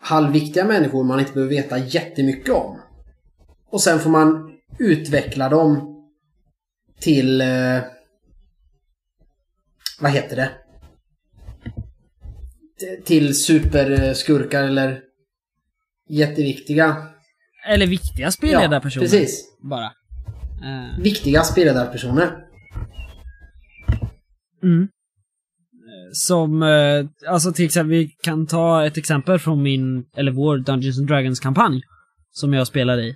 halvviktiga 0.00 0.64
människor 0.64 1.04
man 1.04 1.20
inte 1.20 1.32
behöver 1.32 1.54
veta 1.54 1.78
jättemycket 1.78 2.54
om. 2.54 2.80
Och 3.70 3.82
sen 3.82 3.98
får 4.00 4.10
man 4.10 4.52
utveckla 4.78 5.48
dem 5.48 5.96
till... 7.00 7.40
Eh, 7.40 7.78
vad 10.00 10.12
heter 10.12 10.36
det? 10.36 10.50
Till 13.04 13.34
superskurkar 13.34 14.64
eller 14.64 15.00
jätteviktiga. 16.08 17.06
Eller 17.68 17.86
viktiga 17.86 18.30
spelledarpersoner. 18.30 19.06
Ja, 19.06 19.10
precis. 19.10 19.58
Bara. 19.62 19.86
Uh. 19.86 21.02
Viktiga 21.02 21.42
spelledarpersoner. 21.42 22.46
Mm. 24.62 24.88
Som, 26.12 26.62
eh, 26.62 27.30
alltså 27.32 27.52
till 27.52 27.64
exempel, 27.64 27.90
vi 27.90 28.08
kan 28.22 28.46
ta 28.46 28.86
ett 28.86 28.96
exempel 28.96 29.38
från 29.38 29.62
min, 29.62 30.04
eller 30.16 30.32
vår 30.32 30.58
Dungeons 30.58 30.98
and 30.98 31.08
Dragons-kampanj. 31.08 31.82
Som 32.32 32.52
jag 32.52 32.66
spelar 32.66 32.98
i. 32.98 33.08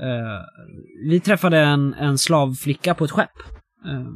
Eh, 0.00 0.66
vi 1.08 1.20
träffade 1.20 1.58
en, 1.58 1.94
en 1.94 2.18
slavflicka 2.18 2.94
på 2.94 3.04
ett 3.04 3.10
skepp. 3.10 3.30
Eh, 3.86 4.06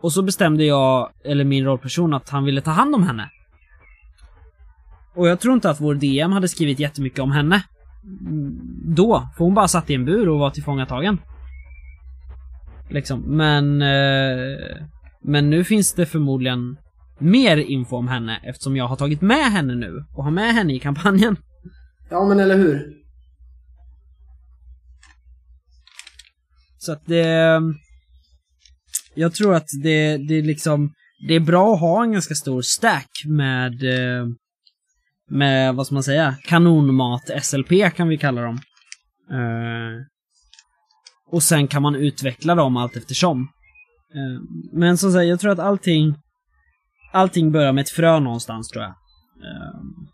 och 0.00 0.12
så 0.12 0.22
bestämde 0.22 0.64
jag, 0.64 1.10
eller 1.24 1.44
min 1.44 1.64
rollperson, 1.64 2.14
att 2.14 2.28
han 2.28 2.44
ville 2.44 2.60
ta 2.60 2.70
hand 2.70 2.94
om 2.94 3.02
henne. 3.02 3.30
Och 5.14 5.28
jag 5.28 5.40
tror 5.40 5.54
inte 5.54 5.70
att 5.70 5.80
vår 5.80 5.94
DM 5.94 6.32
hade 6.32 6.48
skrivit 6.48 6.78
jättemycket 6.78 7.18
om 7.18 7.32
henne. 7.32 7.62
Mm, 8.04 8.60
då, 8.94 9.28
för 9.36 9.44
hon 9.44 9.54
bara 9.54 9.68
satt 9.68 9.90
i 9.90 9.94
en 9.94 10.04
bur 10.04 10.28
och 10.28 10.38
var 10.38 10.50
tillfångatagen. 10.50 11.18
Liksom, 12.90 13.20
men... 13.20 13.82
Eh, 13.82 14.76
men 15.22 15.50
nu 15.50 15.64
finns 15.64 15.92
det 15.92 16.06
förmodligen 16.06 16.76
mer 17.20 17.56
info 17.56 17.96
om 17.96 18.08
henne 18.08 18.40
eftersom 18.44 18.76
jag 18.76 18.88
har 18.88 18.96
tagit 18.96 19.20
med 19.20 19.52
henne 19.52 19.74
nu 19.74 20.04
och 20.16 20.24
har 20.24 20.30
med 20.30 20.54
henne 20.54 20.74
i 20.74 20.78
kampanjen. 20.78 21.36
Ja, 22.10 22.24
men 22.24 22.40
eller 22.40 22.56
hur? 22.56 22.98
Så 26.78 26.92
att 26.92 27.06
det... 27.06 27.60
Jag 29.14 29.34
tror 29.34 29.54
att 29.54 29.68
det, 29.82 30.16
det 30.16 30.42
liksom... 30.42 30.92
Det 31.28 31.34
är 31.34 31.40
bra 31.40 31.74
att 31.74 31.80
ha 31.80 32.02
en 32.02 32.12
ganska 32.12 32.34
stor 32.34 32.62
stack 32.62 33.10
med... 33.26 33.72
Eh, 33.84 34.26
med, 35.30 35.74
vad 35.74 35.86
ska 35.86 35.94
man 35.94 36.02
säga? 36.02 36.36
Kanonmat 36.44 37.30
SLP 37.42 37.94
kan 37.96 38.08
vi 38.08 38.18
kalla 38.18 38.42
dem. 38.42 38.60
Uh, 39.32 40.04
och 41.30 41.42
sen 41.42 41.68
kan 41.68 41.82
man 41.82 41.94
utveckla 41.94 42.54
dem 42.54 42.76
allt 42.76 42.96
eftersom. 42.96 43.40
Uh, 44.14 44.42
men 44.72 44.98
som 44.98 45.12
sagt, 45.12 45.26
jag 45.26 45.40
tror 45.40 45.52
att 45.52 45.58
allting 45.58 46.14
allting 47.12 47.52
börjar 47.52 47.72
med 47.72 47.82
ett 47.82 47.90
frö 47.90 48.20
någonstans 48.20 48.68
tror 48.68 48.84
jag. 48.84 48.90
Ehm, 48.90 50.08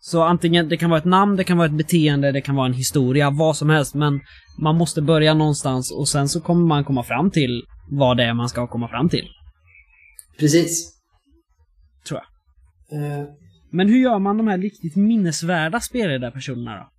så 0.00 0.22
antingen, 0.22 0.68
det 0.68 0.76
kan 0.76 0.90
vara 0.90 0.98
ett 0.98 1.04
namn, 1.04 1.36
det 1.36 1.44
kan 1.44 1.58
vara 1.58 1.66
ett 1.66 1.76
beteende, 1.76 2.32
det 2.32 2.40
kan 2.40 2.56
vara 2.56 2.66
en 2.66 2.72
historia, 2.72 3.30
vad 3.30 3.56
som 3.56 3.70
helst, 3.70 3.94
men 3.94 4.20
man 4.58 4.76
måste 4.76 5.02
börja 5.02 5.34
någonstans 5.34 5.92
och 5.92 6.08
sen 6.08 6.28
så 6.28 6.40
kommer 6.40 6.66
man 6.66 6.84
komma 6.84 7.02
fram 7.02 7.30
till 7.30 7.62
vad 7.90 8.16
det 8.16 8.24
är 8.24 8.34
man 8.34 8.48
ska 8.48 8.66
komma 8.66 8.88
fram 8.88 9.08
till. 9.08 9.28
Precis. 10.38 10.92
Tror 12.08 12.20
jag. 12.20 13.02
Uh. 13.02 13.28
Men 13.72 13.88
hur 13.88 13.98
gör 13.98 14.18
man 14.18 14.36
de 14.36 14.48
här 14.48 14.58
riktigt 14.58 14.96
minnesvärda 14.96 15.80
spelledarpersonerna 15.80 16.76
då? 16.76 16.90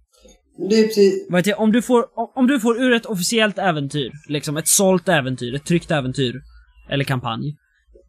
Det 0.69 0.75
är 0.75 0.83
precis... 0.83 1.27
Vad 1.29 1.53
om, 1.57 1.71
du 1.71 1.81
får, 1.81 2.05
om 2.37 2.47
du 2.47 2.59
får 2.59 2.81
ur 2.81 2.93
ett 2.93 3.05
officiellt 3.05 3.57
äventyr, 3.57 4.11
liksom 4.29 4.57
ett 4.57 4.67
sålt 4.67 5.09
äventyr, 5.09 5.55
ett 5.55 5.65
tryckt 5.65 5.91
äventyr, 5.91 6.41
eller 6.89 7.03
kampanj, 7.03 7.55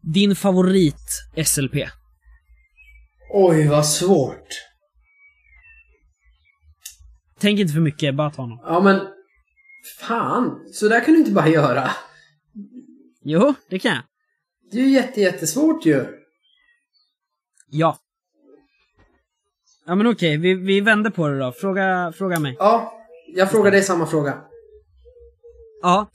din 0.03 0.35
favorit 0.35 1.29
SLP? 1.45 1.75
Oj, 3.33 3.67
vad 3.67 3.85
svårt. 3.85 4.47
Tänk 7.39 7.59
inte 7.59 7.73
för 7.73 7.81
mycket, 7.81 8.15
bara 8.15 8.31
ta 8.31 8.45
någon. 8.45 8.59
Ja, 8.63 8.79
men... 8.79 9.07
Fan, 9.99 10.59
så 10.73 10.87
där 10.87 11.05
kan 11.05 11.13
du 11.13 11.19
inte 11.19 11.31
bara 11.31 11.47
göra. 11.47 11.91
Jo, 13.23 13.53
det 13.69 13.79
kan 13.79 13.91
jag. 13.91 14.03
Det 14.71 14.77
är 14.77 14.83
ju 14.83 14.89
jätte, 14.89 15.21
jättesvårt 15.21 15.85
ju. 15.85 16.05
Ja. 17.67 17.97
Ja 19.85 19.95
men 19.95 20.07
okej, 20.07 20.37
vi, 20.37 20.53
vi 20.53 20.81
vänder 20.81 21.09
på 21.09 21.27
det 21.27 21.39
då. 21.39 21.51
Fråga, 21.51 22.13
fråga 22.17 22.39
mig. 22.39 22.55
Ja, 22.59 22.93
jag 23.35 23.51
frågar 23.51 23.71
dig 23.71 23.83
samma 23.83 24.05
fråga. 24.05 24.41
Ja. 25.81 26.07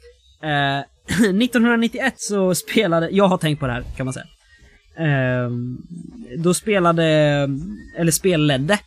Eh, 0.43 0.84
1991 1.42 2.14
så 2.16 2.54
spelade, 2.54 3.09
jag 3.11 3.28
har 3.28 3.38
tänkt 3.38 3.61
på 3.61 3.66
det 3.66 3.72
här 3.72 3.84
kan 3.96 4.06
man 4.06 4.14
säga. 4.14 4.26
Eh, 4.98 5.50
då 6.38 6.54
spelade, 6.54 7.04
eller 7.96 8.12
spelledde 8.12 8.78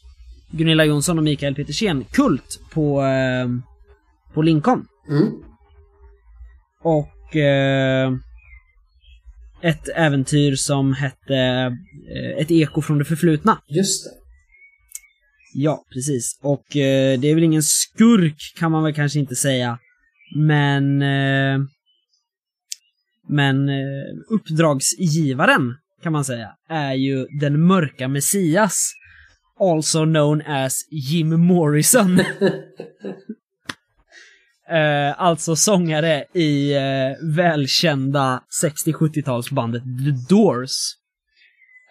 Gunilla 0.52 0.86
Jonsson 0.86 1.18
och 1.18 1.24
Mikael 1.24 1.56
Petersen 1.56 2.04
Kult 2.04 2.60
på, 2.72 3.04
eh, 3.04 3.48
på 4.34 4.42
Lincoln. 4.42 4.86
Mm. 5.10 5.32
Och 6.84 7.36
eh, 7.36 8.12
ett 9.62 9.90
äventyr 9.96 10.56
som 10.56 10.94
hette 10.94 11.36
eh, 12.16 12.42
Ett 12.42 12.52
eko 12.52 12.82
från 12.82 12.98
det 12.98 13.06
förflutna. 13.06 13.58
Just 13.68 14.06
det. 14.06 14.12
Ja, 15.54 15.86
precis. 15.94 16.40
Och 16.42 16.78
eh, 16.78 17.20
det 17.20 17.28
är 17.28 17.36
väl 17.36 17.44
ingen 17.44 17.64
skurk 17.64 18.54
kan 18.60 18.72
man 18.72 18.84
väl 18.84 18.94
kanske 18.94 19.20
inte 19.20 19.36
säga. 19.36 19.80
Men... 20.36 21.04
Men 23.32 23.70
eh, 23.70 23.76
uppdragsgivaren, 24.30 25.76
kan 26.04 26.14
man 26.14 26.26
säga, 26.26 26.50
är 26.70 26.94
ju 26.94 27.26
den 27.40 27.66
mörka 27.66 28.08
Messias. 28.08 28.94
Also 29.60 30.06
known 30.06 30.42
as 30.42 30.74
Jim 30.92 31.46
Morrison. 31.46 32.20
eh, 34.70 35.22
alltså 35.22 35.56
sångare 35.56 36.26
i 36.34 36.74
eh, 36.74 36.82
välkända 37.36 38.44
60-70-talsbandet 38.64 39.82
The 39.82 40.12
Doors. 40.36 40.72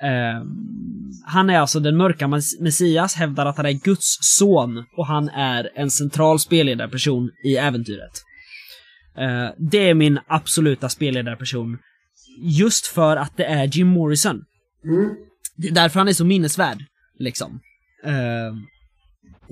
Eh, 0.02 0.42
han 1.26 1.50
är 1.50 1.58
alltså 1.58 1.80
den 1.80 1.96
mörka 1.96 2.28
Messias, 2.60 3.14
hävdar 3.14 3.46
att 3.46 3.56
han 3.56 3.66
är 3.66 3.84
Guds 3.84 4.18
son 4.20 4.84
och 4.96 5.06
han 5.06 5.28
är 5.28 5.70
en 5.74 5.90
central 5.90 6.38
spelledarperson 6.38 7.30
i 7.44 7.56
äventyret. 7.56 8.22
Eh, 9.18 9.48
det 9.58 9.88
är 9.90 9.94
min 9.94 10.18
absoluta 10.26 10.88
spelledarperson. 10.88 11.78
Just 12.42 12.86
för 12.86 13.16
att 13.16 13.36
det 13.36 13.44
är 13.44 13.64
Jim 13.76 13.88
Morrison. 13.88 14.44
Mm. 14.84 15.10
Det 15.56 15.68
är 15.68 15.72
därför 15.72 15.98
han 16.00 16.08
är 16.08 16.12
så 16.12 16.24
minnesvärd, 16.24 16.84
liksom. 17.18 17.60
Eh, 18.04 18.54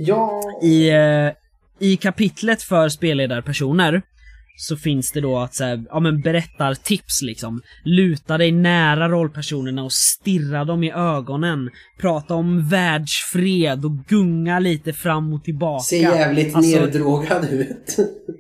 Ja, 0.01 0.41
i, 0.63 0.89
eh, 0.91 1.31
I 1.79 1.97
kapitlet 1.97 2.63
för 2.63 2.89
spelledarpersoner 2.89 4.03
så 4.61 4.77
finns 4.77 5.13
det 5.13 5.21
då 5.21 5.39
att 5.39 5.55
så 5.55 5.65
här, 5.65 5.85
ja 5.91 6.01
men 6.01 6.21
berättartips 6.21 7.23
liksom. 7.23 7.63
Luta 7.85 8.39
dig 8.39 8.53
nära 8.53 9.09
rollpersonerna 9.09 9.83
och 9.85 9.93
stirra 9.93 10.65
dem 10.65 10.85
i 10.85 10.93
ögonen. 10.93 11.71
Prata 12.01 12.35
om 12.35 12.69
världsfred 12.69 13.85
och 13.85 13.97
gunga 14.07 14.59
lite 14.59 14.93
fram 14.93 15.33
och 15.33 15.45
tillbaka. 15.45 15.83
ser 15.83 15.97
jävligt 16.01 16.55
Alltså, 16.55 16.81
neddrogad 16.81 17.45
ut. 17.53 17.97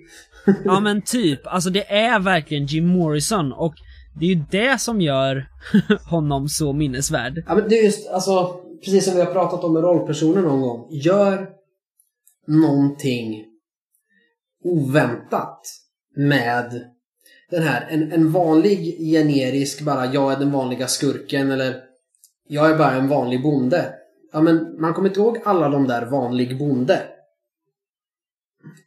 Ja 0.64 0.80
men 0.80 1.03
typ, 1.03 1.40
alltså 1.46 1.70
det 1.70 1.92
är 1.92 2.20
verkligen 2.20 2.66
Jim 2.66 2.86
Morrison 2.86 3.53
och 3.53 3.74
det 4.20 4.24
är 4.24 4.28
ju 4.28 4.44
det 4.51 4.80
som 4.80 5.01
gör 5.01 5.49
honom 6.11 6.49
så 6.49 6.72
minnesvärd. 6.72 7.44
Ja 7.46 7.55
men 7.55 7.68
det 7.68 7.78
är 7.78 7.84
just, 7.84 8.09
alltså, 8.09 8.61
precis 8.84 9.05
som 9.05 9.14
vi 9.14 9.20
har 9.20 9.32
pratat 9.32 9.64
om 9.64 9.72
med 9.72 9.82
rollpersoner 9.82 10.42
någon 10.42 10.61
gång. 10.61 10.88
Gör 10.90 11.49
någonting 12.46 13.44
oväntat 14.64 15.61
med 16.16 16.84
den 17.51 17.62
här. 17.62 17.86
En, 17.90 18.12
en 18.12 18.32
vanlig 18.32 18.99
generisk 19.12 19.80
bara, 19.80 20.07
jag 20.07 20.32
är 20.32 20.36
den 20.36 20.51
vanliga 20.51 20.86
skurken 20.86 21.51
eller 21.51 21.74
jag 22.49 22.70
är 22.70 22.78
bara 22.78 22.92
en 22.92 23.09
vanlig 23.09 23.42
bonde. 23.42 23.94
Ja 24.32 24.40
men 24.40 24.80
man 24.80 24.94
kommer 24.94 25.09
inte 25.09 25.20
ihåg 25.20 25.38
alla 25.44 25.68
de 25.68 25.86
där 25.86 26.07
vanlig 26.07 26.59
bonde. 26.59 27.03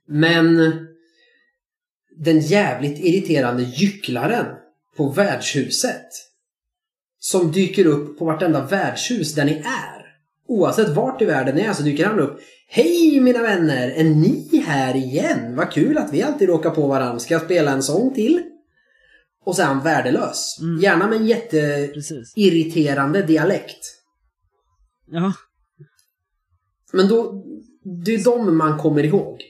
Men 0.07 0.57
den 2.17 2.39
jävligt 2.39 2.99
irriterande 2.99 3.63
gycklaren 3.63 4.45
på 4.97 5.09
värdshuset 5.09 6.07
som 7.19 7.51
dyker 7.51 7.85
upp 7.85 8.19
på 8.19 8.25
vartenda 8.25 8.65
värdshus 8.65 9.35
där 9.35 9.45
ni 9.45 9.53
är. 9.53 10.01
Oavsett 10.47 10.89
vart 10.89 11.21
i 11.21 11.25
världen 11.25 11.55
ni 11.55 11.61
är 11.61 11.73
så 11.73 11.83
dyker 11.83 12.05
han 12.05 12.19
upp. 12.19 12.39
Hej 12.67 13.19
mina 13.19 13.41
vänner! 13.41 13.89
Är 13.89 14.03
ni 14.03 14.63
här 14.65 14.95
igen? 14.95 15.55
Vad 15.55 15.71
kul 15.71 15.97
att 15.97 16.13
vi 16.13 16.23
alltid 16.23 16.49
råkar 16.49 16.69
på 16.69 16.87
varandra. 16.87 17.19
Ska 17.19 17.33
jag 17.33 17.43
spela 17.43 17.71
en 17.71 17.83
sång 17.83 18.13
till? 18.13 18.43
Och 19.43 19.55
så 19.55 19.61
är 19.61 19.65
han 19.65 19.83
värdelös. 19.83 20.57
Mm. 20.61 20.81
Gärna 20.81 21.07
med 21.07 21.17
en 21.17 21.27
jätteirriterande 21.27 23.21
dialekt. 23.21 23.85
Ja. 25.07 25.33
Men 26.93 27.07
då, 27.07 27.43
det 28.05 28.13
är 28.13 28.23
de 28.23 28.57
man 28.57 28.79
kommer 28.79 29.03
ihåg. 29.05 29.41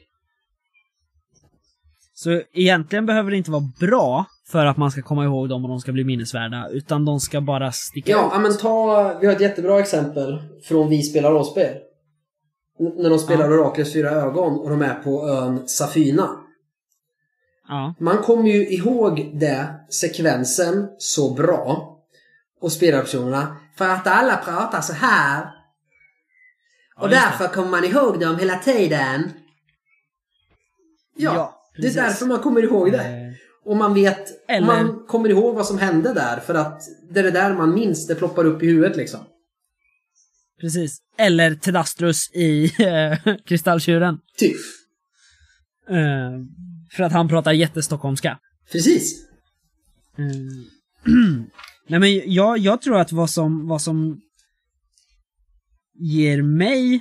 Så 2.24 2.41
egentligen 2.53 3.05
behöver 3.05 3.32
det 3.32 3.38
inte 3.38 3.51
vara 3.51 3.69
bra 3.80 4.26
för 4.47 4.65
att 4.65 4.78
man 4.78 4.91
ska 4.91 5.01
komma 5.01 5.24
ihåg 5.26 5.49
dem 5.49 5.63
och 5.65 5.69
de 5.69 5.80
ska 5.80 5.91
bli 5.91 6.03
minnesvärda, 6.03 6.69
utan 6.69 7.05
de 7.05 7.19
ska 7.19 7.41
bara 7.41 7.72
sticka 7.72 8.11
Ja, 8.11 8.26
ut. 8.28 8.32
ja, 8.34 8.39
men 8.39 8.57
ta... 8.57 9.17
Vi 9.22 9.28
har 9.28 9.34
ett 9.34 9.41
jättebra 9.41 9.80
exempel 9.80 10.41
från 10.63 10.89
Vi 10.89 11.03
spelar 11.03 11.32
rollspel. 11.32 11.78
N- 12.80 12.93
när 12.97 13.09
de 13.09 13.19
spelar 13.19 13.49
Ja. 13.49 13.55
Oraklets 13.59 13.93
fyra 13.93 14.09
ögon 14.09 14.59
och 14.59 14.69
de 14.69 14.82
är 14.82 14.93
på 14.93 15.28
ön 15.30 15.67
Safina. 15.67 16.30
Ja. 17.67 17.93
Man 17.99 18.17
kommer 18.17 18.49
ju 18.49 18.67
ihåg 18.69 19.32
det, 19.34 19.67
sekvensen, 19.89 20.88
så 20.97 21.34
bra. 21.34 21.97
Och 22.61 22.72
spelarpersonerna. 22.72 23.55
För 23.78 23.89
att 23.89 24.07
alla 24.07 24.38
pratar 24.38 24.82
så 24.82 24.93
här. 24.93 25.41
Ja, 26.95 27.01
Och 27.03 27.09
det. 27.09 27.15
därför 27.15 27.47
kommer 27.47 27.69
man 27.69 27.84
ihåg 27.84 28.19
dem 28.19 28.39
hela 28.39 28.55
tiden. 28.55 29.32
Ja, 31.15 31.36
Ja, 31.36 31.57
det 31.76 31.78
är 31.80 31.82
precis. 31.82 31.95
därför 31.95 32.26
man 32.26 32.39
kommer 32.39 32.63
ihåg 32.63 32.91
det. 32.91 32.97
Eh, 33.03 33.34
Och 33.65 33.78
man 33.78 33.93
vet, 33.93 34.49
Eller- 34.49 34.67
man 34.67 35.03
kommer 35.07 35.30
ihåg 35.30 35.55
vad 35.55 35.65
som 35.65 35.78
hände 35.78 36.13
där. 36.13 36.39
För 36.39 36.53
att 36.53 36.82
det 37.13 37.19
är 37.19 37.24
det 37.24 37.32
där 37.32 37.53
man 37.53 37.74
minns, 37.74 38.07
det 38.07 38.15
ploppar 38.15 38.45
upp 38.45 38.63
i 38.63 38.65
huvudet 38.65 38.97
liksom. 38.97 39.19
Precis. 40.61 40.97
Eller 41.17 41.55
Tedastrus 41.55 42.32
i 42.34 42.63
eh, 42.84 43.36
Kristalltjuren. 43.45 44.17
Typ. 44.38 44.55
Eh, 45.89 46.32
för 46.95 47.03
att 47.03 47.11
han 47.11 47.28
pratar 47.28 47.51
jättestockholmska. 47.51 48.39
Precis. 48.72 49.26
Eh, 50.17 50.26
Nej 51.88 51.99
men 51.99 52.32
jag, 52.34 52.57
jag 52.57 52.82
tror 52.82 52.99
att 52.99 53.11
vad 53.11 53.30
som, 53.30 53.67
vad 53.67 53.82
som 53.82 54.22
ger 55.93 56.41
mig, 56.41 56.93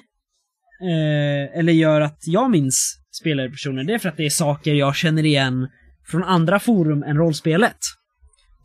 eh, 0.82 1.58
eller 1.58 1.72
gör 1.72 2.00
att 2.00 2.18
jag 2.26 2.50
minns 2.50 2.96
spelarpersoner, 3.10 3.84
det 3.84 3.94
är 3.94 3.98
för 3.98 4.08
att 4.08 4.16
det 4.16 4.26
är 4.26 4.30
saker 4.30 4.74
jag 4.74 4.96
känner 4.96 5.26
igen 5.26 5.68
från 6.06 6.24
andra 6.24 6.58
forum 6.58 7.02
än 7.02 7.16
rollspelet. 7.16 7.78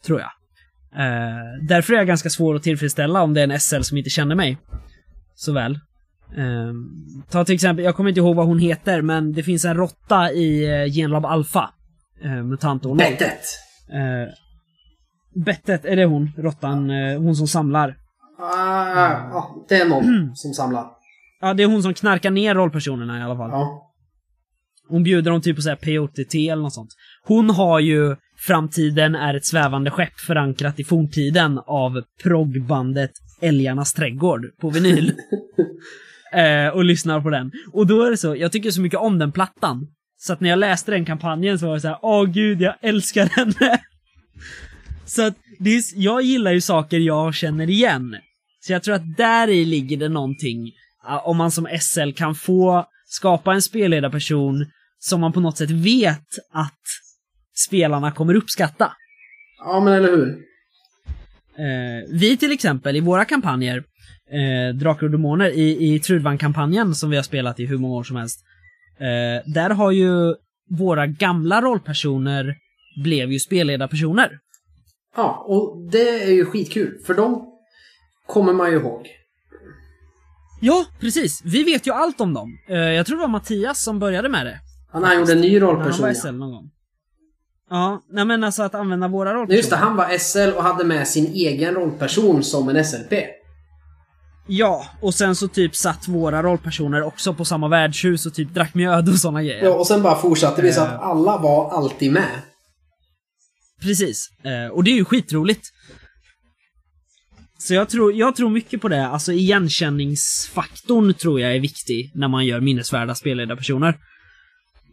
Tror 0.06 0.20
jag. 0.20 0.32
Eh, 0.96 1.68
därför 1.68 1.94
är 1.94 1.98
jag 1.98 2.08
ganska 2.08 2.30
svår 2.30 2.56
att 2.56 2.64
tillfredsställa 2.64 3.22
om 3.22 3.34
det 3.34 3.42
är 3.42 3.48
en 3.48 3.60
SL 3.60 3.82
som 3.82 3.98
inte 3.98 4.10
känner 4.10 4.36
mig 4.36 4.58
så 5.36 5.54
väl. 5.54 5.74
Eh, 6.38 6.74
ta 7.30 7.46
till 7.46 7.56
exempel, 7.56 7.86
jag 7.86 7.96
kommer 7.96 8.10
inte 8.10 8.20
ihåg 8.20 8.36
vad 8.36 8.46
hon 8.46 8.60
heter, 8.60 9.02
men 9.02 9.34
det 9.34 9.44
finns 9.44 9.66
en 9.66 9.76
råtta 9.78 10.32
i 10.32 10.66
eh, 10.66 10.94
Genlab 10.94 11.26
Alpha. 11.26 11.70
Eh, 12.24 12.44
Mutant 12.44 12.86
och 12.86 12.96
Bettet. 12.96 13.42
Bettet, 15.46 15.86
är 15.86 15.96
det 15.96 16.06
hon? 16.06 16.32
Råttan, 16.38 16.90
hon 17.18 17.36
som 17.36 17.48
samlar. 17.48 17.98
Ah, 18.40 19.10
ja, 19.10 19.66
det 19.70 19.76
är 19.76 19.86
någon 19.86 20.36
som 20.36 20.54
samlar. 20.54 20.86
Ja, 21.42 21.54
det 21.54 21.64
är 21.64 21.68
hon 21.68 21.84
som 21.84 21.94
knarkar 21.94 22.32
ner 22.32 22.56
rollpersonerna 22.56 23.20
i 23.20 23.24
alla 23.24 23.38
fall. 23.38 23.50
Ja. 23.50 23.95
Hon 24.88 25.04
bjuder 25.04 25.32
dem 25.32 25.42
typ 25.42 25.56
på 25.56 25.62
såhär 25.62 25.76
POTT 25.76 26.36
eller 26.36 26.64
något 26.64 26.74
sånt. 26.74 26.92
Hon 27.24 27.50
har 27.50 27.80
ju 27.80 28.16
Framtiden 28.38 29.16
är 29.16 29.34
ett 29.34 29.46
svävande 29.46 29.92
skepp 29.92 30.20
förankrat 30.20 30.80
i 30.80 30.84
forntiden 30.84 31.60
av 31.68 32.02
proggbandet 32.24 33.12
Älgarnas 33.42 33.94
trädgård 33.94 34.42
på 34.62 34.70
vinyl. 34.70 35.14
eh, 36.34 36.68
och 36.68 36.84
lyssnar 36.84 37.22
på 37.22 37.30
den. 37.30 37.52
Och 37.74 37.88
då 37.88 38.04
är 38.04 38.12
det 38.12 38.18
så, 38.18 38.36
jag 38.36 38.52
tycker 38.52 38.72
så 38.72 38.82
mycket 38.82 39.00
om 39.00 39.20
den 39.20 39.32
plattan. 39.32 39.88
Så 40.18 40.34
att 40.34 40.40
när 40.40 40.50
jag 40.50 40.60
läste 40.60 40.92
den 40.92 41.06
kampanjen 41.06 41.60
så 41.60 41.68
var 41.68 41.74
det 41.74 41.82
så 41.82 41.88
här: 41.88 42.00
åh 42.02 42.26
gud, 42.26 42.62
jag 42.62 42.76
älskar 42.82 43.26
henne. 43.26 43.80
så 45.06 45.28
att, 45.28 45.36
det 45.60 45.70
är, 45.70 45.84
jag 45.96 46.22
gillar 46.22 46.52
ju 46.52 46.62
saker 46.62 47.00
jag 47.00 47.36
känner 47.36 47.70
igen. 47.70 48.16
Så 48.60 48.74
jag 48.74 48.84
tror 48.84 48.96
att 48.96 49.18
där 49.18 49.48
i 49.48 49.66
ligger 49.66 49.98
det 49.98 50.10
någonting, 50.10 50.72
ja, 51.04 51.20
om 51.20 51.38
man 51.38 51.52
som 51.52 51.68
SL 51.82 52.12
kan 52.12 52.36
få 52.36 52.86
skapa 53.06 53.54
en 53.54 53.62
spelledarperson 53.62 54.66
som 55.10 55.22
man 55.22 55.34
på 55.34 55.40
något 55.40 55.58
sätt 55.58 55.72
vet 55.72 56.28
att 56.52 56.82
spelarna 57.68 58.12
kommer 58.12 58.36
uppskatta. 58.36 58.92
Ja, 59.58 59.80
men 59.80 59.94
eller 59.94 60.12
hur? 60.12 60.28
Eh, 61.58 62.20
vi 62.20 62.38
till 62.38 62.52
exempel 62.52 62.96
i 62.96 63.00
våra 63.00 63.26
kampanjer, 63.26 63.78
eh, 64.32 64.76
Drakar 64.76 65.06
och 65.06 65.12
Demoner, 65.12 65.50
i, 65.50 65.94
i 65.94 66.00
Trudvang-kampanjen 66.00 66.96
som 66.96 67.10
vi 67.10 67.16
har 67.16 67.24
spelat 67.24 67.60
i 67.60 67.66
hur 67.66 67.78
många 67.78 67.96
år 67.96 68.04
som 68.04 68.16
helst. 68.16 68.40
Eh, 69.00 69.54
där 69.54 69.70
har 69.70 69.92
ju 69.92 70.36
våra 70.70 71.08
gamla 71.08 71.62
rollpersoner 71.62 72.56
blev 73.04 73.32
ju 73.32 73.40
spelledarpersoner. 73.40 74.40
Ja, 75.16 75.46
och 75.48 75.92
det 75.92 76.24
är 76.24 76.32
ju 76.32 76.46
skitkul. 76.46 77.00
För 77.06 77.14
de 77.14 77.46
kommer 78.28 78.54
man 78.54 78.72
ju 78.72 78.78
ihåg. 78.78 79.08
Ja, 80.62 80.86
precis. 81.00 81.42
Vi 81.46 81.64
vet 81.64 81.88
ju 81.88 81.92
allt 81.92 82.22
om 82.22 82.34
dem. 82.34 82.58
Eh, 82.70 82.78
jag 82.78 83.06
tror 83.06 83.18
det 83.18 83.22
var 83.22 83.28
Mattias 83.28 83.84
som 83.84 84.00
började 84.00 84.30
med 84.30 84.46
det. 84.46 84.60
Han, 84.96 85.04
han 85.04 85.20
gjorde 85.20 85.32
en 85.32 85.42
ny 85.42 85.60
När 85.60 85.68
han 85.68 85.76
rollperson. 85.76 86.02
var 86.02 86.08
ja. 86.10 86.16
SL 86.16 86.32
någon 86.32 86.52
gång. 86.52 86.70
Ja, 87.70 88.02
nej 88.10 88.26
men 88.26 88.44
alltså 88.44 88.64
att 88.64 88.76
använda 88.76 89.08
våra 89.08 89.34
rollpersoner. 89.34 89.58
Just 89.58 89.70
det, 89.70 89.76
han 89.76 89.96
var 89.96 90.18
SL 90.18 90.58
och 90.58 90.64
hade 90.64 90.84
med 90.84 91.08
sin 91.08 91.26
egen 91.34 91.74
rollperson 91.74 92.44
som 92.44 92.70
en 92.70 92.86
SLP. 92.86 93.14
Ja, 94.48 94.86
och 95.02 95.14
sen 95.14 95.36
så 95.36 95.48
typ 95.48 95.76
satt 95.76 96.08
våra 96.08 96.44
rollpersoner 96.44 97.02
också 97.04 97.34
på 97.34 97.46
samma 97.46 97.68
värdshus 97.68 98.26
och 98.26 98.34
typ 98.34 98.54
drack 98.54 98.74
mjöd 98.74 99.10
och 99.10 99.16
såna 99.16 99.44
grejer. 99.44 99.64
Ja, 99.64 99.74
och 99.74 99.88
sen 99.88 100.02
bara 100.04 100.16
fortsatte 100.16 100.62
vi 100.62 100.74
så 100.74 100.82
att 100.82 100.94
Eh. 100.94 101.00
alla 101.00 101.38
var 101.38 101.70
alltid 101.72 102.12
med. 102.12 102.42
Precis. 103.82 104.30
Eh, 104.44 104.72
och 104.72 104.84
det 104.84 104.92
är 104.92 104.96
ju 104.96 105.06
skitroligt. 105.06 105.66
Så 107.58 107.74
jag 107.74 107.90
tror, 107.90 108.14
jag 108.14 108.36
tror 108.36 108.50
mycket 108.50 108.82
på 108.82 108.88
det. 108.88 109.08
Alltså 109.08 109.32
igenkänningsfaktorn 109.32 111.14
tror 111.14 111.40
jag 111.42 111.56
är 111.56 111.60
viktig 111.60 112.12
när 112.16 112.28
man 112.28 112.46
gör 112.46 112.60
minnesvärda 112.62 113.16
spelledarpersoner. 113.16 113.98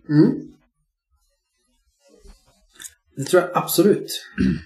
Mm. 0.09 0.53
Det 3.17 3.25
tror 3.25 3.43
jag 3.43 3.51
absolut. 3.55 4.07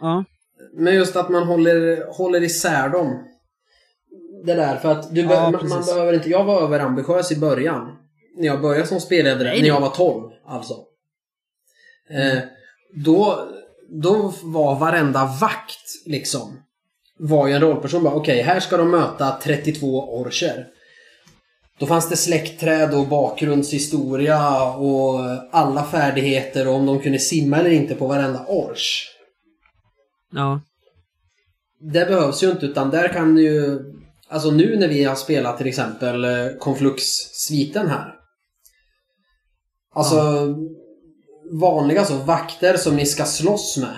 Ja. 0.00 0.24
Men 0.72 0.94
just 0.94 1.16
att 1.16 1.28
man 1.28 1.42
håller, 1.42 2.06
håller 2.12 2.42
isär 2.42 2.88
dem. 2.88 3.24
Det 4.44 4.54
där, 4.54 4.76
för 4.76 4.92
att 4.92 5.14
du 5.14 5.20
Ja, 5.20 5.50
man, 5.50 5.68
man 5.68 5.84
behöver 5.84 6.12
inte... 6.12 6.30
Jag 6.30 6.44
var 6.44 6.62
överambitiös 6.62 7.32
i 7.32 7.36
början. 7.36 7.96
När 8.36 8.46
jag 8.46 8.60
började 8.60 8.86
som 8.86 9.00
spelledare, 9.00 9.48
Nej, 9.48 9.60
när 9.60 9.68
jag 9.68 9.80
var 9.80 9.90
12 9.90 10.30
alltså. 10.46 10.74
Eh, 12.10 12.38
då, 12.94 13.48
då 13.88 14.34
var 14.42 14.78
varenda 14.78 15.36
vakt 15.40 16.06
liksom 16.06 16.62
var 17.18 17.46
ju 17.46 17.54
en 17.54 17.60
rollperson. 17.60 18.02
Bara, 18.02 18.14
Okej, 18.14 18.42
här 18.42 18.60
ska 18.60 18.76
de 18.76 18.90
möta 18.90 19.38
32 19.42 20.20
orcher. 20.20 20.66
Då 21.78 21.86
fanns 21.86 22.08
det 22.08 22.16
släktträd 22.16 22.94
och 22.94 23.08
bakgrundshistoria 23.08 24.62
och 24.62 25.20
alla 25.50 25.84
färdigheter 25.84 26.68
och 26.68 26.74
om 26.74 26.86
de 26.86 27.00
kunde 27.00 27.18
simma 27.18 27.56
eller 27.58 27.70
inte 27.70 27.94
på 27.94 28.06
varenda 28.06 28.44
ors. 28.46 29.06
Ja. 30.32 30.60
Det 31.80 32.06
behövs 32.08 32.42
ju 32.42 32.50
inte 32.50 32.66
utan 32.66 32.90
där 32.90 33.08
kan 33.08 33.34
du 33.34 33.42
ju... 33.42 33.78
Alltså 34.28 34.50
nu 34.50 34.76
när 34.76 34.88
vi 34.88 35.04
har 35.04 35.14
spelat 35.14 35.58
till 35.58 35.66
exempel 35.66 36.24
eh, 36.24 36.30
Conflux-sviten 36.60 37.88
här. 37.88 38.14
Alltså 39.94 40.46
vanliga 41.52 42.04
så 42.04 42.16
vakter 42.16 42.76
som 42.76 42.96
ni 42.96 43.06
ska 43.06 43.24
slåss 43.24 43.76
med. 43.76 43.96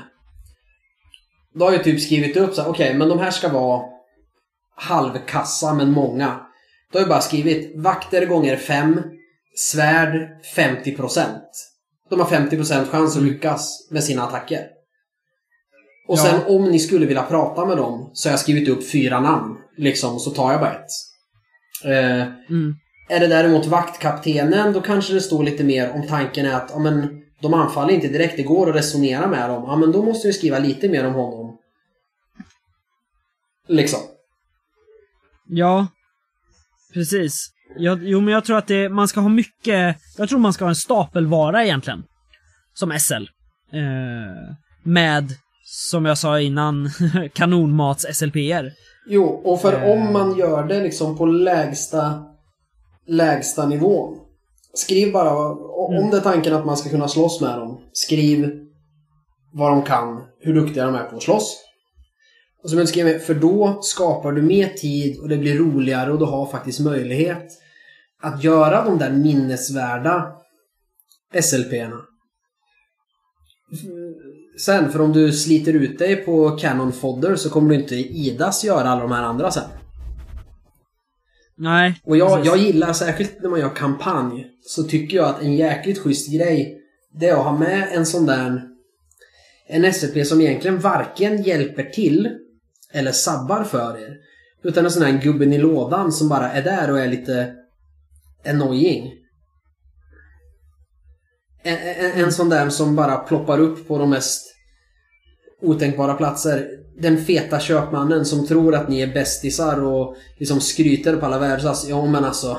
Då 1.55 1.65
har 1.65 1.73
jag 1.73 1.85
typ 1.85 2.01
skrivit 2.01 2.37
upp 2.37 2.55
så 2.55 2.63
här, 2.63 2.69
okej 2.71 2.95
men 2.95 3.09
de 3.09 3.19
här 3.19 3.31
ska 3.31 3.49
vara 3.49 3.83
halvkassa 4.75 5.75
men 5.75 5.93
många. 5.93 6.50
Då 6.93 6.99
har 6.99 7.01
jag 7.01 7.09
bara 7.09 7.21
skrivit 7.21 7.73
vakter 7.77 8.27
gånger 8.27 8.57
5, 8.57 9.03
svärd 9.57 10.29
50%. 10.57 11.27
De 12.11 12.21
har 12.21 12.27
50% 12.27 12.87
chans 12.89 13.17
att 13.17 13.23
lyckas 13.23 13.89
med 13.91 14.05
sina 14.05 14.23
attacker. 14.23 14.67
Och 16.09 16.19
Ja. 16.19 16.23
sen 16.23 16.41
om 16.47 16.65
ni 16.65 16.79
skulle 16.79 17.07
vilja 17.07 17.23
prata 17.23 17.65
med 17.67 17.77
dem 17.77 18.11
så 18.15 18.29
har 18.29 18.33
jag 18.33 18.41
skrivit 18.41 18.69
upp 18.69 18.91
fyra 18.91 19.21
namn. 19.21 19.57
Liksom, 19.77 20.19
så 20.19 20.31
tar 20.31 20.53
jag 20.53 20.61
bara 20.61 20.73
ett. 20.75 20.87
Eh, 21.85 22.23
Mm. 22.49 22.75
är 23.09 23.21
det 23.21 23.27
däremot 23.27 23.67
vaktkaptenen 23.67 24.73
då 24.73 24.81
kanske 24.81 25.13
det 25.15 25.21
står 25.21 25.45
lite 25.45 25.65
mer 25.65 25.93
om 25.93 26.07
tanken 26.09 26.47
är 26.47 26.55
att 26.55 26.71
ja, 26.73 26.79
men, 26.79 27.23
de 27.41 27.55
anfaller 27.55 27.95
inte 27.95 28.09
direkt, 28.09 28.37
det 28.37 28.43
går 28.43 28.71
att 28.71 28.77
resonera 28.77 29.27
med 29.27 29.51
dem. 29.51 29.65
Ja 29.67 29.77
men 29.77 29.93
då 29.93 30.03
måste 30.03 30.27
vi 30.27 30.33
skriva 30.33 30.59
lite 30.59 30.89
mer 30.89 31.07
om 31.07 31.15
honom. 31.15 31.59
Liksom. 33.69 34.01
Ja. 35.47 35.87
Precis. 36.95 37.49
Jag, 37.77 38.01
jo, 38.03 38.21
men 38.21 38.35
jag 38.35 38.45
tror 38.45 38.59
att 38.59 38.67
det, 38.67 38.89
man 38.89 39.09
ska 39.09 39.21
ha 39.21 39.29
mycket... 39.29 39.97
Jag 40.19 40.29
tror 40.29 40.39
man 40.39 40.53
ska 40.53 40.65
ha 40.65 40.69
en 40.69 40.75
stapelvara 40.77 41.65
egentligen. 41.65 42.03
Som 42.75 42.99
SL. 42.99 43.15
Eh, 43.73 44.55
med, 44.83 45.29
som 45.65 46.05
jag 46.05 46.19
sa 46.19 46.41
innan, 46.41 46.91
kanonmats 47.35 48.07
SLPR. 48.13 48.71
Jo, 49.09 49.25
och 49.25 49.61
för 49.61 49.73
Eh. 49.73 49.91
om 49.93 50.13
man 50.13 50.37
gör 50.39 50.67
det 50.69 50.83
liksom 50.83 51.17
på 51.19 51.27
lägsta 51.27 52.23
lägsta 53.07 53.67
nivån. 53.67 54.19
Skriv 54.75 55.13
bara, 55.13 55.35
o- 55.35 55.91
Mm. 55.93 56.05
om 56.05 56.11
det 56.11 56.17
är 56.17 56.21
tanken 56.21 56.55
att 56.55 56.67
man 56.67 56.77
ska 56.77 56.91
kunna 56.91 57.09
slåss 57.09 57.41
med 57.41 57.59
dem, 57.59 57.81
skriv 57.93 58.51
vad 59.53 59.71
de 59.73 59.83
kan, 59.83 60.23
hur 60.41 60.55
duktiga 60.55 60.85
de 60.87 60.95
är 60.95 61.05
på 61.05 61.17
att 61.17 61.23
slåss. 61.23 61.57
Och 62.63 62.71
som 62.71 62.79
jag 62.79 62.89
skrev, 62.89 63.19
för 63.19 63.35
då 63.35 63.79
skapar 63.83 64.33
du 64.33 64.43
mer 64.43 64.69
tid 64.69 65.21
och 65.21 65.29
det 65.29 65.37
blir 65.37 65.59
roligare 65.59 66.13
och 66.13 66.19
du 66.19 66.25
har 66.25 66.47
faktiskt 66.47 66.81
möjlighet 66.81 67.47
att 68.23 68.45
göra 68.45 68.85
de 68.85 68.99
där 68.99 69.13
minnesvärda 69.13 70.33
SLP-erna. 71.43 72.01
Sen, 74.59 74.93
för 74.93 75.01
om 75.01 75.13
du 75.13 75.33
sliter 75.33 75.73
ut 75.73 75.99
dig 75.99 76.17
på 76.17 76.51
Canon 76.51 76.93
Fodder 76.93 77.37
så 77.37 77.51
kommer 77.51 77.69
du 77.69 77.75
inte 77.75 77.95
idas 77.95 78.65
göra 78.65 78.89
alla 78.89 79.03
de 79.03 79.13
här 79.13 79.23
andra 79.23 79.51
sen. 79.51 79.71
Nej. 81.57 82.01
Och 82.05 82.17
jag, 82.17 82.47
jag 82.47 82.59
gillar, 82.59 82.93
särskilt 82.93 83.43
när 83.43 83.51
man 83.51 83.61
gör 83.61 83.75
kampanj, 83.75 84.47
så 84.63 84.83
tycker 84.83 85.17
jag 85.17 85.27
att 85.29 85.43
en 85.43 85.57
jäkligt 85.57 85.99
schysst 85.99 86.33
grej 86.33 86.77
det 87.13 87.29
är 87.29 87.33
att 87.33 87.45
ha 87.45 87.59
med 87.59 87.89
en 87.93 88.07
sån 88.07 88.27
där 88.27 88.63
en 89.69 89.93
SLP 89.93 90.27
som 90.27 90.41
egentligen 90.41 90.79
varken 90.79 91.43
hjälper 91.43 91.83
till 91.83 92.29
eller 92.93 93.13
sabbar 93.13 93.65
för 93.65 93.99
er. 93.99 94.17
Utan 94.63 94.85
en 94.85 94.91
sån 94.91 95.03
här 95.03 95.23
gubben 95.23 95.53
i 95.53 95.59
lådan 95.59 96.13
som 96.13 96.29
bara 96.29 96.53
är 96.53 96.63
där 96.63 96.91
och 96.91 97.01
är 97.01 97.09
lite 97.09 97.55
annoying. 98.47 99.13
En, 101.63 101.77
en, 101.77 102.25
en 102.25 102.33
sån 102.33 102.49
där 102.49 102.71
som 102.71 102.97
bara 102.97 103.17
ploppar 103.17 103.59
upp 103.59 103.89
på 103.89 103.99
de 103.99 104.11
mest 104.11 104.47
otänkbara 105.63 106.15
platser. 106.15 106.69
Den 106.99 107.25
feta 107.25 107.61
köpmannen 107.61 108.25
som 108.25 108.47
tror 108.47 108.75
att 108.75 108.89
ni 108.89 109.01
är 109.01 109.15
bästisar 109.15 109.83
och 109.83 110.17
liksom 110.39 110.61
skryter 110.61 111.17
på 111.17 111.27
alla 111.27 111.39
världsas. 111.39 111.89
Ja 111.89 112.07
men 112.07 112.25
alltså. 112.25 112.59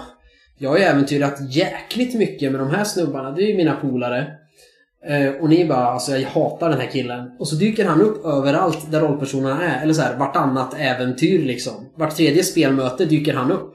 Jag 0.58 0.70
har 0.70 0.78
ju 0.78 0.84
äventyrat 0.84 1.56
jäkligt 1.56 2.14
mycket 2.14 2.52
med 2.52 2.62
de 2.62 2.70
här 2.70 2.84
snubbarna. 2.84 3.32
Det 3.32 3.44
är 3.44 3.48
ju 3.48 3.58
mina 3.58 3.76
polare. 3.76 4.38
Eh, 5.08 5.30
och 5.42 5.50
ni 5.50 5.66
bara 5.66 5.86
alltså 5.88 6.18
jag 6.18 6.30
hatar 6.30 6.70
den 6.70 6.80
här 6.80 6.88
killen. 6.92 7.32
Och 7.40 7.48
så 7.48 7.56
dyker 7.56 7.86
han 7.86 8.02
upp 8.02 8.26
överallt 8.26 8.92
där 8.92 9.02
rollpersonerna 9.02 9.64
är. 9.64 9.82
Eller 9.84 9.94
så 9.94 10.02
här 10.02 10.18
vartannat 10.18 10.76
äventyr 10.80 11.46
liksom. 11.46 11.90
Vart 11.96 12.16
tredje 12.16 12.44
spelmöte 12.44 13.06
dyker 13.06 13.34
han 13.34 13.52
upp. 13.52 13.74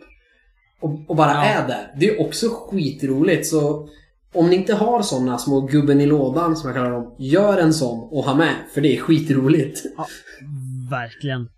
Och, 0.81 1.11
och 1.11 1.17
bara 1.17 1.33
Ja. 1.33 1.45
är 1.45 1.69
där. 1.69 1.95
Det 2.01 2.09
är 2.09 2.21
också 2.21 2.49
skitroligt 2.49 3.47
så 3.47 3.89
om 4.35 4.51
ni 4.51 4.57
inte 4.57 4.75
har 4.75 5.03
såna 5.03 5.39
små 5.39 5.61
gubben 5.61 6.01
i 6.01 6.07
lådan 6.07 6.57
som 6.57 6.69
jag 6.69 6.77
kallar 6.77 6.91
dem. 6.91 7.15
Gör 7.19 7.59
en 7.59 7.75
sån 7.75 8.09
och 8.11 8.25
ha 8.25 8.35
med. 8.35 8.55
För 8.75 8.81
det 8.81 8.97
är 8.97 9.01
skitroligt. 9.01 9.83
Ja, 9.97 10.07
verkligen. 10.91 11.49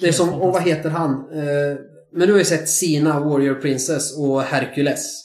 Det 0.00 0.08
är 0.08 0.12
som, 0.12 0.28
och 0.34 0.52
vad 0.52 0.62
heter 0.62 0.90
han? 0.90 1.10
Eh, 1.12 1.78
men 2.12 2.26
du 2.26 2.32
har 2.32 2.38
ju 2.38 2.44
sett 2.44 2.68
Sina, 2.68 3.20
Warrior 3.20 3.54
Princess 3.54 4.18
och 4.18 4.42
Hercules. 4.42 5.21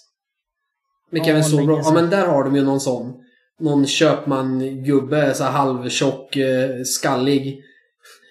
Med 1.12 1.20
Ja, 1.20 1.24
Kevin 1.26 1.42
länge 1.42 1.44
Sorbo. 1.44 1.82
Ja 1.84 1.92
men 1.94 2.10
där 2.10 2.28
har 2.28 2.44
de 2.44 2.56
ju 2.56 2.64
någon 2.64 2.80
sån. 2.80 3.14
Någon 3.60 3.86
köpman-gubbe, 3.88 5.34
så 5.34 5.44
halvtjock, 5.44 6.36
eh, 6.36 6.84
skallig. 6.86 7.64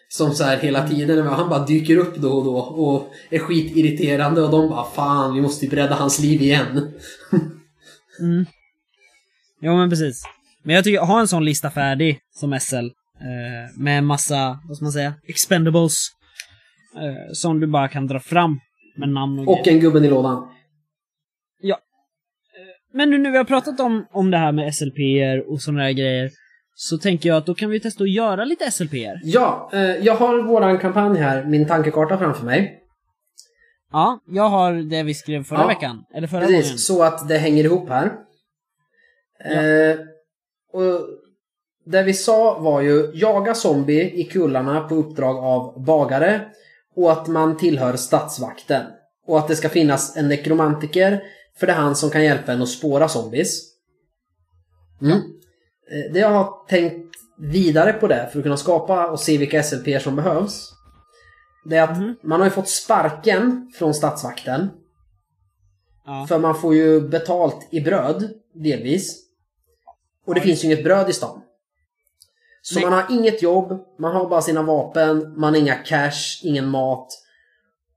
Som 0.08 0.32
så 0.34 0.44
här 0.44 0.56
hela 0.56 0.88
tiden, 0.88 1.26
han 1.26 1.48
bara 1.48 1.64
dyker 1.66 1.96
upp 1.96 2.16
då 2.16 2.32
och 2.32 2.44
då 2.44 2.56
och 2.58 3.08
är 3.30 3.38
skitirriterande 3.38 4.42
och 4.42 4.50
de 4.50 4.68
bara 4.68 4.84
Fan, 4.84 5.34
vi 5.34 5.40
måste 5.40 5.60
typ 5.66 5.72
rädda 5.72 5.94
hans 5.94 6.18
liv 6.18 6.42
igen. 6.42 6.92
Mm. 8.20 8.46
Ja 9.60 9.76
men 9.76 9.90
precis. 9.90 10.22
Men 10.62 10.74
jag 10.74 10.84
tycker, 10.84 11.00
ha 11.00 11.20
en 11.20 11.28
sån 11.28 11.44
lista 11.44 11.70
färdig 11.70 12.18
som 12.34 12.60
SL. 12.60 12.74
Eh, 12.76 13.76
med 13.76 13.98
en 13.98 14.04
massa, 14.06 14.58
vad 14.68 14.76
ska 14.76 14.84
man 14.84 14.92
säga, 14.92 15.14
expendables. 15.28 15.94
Eh, 16.96 17.32
som 17.32 17.60
du 17.60 17.66
bara 17.66 17.88
kan 17.88 18.06
dra 18.06 18.20
fram 18.20 18.60
med 18.96 19.08
namn 19.08 19.38
och, 19.38 19.48
Och 19.48 19.64
grejer. 19.64 19.76
en 19.76 19.80
gubben 19.80 20.04
i 20.04 20.08
lådan. 20.08 20.48
Men 22.96 23.10
nu 23.10 23.18
när 23.18 23.30
vi 23.30 23.36
har 23.36 23.44
pratat 23.44 23.80
om, 23.80 24.06
om 24.12 24.30
det 24.30 24.36
här 24.38 24.52
med 24.52 24.74
SLPR 24.74 25.52
och 25.52 25.60
sådana 25.60 25.82
där 25.84 25.90
grejer. 25.90 26.30
Så 26.74 26.98
tänker 26.98 27.28
jag 27.28 27.38
att 27.38 27.46
då 27.46 27.54
kan 27.54 27.70
vi 27.70 27.80
testa 27.80 28.04
att 28.04 28.10
göra 28.10 28.44
lite 28.44 28.70
SLPR. 28.70 29.20
Ja, 29.24 29.70
eh, 29.72 29.80
jag 29.80 30.14
har 30.14 30.42
våran 30.42 30.78
kampanj 30.78 31.18
här, 31.18 31.44
min 31.44 31.66
tankekarta 31.66 32.18
framför 32.18 32.44
mig. 32.44 32.80
Ja, 33.92 34.20
jag 34.26 34.48
har 34.48 34.72
det 34.72 35.02
vi 35.02 35.14
skrev 35.14 35.44
förra 35.44 35.60
Ja, 35.60 35.66
veckan. 35.66 36.04
Eller 36.14 36.26
förra 36.26 36.40
gången. 36.40 36.60
Precis, 36.60 36.86
så 36.86 37.02
att 37.02 37.28
det 37.28 37.38
hänger 37.38 37.64
ihop 37.64 37.88
här. 37.88 38.12
Ja. 39.44 39.62
Eh, 39.62 39.96
och 40.72 41.00
det 41.86 42.02
vi 42.02 42.14
sa 42.14 42.58
var 42.58 42.80
ju 42.80 43.10
jaga 43.14 43.54
zombie 43.54 44.20
i 44.20 44.24
kullarna 44.24 44.80
på 44.80 44.94
uppdrag 44.94 45.36
av 45.36 45.84
bagare 45.84 46.40
och 46.96 47.12
att 47.12 47.28
man 47.28 47.56
tillhör 47.56 47.96
stadsvakten. 47.96 48.82
Och 49.26 49.38
att 49.38 49.48
det 49.48 49.56
ska 49.56 49.68
finnas 49.68 50.16
en 50.16 50.28
nekromantiker 50.28 51.20
för 51.58 51.66
det 51.66 51.72
är 51.72 51.76
han 51.76 51.96
som 51.96 52.10
kan 52.10 52.24
hjälpa 52.24 52.52
en 52.52 52.62
att 52.62 52.68
spåra 52.68 53.08
zombies. 53.08 53.62
Mm. 55.02 55.16
Eh, 55.16 56.12
Det 56.12 56.18
jag 56.18 56.30
har 56.30 56.66
tänkt 56.68 57.16
vidare 57.38 57.92
på 57.92 58.06
det 58.08 58.28
för 58.32 58.38
att 58.38 58.42
kunna 58.42 58.56
skapa 58.56 59.06
och 59.10 59.20
se 59.20 59.38
vilka 59.38 59.62
SLP 59.62 60.00
som 60.02 60.16
behövs. 60.16 60.72
Det 61.64 61.76
är 61.76 61.82
att 61.82 61.98
Mhm. 61.98 62.16
man 62.22 62.40
har 62.40 62.46
ju 62.46 62.50
fått 62.50 62.68
sparken 62.68 63.72
från 63.78 63.94
stadsvakten. 63.94 64.70
Ja. 66.06 66.26
För 66.28 66.38
man 66.38 66.54
får 66.60 66.74
ju 66.74 67.00
betalt 67.08 67.68
i 67.70 67.80
bröd, 67.80 68.30
delvis. 68.54 69.22
Och 70.26 70.34
det 70.34 70.40
finns 70.40 70.64
ju 70.64 70.66
inget 70.66 70.84
bröd 70.84 71.08
i 71.10 71.12
stan. 71.12 71.42
Så 72.62 72.74
Nej. 72.74 72.84
man 72.84 72.92
har 72.92 73.06
inget 73.10 73.42
jobb, 73.42 73.84
man 73.98 74.12
har 74.16 74.28
bara 74.28 74.42
sina 74.42 74.62
vapen, 74.62 75.34
man 75.40 75.54
har 75.54 75.60
inga 75.60 75.74
cash, 75.74 76.40
ingen 76.42 76.68
mat. 76.68 77.08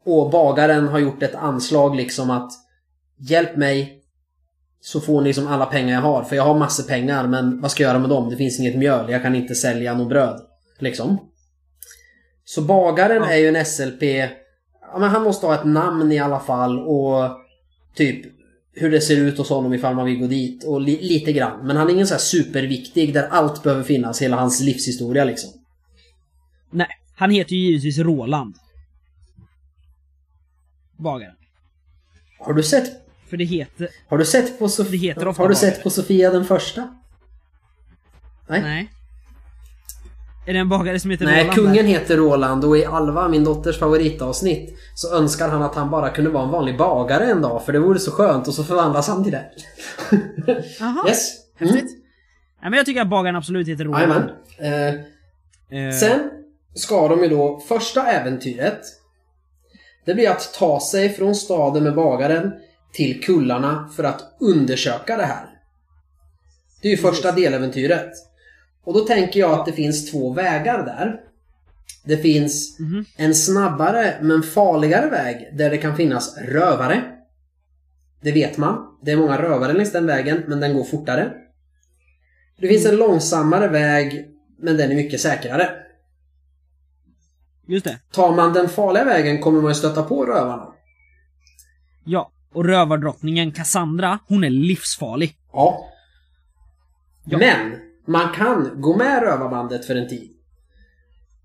Och 0.06 0.30
bagaren 0.30 0.88
har 0.88 1.00
gjort 1.00 1.24
ett 1.24 1.36
anslag 1.36 1.96
liksom 1.96 2.30
att 2.30 2.52
Hjälp 3.20 3.56
mig 3.56 3.96
så 4.82 5.02
får 5.02 5.22
ni 5.22 5.34
som 5.34 5.48
alla 5.48 5.66
pengar 5.66 5.94
jag 5.94 6.02
har. 6.02 6.24
För 6.24 6.36
jag 6.36 6.44
har 6.44 6.60
massor 6.60 6.84
pengar 6.84 7.28
men 7.28 7.62
vad 7.62 7.72
ska 7.72 7.84
jag 7.84 7.90
göra 7.90 8.00
med 8.00 8.10
dem? 8.10 8.30
Det 8.30 8.38
finns 8.38 8.60
inget 8.60 8.76
mjöl, 8.78 9.12
jag 9.12 9.22
kan 9.22 9.36
inte 9.36 9.56
sälja 9.56 9.94
något 9.94 10.10
bröd. 10.10 10.42
Liksom. 10.80 11.18
Så 12.46 12.62
bagaren 12.62 13.24
Ja. 13.24 13.30
är 13.32 13.38
ju 13.38 13.48
en 13.48 13.66
SLP. 13.66 14.04
Ja, 14.82 15.00
men 15.00 15.10
han 15.10 15.24
måste 15.24 15.46
ha 15.46 15.56
ett 15.56 15.66
namn 15.66 16.12
i 16.12 16.20
alla 16.20 16.40
fall 16.40 16.80
och 16.80 17.38
typ 17.96 18.26
hur 18.74 18.92
det 18.92 19.02
ser 19.02 19.18
ut 19.18 19.38
hos 19.38 19.50
honom 19.50 19.74
ifall 19.74 19.96
man 19.96 20.06
vill 20.06 20.20
gå 20.20 20.28
dit 20.28 20.64
och 20.64 20.82
li- 20.82 21.02
lite 21.02 21.34
grann. 21.34 21.68
Men 21.68 21.78
han 21.78 21.88
är 21.90 21.94
ingen 21.94 22.08
så 22.08 22.14
här 22.14 22.20
superviktig 22.22 23.14
där 23.14 23.28
allt 23.28 23.64
behöver 23.64 23.84
finnas, 23.84 24.22
hela 24.22 24.38
hans 24.38 24.62
livshistoria 24.62 25.24
liksom. 25.26 25.50
Nej, 26.72 26.88
han 27.16 27.32
heter 27.32 27.56
ju 27.56 27.62
givetvis 27.62 27.98
Roland. 27.98 28.56
Bagaren. 30.98 31.36
Har 32.40 32.54
du 32.54 32.64
sett, 32.64 32.92
För 33.30 33.38
det 33.38 33.44
heter... 33.44 33.88
har 34.08 34.18
du 34.18 34.26
sett 34.26 34.60
på 34.60 34.66
ofta 34.66 34.84
Har 35.38 35.50
du 35.50 35.56
sett 35.56 35.84
på 35.84 35.90
Sofia 35.90 36.32
den 36.32 36.46
första? 36.46 36.90
Nej. 38.48 38.62
Nej. 38.62 38.92
Är 40.48 40.54
det 40.54 40.60
en 40.60 40.70
bagare 40.70 41.00
som 41.00 41.12
heter 41.12 41.26
Nej, 41.26 41.42
Roland? 41.44 41.56
kungen 41.56 41.76
där? 41.76 41.84
heter 41.84 42.18
Roland 42.18 42.66
och 42.66 42.78
i 42.78 42.86
Alva, 42.86 43.28
min 43.28 43.44
dotters 43.44 43.80
favoritavsnitt, 43.80 44.80
så 44.96 45.16
önskar 45.16 45.50
han 45.50 45.62
att 45.64 45.76
han 45.76 45.90
bara 45.90 46.10
kunde 46.10 46.30
vara 46.30 46.44
en 46.44 46.50
vanlig 46.50 46.78
bagare 46.78 47.26
en 47.26 47.42
dag 47.42 47.66
för 47.66 47.74
det 47.74 47.80
vore 47.80 48.00
så 48.00 48.12
skönt 48.12 48.48
och 48.48 48.54
så 48.54 48.64
förvandlas 48.64 49.08
han 49.08 49.24
till 49.24 49.32
det. 49.32 49.52
Jaha. 50.80 51.08
yes. 51.08 51.36
Mm. 51.60 51.74
Häftigt. 51.74 51.92
Nej 52.62 52.70
men 52.70 52.74
jag 52.74 52.86
tycker 52.86 53.02
att 53.02 53.10
bagaren 53.10 53.36
absolut 53.36 53.68
heter 53.68 53.84
Roland. 53.84 54.30
Eh, 54.58 55.02
Eh, 55.72 55.92
sen 55.92 56.20
ska 56.76 57.08
de 57.08 57.24
ju 57.24 57.30
då, 57.30 57.60
första 57.68 58.08
äventyret, 58.08 58.80
det 60.06 60.14
blir 60.14 60.30
att 60.30 60.54
ta 60.54 60.80
sig 60.80 61.10
från 61.10 61.36
staden 61.36 61.84
med 61.84 61.96
bagaren 61.96 62.54
till 62.94 63.24
kullarna 63.24 63.90
för 63.96 64.04
att 64.04 64.22
undersöka 64.40 65.18
det 65.18 65.26
här. 65.26 65.46
Det 66.82 66.88
är 66.88 66.92
ju 66.92 66.98
första 66.98 67.32
deläventyret. 67.32 68.12
Och 68.84 68.94
då 68.94 69.00
tänker 69.00 69.40
jag 69.40 69.52
att 69.60 69.66
det 69.66 69.72
finns 69.74 70.12
två 70.12 70.34
vägar 70.34 70.86
där. 70.86 71.20
Det 72.04 72.18
finns 72.18 72.80
Mhm. 72.80 73.06
en 73.18 73.36
snabbare 73.36 74.18
men 74.22 74.44
farligare 74.44 75.10
väg 75.10 75.50
där 75.58 75.70
det 75.70 75.78
kan 75.78 75.96
finnas 75.98 76.38
rövare. 76.38 77.04
Det 78.22 78.32
vet 78.32 78.58
man. 78.58 78.98
Det 79.02 79.12
är 79.12 79.18
många 79.18 79.42
rövare 79.42 79.74
längs 79.74 79.92
den 79.92 80.06
vägen, 80.06 80.44
men 80.48 80.60
den 80.60 80.74
går 80.74 80.84
fortare. 80.84 81.34
Det 82.58 82.68
finns 82.68 82.86
en 82.86 82.96
långsammare 82.96 83.68
väg, 83.68 84.28
men 84.60 84.78
den 84.78 84.92
är 84.92 84.96
mycket 84.96 85.22
säkrare. 85.22 85.70
Just 87.68 87.86
det. 87.86 88.00
Tar 88.12 88.36
man 88.36 88.54
den 88.54 88.70
farliga 88.70 89.04
vägen 89.06 89.42
kommer 89.42 89.62
man 89.62 89.72
ju 89.72 89.76
stöta 89.76 90.04
på 90.04 90.26
rövarna. 90.26 90.74
Ja. 92.06 92.32
Och 92.54 92.66
rövardrottningen 92.66 93.52
Cassandra, 93.52 94.20
hon 94.28 94.44
är 94.44 94.50
livsfarlig. 94.50 95.36
Ja. 95.54 95.86
Ja. 97.26 97.38
Men 97.38 97.76
man 98.08 98.34
kan 98.36 98.82
gå 98.82 98.96
med 98.96 99.22
rövarbandet 99.22 99.86
för 99.86 99.96
en 99.96 100.08
tid. 100.10 100.30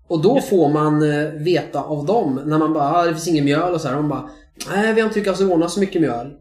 Och 0.07 0.21
då 0.21 0.41
får 0.41 0.69
man 0.69 1.11
eh, 1.11 1.29
veta 1.31 1.81
av 1.81 2.05
dem, 2.05 2.41
när 2.45 2.57
man 2.57 2.73
bara 2.73 2.93
ah, 2.93 3.05
det 3.05 3.13
finns 3.13 3.27
ingen 3.27 3.45
mjöl 3.45 3.73
och 3.73 3.81
så 3.81 3.87
här. 3.87 3.95
De 3.95 4.09
bara 4.09 4.29
nej 4.71 4.93
vi 4.93 5.01
har 5.01 5.07
inte 5.07 5.19
lyckats 5.19 5.41
ordna 5.41 5.69
så 5.69 5.79
mycket 5.79 6.01
mjöl. 6.01 6.33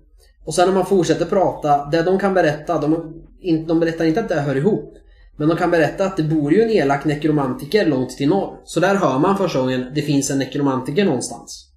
Och 0.44 0.54
sen 0.54 0.68
när 0.68 0.74
man 0.74 0.86
fortsätter 0.86 1.24
prata, 1.24 1.84
det 1.86 2.02
de 2.02 2.18
kan 2.18 2.34
berätta, 2.34 2.80
de, 2.80 3.22
de 3.66 3.80
berättar 3.80 4.04
inte 4.04 4.20
att 4.20 4.28
det 4.28 4.40
hör 4.40 4.56
ihop. 4.56 4.94
Men 5.36 5.48
de 5.48 5.56
kan 5.56 5.70
berätta 5.70 6.04
att 6.04 6.16
det 6.16 6.22
bor 6.22 6.52
ju 6.52 6.62
en 6.62 6.70
elak 6.70 7.04
nekromantiker 7.04 7.86
långt 7.86 8.10
till 8.10 8.28
norr. 8.28 8.60
Så 8.64 8.80
där 8.80 8.94
hör 8.94 9.18
man 9.18 9.38
första 9.38 9.60
gången, 9.60 9.92
det 9.94 10.02
finns 10.02 10.30
en 10.30 10.38
nekromantiker 10.38 11.04
någonstans. 11.04 11.70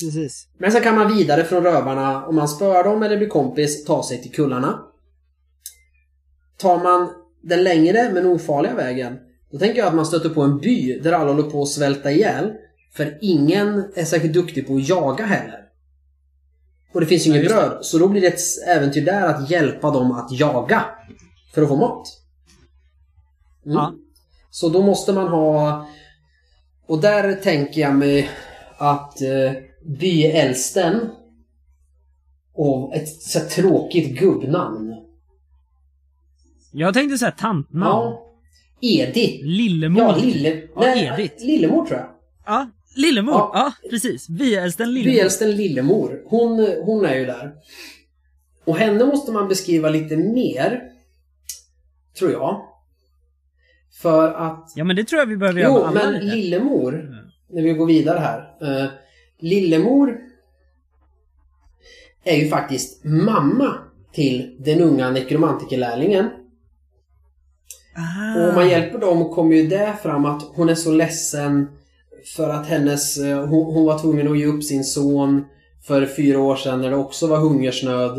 Precis. 0.00 0.48
Men 0.58 0.72
sen 0.72 0.82
kan 0.82 0.94
man 0.94 1.16
vidare 1.16 1.44
från 1.44 1.62
rövarna, 1.62 2.26
om 2.26 2.34
man 2.36 2.48
spöar 2.48 2.84
dem 2.84 3.02
eller 3.02 3.16
blir 3.16 3.28
kompis, 3.28 3.84
ta 3.84 4.02
sig 4.02 4.22
till 4.22 4.32
kullarna. 4.32 4.80
Tar 6.58 6.82
man 6.82 7.10
den 7.42 7.64
längre 7.64 8.10
men 8.12 8.26
ofarliga 8.26 8.74
vägen, 8.74 9.18
då 9.50 9.58
tänker 9.58 9.78
jag 9.78 9.88
att 9.88 9.94
man 9.94 10.06
stöter 10.06 10.28
på 10.28 10.42
en 10.42 10.58
by 10.58 11.00
där 11.00 11.12
alla 11.12 11.32
håller 11.32 11.50
på 11.50 11.62
att 11.62 11.68
svälta 11.68 12.10
ihjäl. 12.10 12.52
För 12.92 13.18
ingen 13.20 13.92
är 13.94 14.04
särskilt 14.04 14.34
duktig 14.34 14.66
på 14.66 14.76
att 14.76 14.88
jaga 14.88 15.24
heller. 15.24 15.60
Och 16.92 17.00
det 17.00 17.06
finns 17.06 17.26
ju 17.26 17.30
inget 17.30 17.48
bröd, 17.48 17.78
så 17.80 17.98
då 17.98 18.08
blir 18.08 18.20
det 18.20 18.26
ett 18.26 18.40
äventyr 18.68 19.04
där 19.04 19.26
att 19.26 19.50
hjälpa 19.50 19.90
dem 19.90 20.12
att 20.12 20.32
jaga. 20.32 20.84
För 21.54 21.62
att 21.62 21.68
få 21.68 21.76
mat. 21.76 22.08
Mm. 23.66 23.76
Ja. 23.76 23.94
Så 24.50 24.68
då 24.68 24.82
måste 24.82 25.12
man 25.12 25.28
ha... 25.28 25.86
Och 26.86 27.00
där 27.00 27.34
tänker 27.34 27.80
jag 27.80 27.94
mig 27.94 28.30
att 28.78 29.22
eh, 29.22 29.52
byäldsten 29.84 31.10
och 32.54 32.94
ett 32.94 33.08
så 33.08 33.40
tråkigt 33.40 34.18
gubbnamn. 34.18 34.94
Jag 36.72 36.94
tänkte 36.94 37.18
säga 37.18 37.30
tantnamn. 37.30 37.84
Ja. 37.84 38.20
Edith. 38.80 39.44
Lillemor. 39.44 40.02
Ja, 40.02 40.16
Lille... 40.16 40.48
Ja, 40.48 40.80
nej, 40.80 41.12
Edith. 41.18 41.44
Lillemor 41.44 41.86
tror 41.86 41.98
jag. 41.98 42.08
Ja, 42.46 42.70
Lillemor. 42.96 43.34
Ja. 43.34 43.50
Ja, 43.54 43.88
precis. 43.90 44.28
Byäldsten 44.28 44.94
Lillemor. 44.94 45.14
Byäldsten 45.14 45.56
Lillemor. 45.56 46.22
Hon, 46.26 46.68
hon 46.84 47.04
är 47.04 47.14
ju 47.14 47.24
där. 47.26 47.52
Och 48.64 48.76
henne 48.76 49.04
måste 49.04 49.32
man 49.32 49.48
beskriva 49.48 49.88
lite 49.88 50.16
mer. 50.16 50.82
Tror 52.18 52.32
jag. 52.32 52.64
För 54.02 54.32
att... 54.32 54.72
Ja, 54.76 54.84
men 54.84 54.96
det 54.96 55.04
tror 55.04 55.20
jag 55.20 55.26
vi 55.26 55.36
behöver 55.36 55.60
göra 55.60 55.90
med 55.90 56.02
Jo, 56.04 56.10
men 56.12 56.24
lite. 56.24 56.36
Lillemor. 56.36 57.00
Mm. 57.00 57.24
När 57.50 57.62
vi 57.62 57.72
går 57.72 57.86
vidare 57.86 58.18
här. 58.18 59.00
Lillemor 59.38 60.18
är 62.24 62.36
ju 62.36 62.48
faktiskt 62.48 63.04
mamma 63.04 63.74
till 64.12 64.56
den 64.58 64.80
unga 64.80 65.10
nekromantikerlärlingen. 65.10 66.28
Ah. 67.96 68.40
Och 68.42 68.48
om 68.48 68.54
man 68.54 68.68
hjälper 68.68 68.98
dem 68.98 69.28
kommer 69.34 69.56
ju 69.56 69.66
det 69.66 69.94
fram 70.02 70.24
att 70.24 70.42
hon 70.42 70.68
är 70.68 70.74
så 70.74 70.92
ledsen 70.92 71.68
för 72.36 72.50
att 72.50 72.66
hennes... 72.66 73.18
eh, 73.18 73.46
Hon, 73.46 73.74
hon 73.74 73.86
var 73.86 73.98
tvungen 73.98 74.32
att 74.32 74.38
ge 74.38 74.46
upp 74.46 74.64
sin 74.64 74.84
son 74.84 75.44
för 75.82 76.06
fyra 76.06 76.40
år 76.40 76.56
sedan 76.56 76.80
när 76.80 76.90
det 76.90 76.96
också 76.96 77.26
var 77.26 77.38
hungersnöd. 77.38 78.18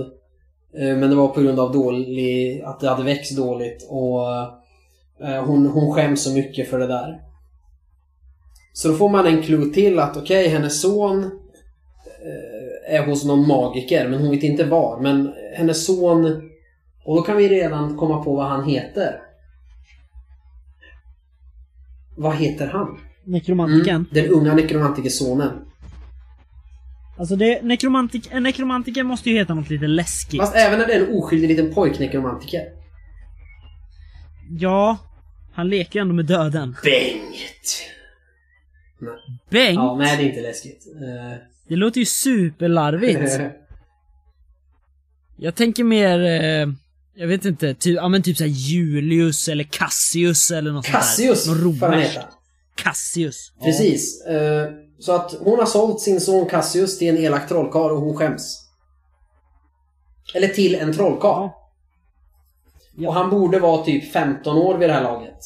Eh, 0.78 0.98
Men 0.98 1.10
det 1.10 1.16
var 1.16 1.28
på 1.28 1.42
grund 1.42 1.60
av 1.60 1.72
dålig, 1.72 2.62
att 2.62 2.80
det 2.80 2.90
hade 2.90 3.04
växt 3.04 3.38
dåligt 3.38 3.88
och 3.90 4.22
eh, 5.22 5.46
hon, 5.46 5.66
hon 5.68 5.94
skäms 5.94 6.24
så 6.24 6.32
mycket 6.34 6.70
för 6.70 6.80
det 6.80 6.88
där. 6.88 7.22
Så 8.76 8.88
då 8.88 8.96
får 8.96 9.10
man 9.10 9.28
en 9.28 9.44
clue 9.44 9.74
till 9.74 10.00
att 10.00 10.18
okej, 10.18 10.48
hennes 10.48 10.82
son 10.82 11.24
eh, 11.24 12.96
är 12.96 13.06
hos 13.06 13.26
någon 13.26 13.48
magiker 13.48 14.08
men 14.10 14.22
hon 14.22 14.32
vet 14.32 14.44
inte 14.44 14.64
var. 14.66 15.02
Men 15.02 15.34
hennes 15.58 15.86
son... 15.86 16.50
Och 17.06 17.16
då 17.16 17.22
kan 17.22 17.38
vi 17.38 17.50
redan 17.50 17.98
komma 17.98 18.24
på 18.24 18.36
vad 18.36 18.48
han 18.48 18.64
heter. 18.64 19.20
Vad 22.18 22.36
heter 22.36 22.68
han? 22.68 23.00
Nekromantiken. 23.24 23.96
Mm, 23.96 24.08
den 24.12 24.28
unga 24.28 24.54
nekromantikesonen. 24.54 25.52
Alltså 27.18 27.36
det, 27.36 27.62
nekromantik, 27.62 28.30
en 28.32 28.44
nekromantiker 28.44 29.04
måste 29.04 29.30
ju 29.30 29.38
heta 29.38 29.54
något 29.54 29.70
lite 29.70 29.88
läskigt. 29.88 30.40
Fast 30.42 30.56
även 30.56 30.80
när 30.80 30.88
det 30.88 30.94
är 30.94 31.02
en 31.02 31.18
oskyldig 31.18 31.48
liten 31.48 31.74
pojknekromantiker. 31.74 32.62
Ja, 34.60 34.98
han 35.54 35.70
leker 35.70 36.00
ju 36.00 36.02
ändå 36.02 36.14
med 36.14 36.26
döden. 36.26 36.76
Bengt! 36.84 37.95
Bengt! 39.50 39.76
Ja, 39.76 39.96
nej 39.96 40.18
det 40.18 40.24
är 40.24 40.28
inte 40.30 40.42
läskigt. 40.42 40.88
Eh, 40.88 41.38
Det 41.68 41.76
låter 41.76 42.00
ju 42.00 42.06
superlarvigt. 42.06 43.40
Jag 45.38 45.56
tänker 45.56 45.84
mer, 45.84 46.20
eh, 46.20 46.68
jag 47.16 47.28
vet 47.28 47.46
inte, 47.46 47.74
typ, 47.74 47.96
ja 47.96 48.08
men 48.08 48.24
typ 48.24 48.38
såhär 48.38 48.52
Julius 48.52 49.48
eller 49.48 49.64
Cassius 49.64 50.52
eller 50.52 50.72
något 50.72 50.86
Cassius 50.86 51.44
sånt 51.46 51.58
där. 51.58 51.64
Någon 51.66 51.74
romersk. 51.92 52.20
Cassius. 52.76 53.52
Ja. 53.60 53.66
Precis. 53.66 54.26
Eh, 54.26 54.70
så 55.00 55.12
att 55.16 55.32
hon 55.40 55.60
har 55.60 55.66
sålt 55.66 56.02
sin 56.02 56.22
son 56.22 56.50
Cassius 56.50 56.98
till 56.98 57.08
en 57.10 57.18
elak 57.18 57.48
trollkarl 57.48 57.92
och 57.92 58.02
hon 58.02 58.16
skäms. 58.18 58.62
Eller 60.36 60.48
till 60.48 60.76
en 60.76 60.94
trollkarl. 60.94 61.42
Ja. 61.44 61.72
Ja. 62.98 63.08
Och 63.10 63.14
han 63.16 63.30
borde 63.30 63.60
vara 63.60 63.84
typ 63.86 64.12
15 64.14 64.58
år 64.58 64.78
vid 64.78 64.90
det 64.90 64.94
här 64.94 65.04
laget. 65.04 65.38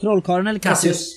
Trollkarlen 0.00 0.46
eller 0.46 0.58
Cassius? 0.60 0.96
Cassius. 0.96 1.14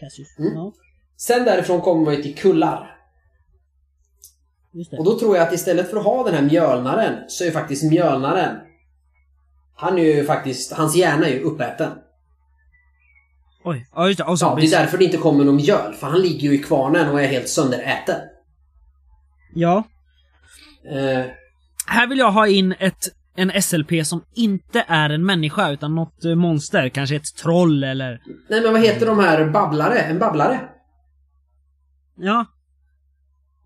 Cassius. 0.00 0.38
Mm. 0.38 0.54
Ja, 0.54 0.72
Sen 1.16 1.44
därifrån 1.44 1.80
kommer 1.80 2.04
man 2.04 2.14
ju 2.14 2.22
till 2.22 2.34
kullar. 2.38 2.96
just 4.72 4.90
det. 4.90 4.96
Och 4.96 5.04
då 5.04 5.18
tror 5.18 5.36
jag 5.36 5.46
att 5.46 5.52
istället 5.52 5.90
för 5.90 5.96
att 5.96 6.04
ha 6.04 6.24
den 6.24 6.34
här 6.34 6.42
mjölnaren 6.42 7.24
så 7.28 7.44
är 7.44 7.50
faktiskt 7.50 7.82
mjölnaren 7.90 8.56
Han 9.76 9.98
är 9.98 10.02
ju 10.02 10.24
faktiskt, 10.24 10.72
hans 10.72 10.96
hjärna 10.96 11.26
är 11.26 11.30
ju 11.32 11.40
uppäten. 11.40 11.92
Oj, 13.64 13.86
ja 13.94 14.06
just 14.08 14.18
det. 14.18 14.24
Och 14.24 14.36
Ja, 14.40 14.56
det 14.60 14.66
är 14.66 14.70
därför 14.70 14.98
det 14.98 15.04
inte 15.04 15.16
kommer 15.16 15.44
någon 15.44 15.56
mjöl. 15.56 15.94
För 15.94 16.06
han 16.06 16.20
ligger 16.20 16.48
ju 16.48 16.54
i 16.54 16.58
kvarnen 16.58 17.10
och 17.10 17.20
är 17.22 17.26
helt 17.28 17.48
sönderäten. 17.48 18.20
Ja. 19.54 19.84
Eh, 20.92 21.26
Här 21.86 22.06
vill 22.06 22.18
jag 22.18 22.32
ha 22.32 22.46
in 22.48 22.72
ett, 22.78 23.08
en 23.36 23.62
SLP 23.62 24.06
som 24.06 24.24
inte 24.34 24.84
är 24.88 25.10
en 25.10 25.26
människa 25.26 25.70
utan 25.70 25.94
något 25.94 26.24
eh, 26.24 26.34
monster. 26.34 26.88
Kanske 26.88 27.16
ett 27.16 27.36
troll 27.36 27.84
eller... 27.84 28.22
nej 28.48 28.60
men 28.60 28.72
vad 28.72 28.82
heter 28.82 29.06
de 29.06 29.18
här 29.18 29.44
babblare? 29.50 29.98
En 29.98 30.18
babblare? 30.18 30.60
Ja. 32.16 32.46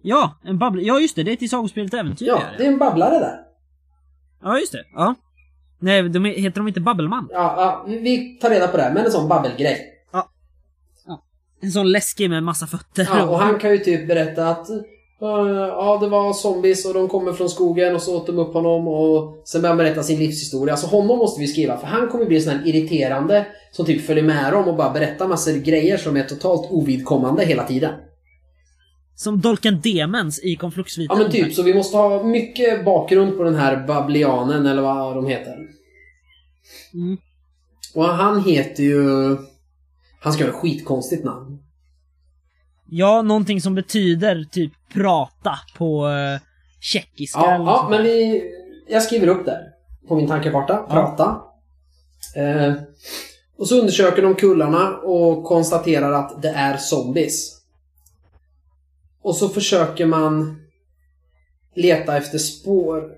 Ja, 0.03 0.39
en 0.45 0.59
babbel. 0.59 0.87
Ja 0.87 1.01
just 1.01 1.17
det, 1.17 1.23
det 1.23 1.33
är 1.33 1.37
till 1.37 1.51
sagospelet 1.51 1.95
Äventyr 1.95 2.27
Ja, 2.27 2.43
det 2.59 2.67
är 2.67 2.73
en 2.73 2.79
babblare 2.79 3.19
där. 3.19 3.37
Ja, 4.43 4.59
just 4.59 4.73
det. 4.73 4.85
Ja. 4.95 5.15
Nej, 5.79 6.09
de 6.09 6.25
heter 6.25 6.61
de 6.61 6.69
inte 6.69 6.81
Babbelman? 6.81 7.29
Ja, 7.33 7.55
ja, 7.57 7.85
vi- 7.89 8.39
tar 8.41 8.51
reda 8.51 8.69
på 8.69 8.77
det. 8.77 8.91
Men 8.95 9.05
en 9.05 9.11
sån 9.12 9.29
babbelgrej. 9.29 9.91
En 11.61 11.73
sån 11.73 11.93
läskig 11.93 12.31
med 12.31 12.43
massa 12.43 12.67
fötter. 12.67 13.09
Ja, 13.12 13.25
och 13.25 13.39
han 13.39 13.59
kan 13.59 13.71
ju 13.71 13.79
typ 13.79 14.09
berätta 14.09 14.49
att 14.49 14.67
Ja, 15.19 15.99
det 16.01 16.09
var 16.09 16.33
zombies 16.33 16.87
och 16.87 16.95
de 16.95 17.09
kommer 17.09 17.33
från 17.33 17.51
skogen 17.51 17.95
och 17.95 18.03
så 18.03 18.17
åt 18.17 18.27
de 18.27 18.39
upp 18.39 18.55
honom 18.55 18.89
och 18.89 19.43
sen 19.45 19.62
börjar 19.62 19.75
han 19.75 19.85
berätta 19.85 20.03
sin 20.03 20.19
livshistoria. 20.19 20.77
Så 20.77 20.87
honom 20.87 21.19
måste 21.19 21.41
vi 21.41 21.47
skriva 21.47 21.79
för 21.79 21.87
han 21.87 22.09
kommer 22.09 22.25
bli 22.25 22.41
sån 22.41 22.53
här 22.53 22.69
irriterande 22.69 23.47
som 23.73 23.87
typ 23.87 24.07
följer 24.07 24.25
med 24.25 24.53
dem 24.53 24.69
och 24.69 24.77
bara 24.77 24.91
berättar 24.91 25.29
massor 25.29 25.53
grejer 25.53 25.97
som 25.97 26.17
är 26.17 26.25
totalt 26.25 26.71
ovidkommande 26.71 27.45
hela 27.45 27.67
tiden. 27.67 27.95
Som 29.17 29.41
Dolken 29.41 29.81
Demens 29.81 30.45
i 30.45 30.57
Konfluxviten. 30.57 31.17
Ja 31.17 31.23
men 31.23 31.33
typ, 31.33 31.55
så 31.55 31.62
vi 31.62 31.75
måste 31.75 31.97
ha 31.97 32.23
mycket 32.23 32.85
bakgrund 32.85 33.37
på 33.37 33.43
den 33.43 33.55
här 33.55 33.87
Bablianen 33.87 34.67
eller 34.67 34.83
vad 34.83 35.17
de 35.17 35.27
heter. 35.27 35.57
Mm. 36.95 37.17
Och 37.95 38.05
han 38.05 38.45
heter 38.45 38.83
ju... 38.83 39.37
Han 40.21 40.33
ska 40.33 40.45
ha 40.45 40.51
ett 40.51 40.57
skitkonstigt 40.57 41.25
namn. 41.25 41.59
Ja, 42.97 43.22
någonting 43.22 43.61
som 43.61 43.74
betyder 43.74 44.45
typ 44.51 44.72
prata 44.92 45.59
på 45.76 46.07
uh, 46.07 46.40
tjeckiska. 46.80 47.38
Ja, 47.38 47.55
eller 47.55 47.64
ja 47.64 47.86
men 47.90 48.03
vi... 48.03 48.42
Jag 48.88 49.03
skriver 49.03 49.26
upp 49.26 49.47
där. 49.47 49.62
På 50.09 50.16
min 50.16 50.28
tankekarta. 50.28 50.76
Prata. 50.76 51.40
Eh, 52.36 52.74
och 53.59 53.68
så 53.68 53.78
undersöker 53.80 54.22
de 54.22 54.34
kullarna 54.34 54.97
och 54.97 55.45
konstaterar 55.45 56.12
att 56.12 56.42
det 56.42 56.49
är 56.49 56.76
zombies. 56.76 57.61
Och 59.22 59.36
så 59.36 59.49
försöker 59.49 60.07
man 60.07 60.62
leta 61.74 62.16
efter 62.16 62.38
spår. 62.38 63.11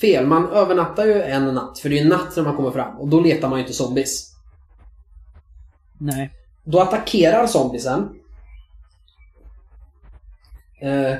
Fel, 0.00 0.26
man 0.26 0.52
övernattar 0.52 1.06
ju 1.06 1.22
en 1.22 1.54
natt. 1.54 1.78
För 1.78 1.88
det 1.88 1.98
är 1.98 2.02
ju 2.02 2.08
natt 2.08 2.36
när 2.36 2.42
man 2.42 2.56
kommer 2.56 2.70
fram. 2.70 2.98
Och 2.98 3.08
då 3.08 3.20
letar 3.20 3.48
man 3.48 3.58
ju 3.58 3.64
inte 3.64 3.74
zombies. 3.74 4.32
Nej. 5.98 6.30
Då 6.64 6.80
attackerar 6.80 7.46
zombiesen. 7.46 8.08
Eh, 10.82 11.16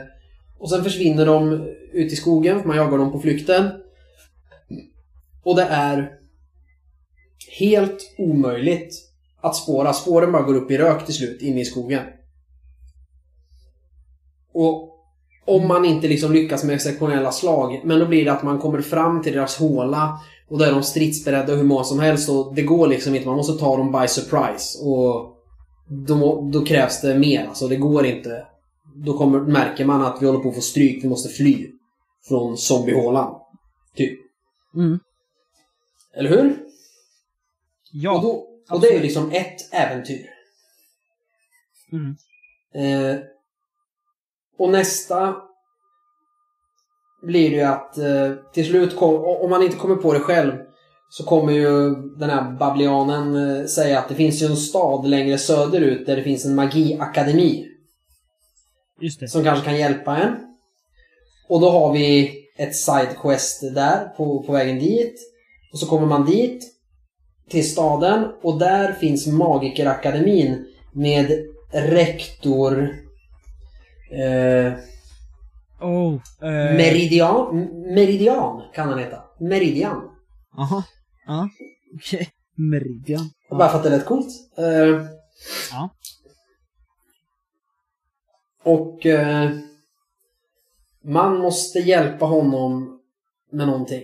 och 0.58 0.70
sen 0.70 0.84
försvinner 0.84 1.26
de 1.26 1.68
ut 1.92 2.12
i 2.12 2.16
skogen, 2.16 2.60
för 2.60 2.68
man 2.68 2.76
jagar 2.76 2.98
dem 2.98 3.12
på 3.12 3.20
flykten. 3.20 3.70
Och 5.42 5.56
det 5.56 5.62
är 5.62 6.10
helt 7.58 8.14
omöjligt 8.18 8.94
att 9.40 9.56
spåra. 9.56 9.92
Spåren 9.92 10.32
bara 10.32 10.42
går 10.42 10.54
upp 10.54 10.70
i 10.70 10.78
rök 10.78 11.06
till 11.06 11.14
slut, 11.14 11.42
inne 11.42 11.60
i 11.60 11.64
skogen. 11.64 12.02
Och 14.52 14.88
om 15.44 15.68
man 15.68 15.84
inte 15.84 16.08
liksom 16.08 16.32
lyckas 16.32 16.64
med 16.64 16.74
exceptionella 16.74 17.32
slag, 17.32 17.80
men 17.84 17.98
då 17.98 18.06
blir 18.06 18.24
det 18.24 18.32
att 18.32 18.42
man 18.42 18.58
kommer 18.58 18.80
fram 18.80 19.22
till 19.22 19.32
deras 19.32 19.56
håla 19.56 20.20
och 20.48 20.58
då 20.58 20.64
är 20.64 20.72
de 20.72 20.82
stridsberedda 20.82 21.54
hur 21.54 21.64
många 21.64 21.84
som 21.84 22.00
helst 22.00 22.28
och 22.28 22.54
det 22.54 22.62
går 22.62 22.86
liksom 22.86 23.14
inte. 23.14 23.26
Man 23.26 23.36
måste 23.36 23.58
ta 23.58 23.76
dem 23.76 23.92
by 23.92 24.08
surprise. 24.08 24.78
Och 24.84 25.36
då, 25.88 26.50
då 26.52 26.64
krävs 26.64 27.00
det 27.00 27.18
mer. 27.18 27.46
Alltså 27.46 27.68
det 27.68 27.76
går 27.76 28.06
inte. 28.06 28.46
Då 28.94 29.18
kommer, 29.18 29.40
märker 29.40 29.84
man 29.84 30.02
att 30.02 30.22
vi 30.22 30.26
håller 30.26 30.40
på 30.40 30.48
att 30.48 30.54
få 30.54 30.60
stryk. 30.60 31.04
Vi 31.04 31.08
måste 31.08 31.28
fly. 31.28 31.70
Från 32.28 32.56
zombiehålan. 32.56 33.34
Typ. 33.96 34.18
Mm. 34.74 34.98
Eller 36.14 36.30
hur? 36.30 36.58
Ja. 37.92 38.16
och, 38.16 38.22
då, 38.22 38.46
och 38.70 38.80
det 38.80 38.88
är 38.88 38.94
ju 38.94 39.02
liksom 39.02 39.30
ett 39.30 39.74
äventyr. 39.74 40.26
Mm. 41.92 42.16
Eh, 42.74 43.20
och 44.58 44.70
nästa 44.70 45.36
blir 47.22 47.50
det 47.50 47.56
ju 47.56 47.62
att 47.62 47.98
eh, 47.98 48.32
till 48.52 48.66
slut, 48.66 48.96
kom, 48.96 49.14
om 49.24 49.50
man 49.50 49.62
inte 49.62 49.76
kommer 49.76 49.96
på 49.96 50.12
det 50.12 50.20
själv, 50.20 50.52
så 51.10 51.24
kommer 51.24 51.52
ju 51.52 51.94
den 51.94 52.30
här 52.30 52.58
bablianen 52.58 53.36
eh, 53.36 53.66
säga 53.66 53.98
att 53.98 54.08
det 54.08 54.14
finns 54.14 54.42
ju 54.42 54.46
en 54.46 54.56
stad 54.56 55.06
längre 55.06 55.38
söderut 55.38 56.06
där 56.06 56.16
det 56.16 56.22
finns 56.22 56.44
en 56.44 56.54
magiakademi. 56.54 57.71
Som 59.28 59.44
kanske 59.44 59.64
kan 59.64 59.76
hjälpa 59.76 60.16
en. 60.18 60.36
Och 61.48 61.60
då 61.60 61.70
har 61.70 61.92
vi 61.92 62.32
ett 62.58 62.76
sidequest 62.76 63.74
där 63.74 64.04
på, 64.16 64.42
på 64.42 64.52
vägen 64.52 64.78
dit. 64.78 65.14
Och 65.72 65.78
så 65.78 65.86
kommer 65.86 66.06
man 66.06 66.24
dit 66.26 66.64
till 67.50 67.70
staden 67.70 68.24
och 68.42 68.58
där 68.58 68.92
finns 68.92 69.26
Magikerakademin 69.26 70.66
med 70.92 71.32
rektor 71.72 72.88
eh, 74.12 74.72
Oh. 75.80 76.14
eh, 76.42 76.76
Meridian, 76.76 77.56
Meridian 77.94 78.62
kan 78.74 78.88
han 78.88 78.98
heta. 78.98 79.22
Meridian. 79.40 80.00
Aha. 80.58 80.82
Ja. 81.26 81.48
Okej. 81.94 82.28
Meridian. 82.56 83.30
Bara 83.50 83.68
för 83.68 83.78
att 83.78 83.84
det 83.84 83.90
lät 83.90 84.04
coolt. 84.04 84.28
Eh, 84.58 85.06
Ja. 85.72 85.90
Och 88.64 89.06
eh, 89.06 89.50
man 91.04 91.38
måste 91.38 91.78
hjälpa 91.78 92.24
honom 92.24 93.00
med 93.52 93.66
någonting. 93.66 94.02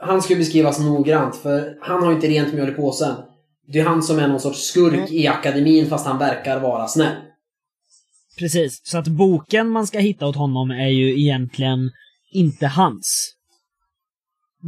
Han 0.00 0.22
ska 0.22 0.32
ju 0.32 0.38
beskrivas 0.38 0.78
noggrant 0.78 1.36
för 1.36 1.78
han 1.80 2.02
har 2.02 2.08
ju 2.10 2.14
inte 2.14 2.28
rent 2.28 2.54
mjöl 2.54 2.68
i 2.68 2.72
påsen. 2.72 3.14
Det 3.66 3.78
är 3.80 3.84
han 3.84 4.02
som 4.02 4.18
är 4.18 4.28
någon 4.28 4.40
sorts 4.40 4.60
skurk 4.60 4.94
Mm. 4.94 5.12
i 5.12 5.26
akademin 5.26 5.86
fast 5.86 6.06
han 6.06 6.18
verkar 6.18 6.60
vara 6.60 6.88
snäll. 6.88 7.16
Precis. 8.38 8.80
Så 8.84 8.98
att 8.98 9.08
boken 9.08 9.68
man 9.68 9.86
ska 9.86 9.98
hitta 9.98 10.26
åt 10.26 10.36
honom 10.36 10.70
är 10.70 10.88
ju 10.88 11.20
egentligen 11.20 11.90
inte 12.32 12.66
hans. 12.66 13.34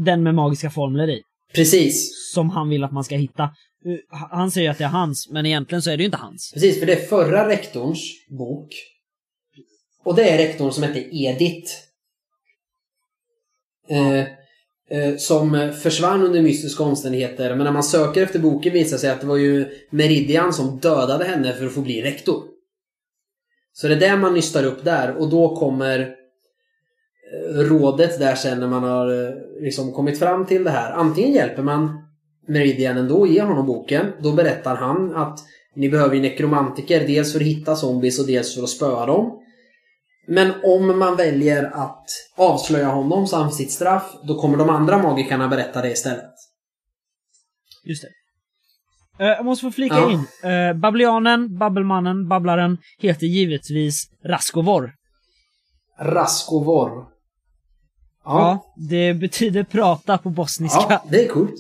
Den 0.04 0.22
med 0.22 0.34
magiska 0.34 0.70
formler 0.70 1.10
i. 1.10 1.22
Precis. 1.54 2.10
Som 2.34 2.50
han 2.50 2.68
vill 2.68 2.84
att 2.84 2.92
man 2.92 3.04
ska 3.04 3.16
hitta. 3.16 3.50
Eh, 3.85 4.18
han 4.30 4.51
säger 4.51 4.70
att 4.70 4.78
det 4.78 4.85
är 4.85 4.89
hans, 4.89 5.28
men 5.30 5.47
egentligen 5.47 5.82
så 5.82 5.91
är 5.91 5.97
det 5.97 6.03
ju 6.03 6.07
inte 6.07 6.18
hans. 6.18 6.53
Precis, 6.55 6.78
för 6.78 6.87
det 6.87 6.93
är 6.93 7.07
förra 7.07 7.49
rektorns 7.49 8.26
bok. 8.28 8.74
Och 10.05 10.14
det 10.14 10.30
är 10.30 10.39
rektorn 10.39 10.72
som 10.72 10.82
hette 10.82 11.16
Edith. 11.16 11.72
Eh, 13.89 14.18
eh, 14.91 15.16
som 15.16 15.72
försvann 15.82 16.22
under 16.22 16.43
mystiska 16.43 16.82
omständigheter. 16.82 17.55
Men 17.55 17.64
när 17.64 17.72
man 17.72 17.82
söker 17.82 18.22
efter 18.22 18.39
boken 18.39 18.72
visar 18.72 18.97
det 18.97 19.01
sig 19.01 19.11
att 19.11 19.20
det 19.20 19.26
var 19.26 19.37
ju 19.37 19.66
Meridian 19.91 20.53
som 20.53 20.78
dödade 20.78 21.24
henne 21.24 21.53
för 21.53 21.66
att 21.66 21.74
få 21.74 21.80
bli 21.80 22.03
rektor. 22.03 22.43
Så 23.72 23.89
det 23.89 23.95
är 23.95 24.01
det 24.01 24.16
man 24.16 24.35
nystar 24.35 24.64
upp 24.64 24.85
där 24.85 25.16
och 25.16 25.30
då 25.30 25.57
kommer 25.57 26.01
eh, 27.32 27.59
rådet 27.59 28.18
där 28.18 28.35
sen 28.35 28.61
när 28.61 28.68
man 28.68 28.82
har 28.82 29.24
eh, 29.24 29.35
liksom 29.61 29.93
kommit 29.93 30.18
fram 30.18 30.47
till 30.47 30.64
det 30.64 30.70
här. 30.70 30.93
Antingen 30.93 31.32
hjälper 31.32 31.62
man 31.62 32.03
Meridian 32.47 32.97
ändå 32.97 33.26
ger 33.26 33.45
honom 33.45 33.66
boken. 33.66 34.12
Då 34.20 34.32
berättar 34.32 34.76
han 34.76 35.16
att 35.16 35.40
ni 35.76 35.88
behöver 35.88 36.14
ju 36.14 36.22
nekromantiker, 36.22 37.07
dels 37.07 37.32
för 37.32 37.40
att 37.40 37.47
hitta 37.47 37.76
zombies 37.76 38.20
och 38.20 38.26
dels 38.26 38.55
för 38.55 38.62
att 38.62 38.68
spöa 38.68 39.07
dem. 39.07 39.40
Men 40.28 40.53
om 40.62 40.99
man 40.99 41.16
väljer 41.16 41.64
att 41.64 42.07
avslöja 42.36 42.88
honom 42.88 43.26
så 43.26 43.36
han 43.36 43.51
får 43.51 43.57
sitt 43.57 43.70
straff, 43.72 44.12
då 44.22 44.40
kommer 44.40 44.59
de 44.59 44.70
andra 44.70 44.99
magikerna 45.03 45.49
berätta 45.49 45.82
det 45.82 45.90
istället. 45.90 46.30
Just 47.84 48.03
det. 48.03 48.09
Eh, 49.24 49.30
jag 49.30 49.45
måste 49.45 49.62
få 49.66 49.70
flika 49.70 49.95
Ja. 49.95 50.11
in. 50.11 50.51
Uh, 50.51 50.72
Bablianen, 50.80 51.59
Babbelmannen, 51.59 52.28
Babblaren 52.28 52.78
heter 52.99 53.26
givetvis 53.26 54.11
Raskovor. 54.24 54.92
Raskovor. 56.01 56.90
Ja. 58.24 58.40
Ja, 58.40 58.74
det 58.88 59.14
betyder 59.14 59.64
prata 59.64 60.18
på 60.18 60.30
bosniska. 60.30 60.86
ja 60.88 61.05
det 61.11 61.24
är 61.24 61.28
coolt. 61.28 61.55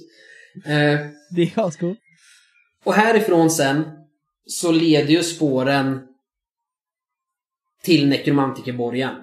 Eh, 0.64 1.00
Det 1.30 1.42
är 1.42 1.60
ascoolt. 1.66 1.98
och 2.84 2.94
härifrån 2.94 3.50
sen 3.50 3.84
så 4.46 4.72
leder 4.72 5.10
ju 5.10 5.22
spåren 5.22 6.00
till 7.82 8.08
nekromantikerborgen. 8.08 9.14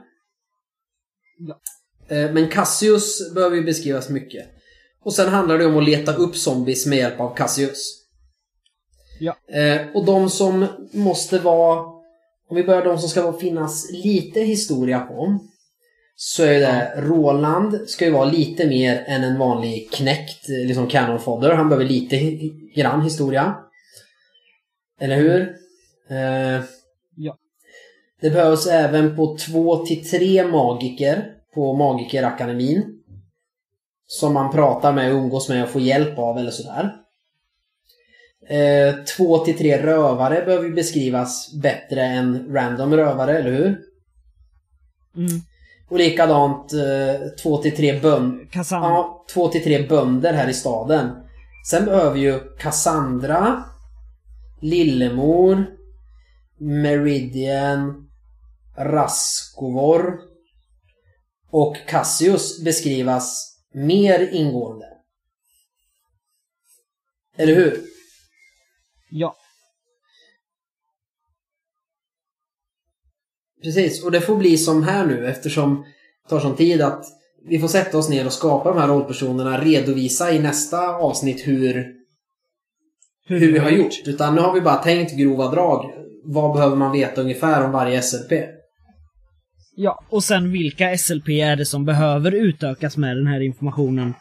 Eh, 2.07 2.31
Men 2.31 2.49
Cassius 2.49 3.33
behöver 3.33 3.55
ju 3.55 3.63
beskrivas 3.63 4.09
mycket. 4.09 4.45
Och 5.03 5.13
sen 5.13 5.29
handlar 5.29 5.57
det 5.57 5.65
om 5.65 5.77
att 5.77 5.83
leta 5.85 6.15
upp 6.15 6.35
zombies 6.35 6.85
med 6.85 6.97
hjälp 6.97 7.19
av 7.19 7.35
Cassius. 7.35 7.97
Ja. 9.19 9.37
Eh, 9.47 9.87
och 9.95 10.05
de 10.05 10.29
som 10.29 10.65
måste 10.93 11.39
vara... 11.39 12.01
Om 12.49 12.55
vi 12.57 12.63
börjar 12.63 12.85
de 12.85 12.99
som 12.99 13.09
ska 13.09 13.33
finnas 13.33 13.91
lite 13.91 14.39
historia 14.39 14.99
på. 14.99 15.39
Så 16.23 16.43
är 16.43 16.59
det 16.59 16.93
Roland 16.97 17.89
ska 17.89 18.05
ju 18.05 18.11
vara 18.11 18.25
lite 18.25 18.67
mer 18.67 19.03
än 19.07 19.23
en 19.23 19.37
vanlig 19.37 19.91
knäckt 19.91 20.47
liksom 20.47 20.87
canon 20.87 21.19
fodder. 21.19 21.55
Han 21.55 21.69
behöver 21.69 21.85
lite 21.89 22.17
grann 22.75 23.01
historia. 23.01 23.55
Eller 24.99 25.15
hur? 25.15 25.41
Eh, 26.09 26.63
Ja. 27.15 27.37
det 28.21 28.29
behövs 28.29 28.67
även 28.67 29.15
på 29.15 29.37
två 29.37 29.85
till 29.85 30.09
tre 30.09 30.47
magiker 30.47 31.33
på 31.53 31.73
Magikerakademin. 31.73 33.01
Som 34.07 34.33
man 34.33 34.51
pratar 34.51 34.93
med, 34.93 35.11
umgås 35.11 35.49
med 35.49 35.63
och 35.63 35.69
får 35.69 35.81
hjälp 35.81 36.17
av 36.19 36.37
eller 36.37 36.51
sådär. 36.51 36.95
Eh, 38.47 38.95
två 39.17 39.37
till 39.37 39.57
tre 39.57 39.83
rövare 39.83 40.45
behöver 40.45 40.65
ju 40.65 40.73
beskrivas 40.73 41.53
bättre 41.61 42.01
än 42.01 42.53
random 42.53 42.95
rövare, 42.95 43.37
eller 43.39 43.51
hur? 43.51 43.79
Mm. 45.15 45.41
Och 45.91 45.97
likadant 45.97 46.73
eh, 46.73 47.29
två 47.43 47.57
till 47.57 47.75
tre 47.75 47.99
bönder. 47.99 48.47
Ja, 48.71 49.25
två 49.33 49.47
till 49.47 49.63
tre 49.63 49.87
bönder 49.87 50.33
här 50.33 50.47
i 50.47 50.53
staden. 50.53 51.09
Sen 51.69 51.85
behöver 51.85 52.17
ju 52.17 52.39
Cassandra, 52.59 53.63
Lillemor, 54.61 55.65
Meridian, 56.59 58.09
Raskovor 58.77 60.19
och 61.49 61.77
Cassius 61.87 62.63
beskrivas 62.63 63.57
mer 63.73 64.29
ingående. 64.33 64.85
Eller 67.37 67.55
hur? 67.55 67.90
Precis, 73.63 74.03
och 74.03 74.11
det 74.11 74.21
får 74.21 74.35
bli 74.35 74.57
som 74.57 74.83
här 74.83 75.05
nu 75.05 75.27
eftersom 75.27 75.85
det 76.23 76.29
tar 76.29 76.39
sån 76.39 76.55
tid 76.55 76.81
att 76.81 77.05
vi 77.49 77.59
får 77.59 77.67
sätta 77.67 77.97
oss 77.97 78.09
ner 78.09 78.25
och 78.25 78.33
skapa 78.33 78.69
de 78.69 78.79
här 78.79 78.87
rollpersonerna, 78.87 79.61
redovisa 79.61 80.31
i 80.31 80.39
nästa 80.39 80.95
avsnitt 80.95 81.47
hur, 81.47 81.87
hur 83.25 83.51
vi 83.51 83.59
har 83.59 83.69
gjort. 83.69 83.93
Utan 84.05 84.35
nu 84.35 84.41
har 84.41 84.53
vi 84.53 84.61
bara 84.61 84.75
tänkt 84.75 85.17
grova 85.17 85.51
drag. 85.51 85.91
Vad 86.23 86.53
behöver 86.53 86.75
man 86.75 86.91
veta 86.91 87.21
ungefär 87.21 87.65
om 87.65 87.71
varje 87.71 88.01
SLP? 88.01 88.31
Ja, 89.75 90.03
och 90.09 90.23
sen 90.23 90.51
vilka 90.51 90.97
SLP 90.97 91.29
är 91.29 91.55
det 91.55 91.65
som 91.65 91.85
behöver 91.85 92.31
utökas 92.31 92.97
med 92.97 93.17
den 93.17 93.27
här 93.27 93.41
informationen? 93.41 94.13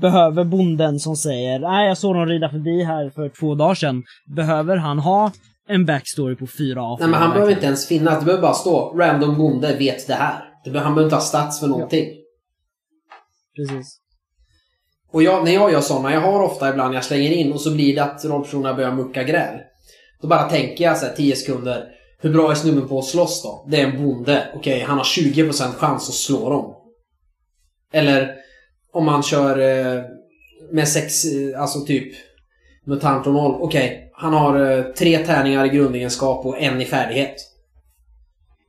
Behöver 0.00 0.44
bonden 0.44 0.98
som 1.00 1.16
säger 1.16 1.58
nej 1.58 1.88
jag 1.88 1.98
såg 1.98 2.14
dem 2.14 2.26
rida 2.26 2.48
förbi 2.48 2.82
här 2.82 3.10
för 3.10 3.28
två 3.28 3.54
dagar 3.54 3.74
sedan. 3.74 4.02
Behöver 4.36 4.76
han 4.76 4.98
ha 4.98 5.32
en 5.68 5.86
backstory 5.86 6.36
på 6.36 6.46
fyra 6.46 6.80
A4? 6.80 6.96
Nej 7.00 7.08
men 7.08 7.20
han 7.20 7.30
behöver 7.30 7.52
inte 7.52 7.66
ens 7.66 7.88
finnas. 7.88 8.18
Det 8.18 8.24
behöver 8.24 8.42
bara 8.42 8.54
stå 8.54 8.94
random 8.98 9.38
bonde 9.38 9.76
vet 9.76 10.06
det 10.06 10.14
här. 10.14 10.44
Det 10.64 10.70
han 10.70 10.94
behöver 10.94 11.02
inte 11.02 11.16
ha 11.16 11.22
stats 11.22 11.60
för 11.60 11.66
någonting. 11.66 12.08
Precis. 13.56 14.00
Och 15.12 15.22
jag, 15.22 15.44
när 15.44 15.52
jag 15.52 15.72
gör 15.72 15.80
sådana, 15.80 16.12
jag 16.12 16.20
har 16.20 16.42
ofta 16.42 16.70
ibland 16.70 16.94
jag 16.94 17.04
slänger 17.04 17.30
in 17.30 17.52
och 17.52 17.60
så 17.60 17.70
blir 17.74 17.94
det 17.94 18.04
att 18.04 18.24
rollpersonerna 18.24 18.74
börjar 18.74 18.92
mucka 18.92 19.22
gräl. 19.22 19.60
Då 20.20 20.28
bara 20.28 20.48
tänker 20.48 20.84
jag 20.84 20.98
så 20.98 21.06
här 21.06 21.12
10 21.12 21.36
sekunder. 21.36 21.84
Hur 22.18 22.32
bra 22.32 22.50
är 22.50 22.54
snubben 22.54 22.88
på 22.88 22.98
att 22.98 23.04
slåss 23.04 23.42
då? 23.42 23.66
Det 23.70 23.80
är 23.80 23.86
en 23.86 24.04
bonde. 24.04 24.48
Okej, 24.54 24.80
han 24.80 24.98
har 24.98 25.04
20% 25.04 25.72
chans 25.72 26.08
att 26.08 26.14
slå 26.14 26.50
dem. 26.50 26.74
Eller 27.92 28.34
om 28.92 29.04
man 29.04 29.22
kör 29.22 29.58
eh, 29.58 30.02
med 30.72 30.88
sex, 30.88 31.24
eh, 31.24 31.60
alltså 31.60 31.80
typ 31.80 32.14
mutant 32.86 33.26
och 33.26 33.32
noll. 33.32 33.56
Okej, 33.60 34.05
han 34.18 34.32
har 34.32 34.78
eh, 34.78 34.82
tre 34.84 35.18
tärningar 35.26 35.64
i 35.64 35.68
grundegenskap 35.68 36.46
och 36.46 36.60
en 36.60 36.80
i 36.80 36.84
färdighet. 36.84 37.34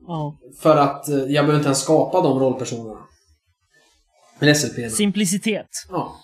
Ja. 0.07 0.37
För 0.61 0.77
att 0.77 1.09
eh, 1.09 1.15
jag 1.17 1.27
behöver 1.27 1.55
inte 1.55 1.67
ens 1.67 1.81
skapa 1.81 2.21
de 2.21 2.39
rollpersonerna. 2.39 2.99
Men 4.39 4.55
SLP. 4.55 4.91
Simplicitet 4.91 5.67
Ja. 5.89 6.15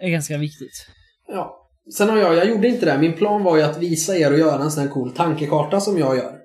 är 0.00 0.08
ganska 0.10 0.38
viktigt. 0.38 0.86
Ja. 1.28 1.60
Sen 1.96 2.08
har 2.08 2.16
jag, 2.18 2.34
jag 2.36 2.48
gjorde 2.48 2.68
inte 2.68 2.86
det. 2.86 2.98
Min 2.98 3.12
plan 3.12 3.42
var 3.44 3.56
ju 3.56 3.62
att 3.62 3.78
visa 3.78 4.16
er 4.16 4.32
och 4.32 4.38
göra 4.38 4.62
en 4.62 4.70
sån 4.70 4.82
här 4.82 4.90
cool 4.90 5.12
tankekarta 5.12 5.80
som 5.80 5.98
jag 5.98 6.16
gör. 6.16 6.36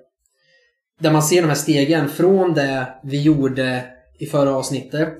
Där 1.00 1.10
man 1.12 1.22
ser 1.22 1.42
de 1.42 1.48
här 1.48 1.54
stegen 1.54 2.08
från 2.08 2.54
det 2.54 2.94
vi 3.02 3.22
gjorde 3.22 3.84
i 4.18 4.26
förra 4.26 4.54
avsnittet. 4.54 5.14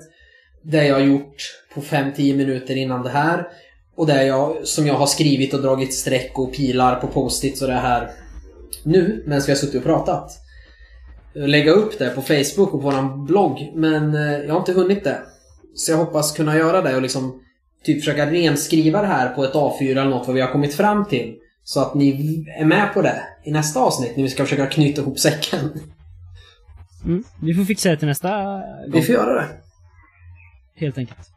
Det 0.63 0.85
jag 0.87 0.95
har 0.95 1.01
gjort 1.01 1.35
på 1.73 1.81
5-10 1.81 2.37
minuter 2.37 2.75
innan 2.77 3.03
det 3.03 3.09
här. 3.09 3.47
Och 3.95 4.07
det 4.07 4.23
jag, 4.25 4.67
som 4.67 4.87
jag 4.87 4.93
har 4.93 5.07
skrivit 5.07 5.53
och 5.53 5.61
dragit 5.61 5.93
streck 5.93 6.39
och 6.39 6.53
pilar 6.53 6.95
på 6.95 7.07
post-its 7.07 7.61
och 7.61 7.67
det 7.67 7.73
här 7.73 8.11
nu, 8.83 9.23
medan 9.25 9.41
vi 9.45 9.51
har 9.51 9.57
suttit 9.57 9.75
och 9.75 9.83
pratat. 9.83 10.31
Lägga 11.33 11.71
upp 11.71 11.99
det 11.99 12.09
på 12.09 12.21
Facebook 12.21 12.73
och 12.73 12.81
på 12.81 12.89
vår 12.91 13.25
blogg, 13.25 13.71
men 13.75 14.15
eh, 14.15 14.37
jag 14.37 14.53
har 14.53 14.59
inte 14.59 14.73
hunnit 14.73 15.03
det. 15.03 15.17
Så 15.75 15.91
jag 15.91 15.97
hoppas 15.97 16.31
kunna 16.31 16.57
göra 16.57 16.81
det 16.81 16.95
och 16.95 17.01
liksom 17.01 17.41
typ 17.83 17.99
försöka 17.99 18.31
renskriva 18.31 19.01
det 19.01 19.07
här 19.07 19.29
på 19.29 19.43
ett 19.43 19.53
A4 19.53 19.91
eller 19.91 20.05
något 20.05 20.27
vad 20.27 20.35
vi 20.35 20.41
har 20.41 20.51
kommit 20.51 20.73
fram 20.73 21.05
till. 21.05 21.35
Så 21.63 21.81
att 21.81 21.93
ni 21.95 22.45
är 22.59 22.65
med 22.65 22.93
på 22.93 23.01
det 23.01 23.23
i 23.43 23.51
nästa 23.51 23.79
avsnitt 23.79 24.15
när 24.15 24.23
vi 24.23 24.29
ska 24.29 24.43
försöka 24.43 24.67
knyta 24.67 25.01
ihop 25.01 25.19
säcken. 25.19 25.59
Mm. 27.05 27.23
Vi 27.41 27.53
får 27.53 27.63
fixa 27.63 27.89
det 27.89 27.97
till 27.97 28.07
nästa 28.07 28.43
gång, 28.43 28.61
Vi 28.87 29.01
får 29.01 29.15
göra 29.15 29.33
det. 29.33 29.47
helt 30.75 30.97
enkelt. 30.97 31.30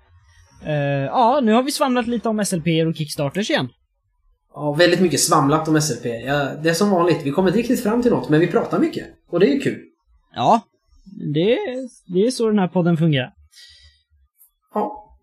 Eh, 0.67 0.75
ja, 1.05 1.41
nu 1.43 1.53
har 1.53 1.63
vi 1.63 1.73
svamlat 1.73 2.07
lite 2.07 2.29
om 2.29 2.45
SLP 2.45 2.67
och 2.89 2.97
Kickstarters 2.97 3.51
igen. 3.51 3.69
Ja, 4.55 4.73
väldigt 4.73 5.01
mycket 5.01 5.21
svamlat 5.21 5.69
om 5.69 5.81
SLP. 5.81 6.05
Ja, 6.05 6.51
det 6.63 6.71
är 6.71 6.75
som 6.75 6.91
vanligt, 6.91 7.21
vi 7.25 7.31
kommer 7.31 7.49
inte 7.49 7.59
riktigt 7.59 7.83
fram 7.83 8.03
till 8.03 8.11
något 8.11 8.29
men 8.29 8.41
vi 8.41 8.47
pratar 8.47 8.79
mycket. 8.79 9.07
Och 9.31 9.41
det 9.41 9.47
är 9.47 9.55
ju 9.55 9.61
kul. 9.61 9.81
Ja, 10.35 10.61
det, 11.35 11.59
det 12.07 12.27
är 12.27 12.31
så 12.31 12.47
den 12.47 12.59
här 12.59 12.69
podden 12.69 12.97
fungerar. 12.97 13.33
Ja. 14.75 15.17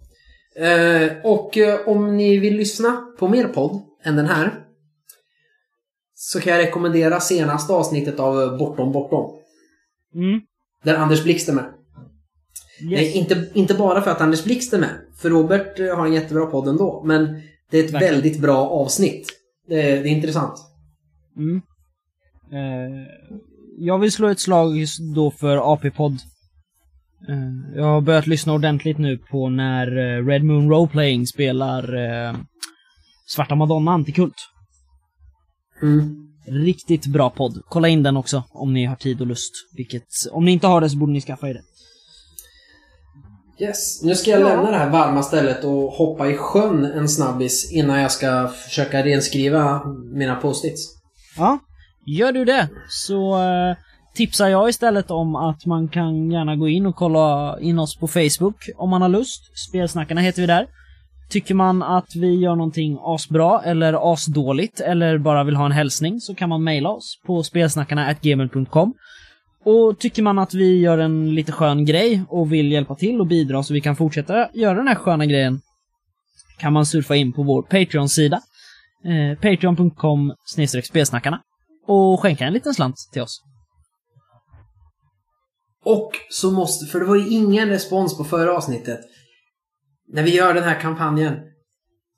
Eh, 0.56 1.12
och 1.24 1.58
eh, 1.58 1.88
om 1.88 2.18
ni 2.18 2.38
vill 2.38 2.56
lyssna 2.56 3.08
på 3.20 3.28
mer 3.28 3.48
podd 3.48 3.82
än 4.04 4.16
den 4.16 4.26
här 4.26 4.64
så 6.16 6.40
kan 6.40 6.54
jag 6.54 6.66
rekommendera 6.66 7.20
senaste 7.20 7.74
avsnittet 7.74 8.20
av 8.20 8.58
Bortom 8.58 8.92
Bortom. 8.92 9.40
Mm. 10.16 10.42
Där 10.84 10.96
Anders 10.96 11.24
Blixt 11.24 11.50
är 11.50 11.54
med. 11.54 11.74
Yes. 12.90 13.16
inte, 13.16 13.48
inte 13.54 13.74
bara 13.74 14.02
för 14.02 14.12
att 14.12 14.22
Anders 14.22 14.44
Blixt 14.44 14.74
är 14.74 14.80
med. 14.80 14.96
För 15.18 15.30
Robert 15.30 15.80
eh, 15.80 15.96
har 15.98 16.06
en 16.06 16.14
jättebra 16.14 16.46
podd 16.46 16.68
ändå. 16.68 17.04
Men 17.06 17.42
det 17.72 17.80
är 17.80 17.84
ett 17.84 17.94
Verkligen. 17.94 18.14
väldigt 18.14 18.42
bra 18.42 18.70
avsnitt. 18.70 19.28
Det 19.68 19.82
är, 19.82 20.04
det 20.04 20.10
är 20.10 20.12
intressant. 20.12 20.54
Mm. 21.38 21.62
Eh, 22.52 23.08
jag 23.78 24.00
vill 24.00 24.12
slå 24.12 24.28
ett 24.28 24.40
slag 24.40 24.86
då 25.16 25.32
för 25.32 25.74
AP-podd. 25.74 26.18
Eh, 27.30 27.76
jag 27.76 27.84
har 27.84 28.02
börjat 28.02 28.28
lyssna 28.28 28.54
ordentligt 28.54 28.98
nu 28.98 29.18
på 29.18 29.50
när 29.50 29.88
eh, 29.98 30.26
Red 30.26 30.44
Moon 30.44 30.70
Roleplaying 30.70 31.28
spelar 31.28 31.94
eh, 31.96 32.36
Svarta 33.28 33.56
Madonna 33.56 33.92
Antikult. 33.92 34.36
Mm. 35.82 36.28
Riktigt 36.46 37.06
bra 37.06 37.30
podd. 37.30 37.62
Kolla 37.66 37.88
in 37.88 38.04
den 38.04 38.18
också 38.18 38.44
om 38.50 38.74
ni 38.74 38.86
har 38.86 38.96
tid 38.96 39.22
och 39.22 39.28
lust. 39.28 39.52
Vilket, 39.78 40.04
om 40.32 40.46
ni 40.46 40.52
inte 40.52 40.68
har 40.68 40.82
det 40.82 40.90
så 40.90 40.98
borde 40.98 41.12
ni 41.12 41.22
skaffa 41.22 41.50
er 41.50 41.54
det. 41.54 41.62
Yes. 43.62 44.04
Nu 44.04 44.16
ska 44.16 44.32
jag 44.32 44.42
Ja. 44.42 44.48
lämna 44.48 44.72
det 44.72 44.78
här 44.78 44.90
varma 44.90 45.24
stället 45.24 45.64
och 45.64 45.92
hoppa 45.92 46.28
i 46.30 46.38
sjön 46.38 46.86
en 46.86 47.10
snabbis 47.10 47.72
innan 47.72 48.02
jag 48.02 48.12
ska 48.12 48.48
försöka 48.48 49.06
renskriva 49.06 49.82
mina 50.14 50.36
post-its. 50.36 50.82
Ja, 51.38 51.60
gör 52.06 52.32
du 52.32 52.46
det 52.46 52.70
så 52.90 53.36
eh, 53.36 53.76
tipsar 54.16 54.48
jag 54.48 54.70
istället 54.70 55.12
om 55.12 55.36
att 55.36 55.66
man 55.66 55.88
kan 55.88 56.32
gärna 56.32 56.56
gå 56.56 56.68
in 56.68 56.86
och 56.86 56.96
kolla 56.96 57.58
in 57.60 57.80
oss 57.80 57.98
på 57.98 58.08
Facebook 58.08 58.56
om 58.78 58.90
man 58.90 59.02
har 59.02 59.10
lust. 59.10 59.42
Spelsnackarna 59.70 60.22
heter 60.22 60.42
vi 60.42 60.48
där. 60.48 60.68
Tycker 61.30 61.56
man 61.56 61.84
att 61.84 62.16
vi 62.16 62.36
gör 62.40 62.56
någonting 62.56 62.98
asbra 63.02 63.62
eller 63.66 64.14
asdåligt 64.14 64.80
eller 64.80 65.18
bara 65.18 65.44
vill 65.44 65.56
ha 65.56 65.66
en 65.66 65.72
hälsning 65.72 66.20
så 66.20 66.36
kan 66.36 66.50
man 66.50 66.64
mejla 66.64 66.90
oss 66.90 67.20
på 67.28 67.44
spelsnackarna.gmail.com. 67.44 68.94
Och 69.64 70.00
tycker 70.00 70.24
man 70.24 70.40
att 70.40 70.54
vi 70.54 70.80
gör 70.80 70.98
en 70.98 71.36
lite 71.36 71.52
skön 71.52 71.86
grej 71.86 72.24
och 72.30 72.54
vill 72.54 72.72
hjälpa 72.72 72.96
till 72.96 73.20
och 73.20 73.28
bidra 73.28 73.64
så 73.64 73.74
vi 73.74 73.82
kan 73.82 73.96
fortsätta 73.96 74.50
göra 74.54 74.74
den 74.74 74.88
här 74.88 74.96
sköna 74.96 75.26
grejen 75.26 75.62
kan 76.60 76.74
man 76.74 76.86
surfa 76.86 77.16
in 77.16 77.34
på 77.34 77.44
vår 77.44 77.62
Patreon-sida 77.62 78.42
eh, 79.06 79.40
patreon.com 79.40 80.34
spelsnackarna 80.84 81.42
och 81.88 82.20
skänka 82.22 82.46
en 82.46 82.54
liten 82.54 82.74
slant 82.74 82.96
till 83.14 83.22
oss. 83.22 83.42
Och 85.84 86.12
så 86.30 86.52
måste, 86.52 86.86
för 86.86 87.00
det 87.00 87.06
var 87.06 87.16
ju 87.16 87.30
ingen 87.30 87.70
respons 87.70 88.18
på 88.18 88.24
förra 88.24 88.58
avsnittet. 88.58 89.00
När 90.08 90.24
vi 90.24 90.36
gör 90.36 90.54
den 90.54 90.64
här 90.64 90.80
kampanjen. 90.82 91.40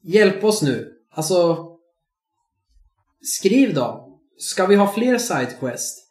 Hjälp 0.03 0.43
oss 0.43 0.61
nu. 0.61 0.91
Alltså. 1.11 1.67
Skriv 3.21 3.73
då. 3.73 4.19
Ska 4.37 4.65
vi 4.65 4.75
ha 4.75 4.93
fler 4.93 5.17
sidequest? 5.17 6.02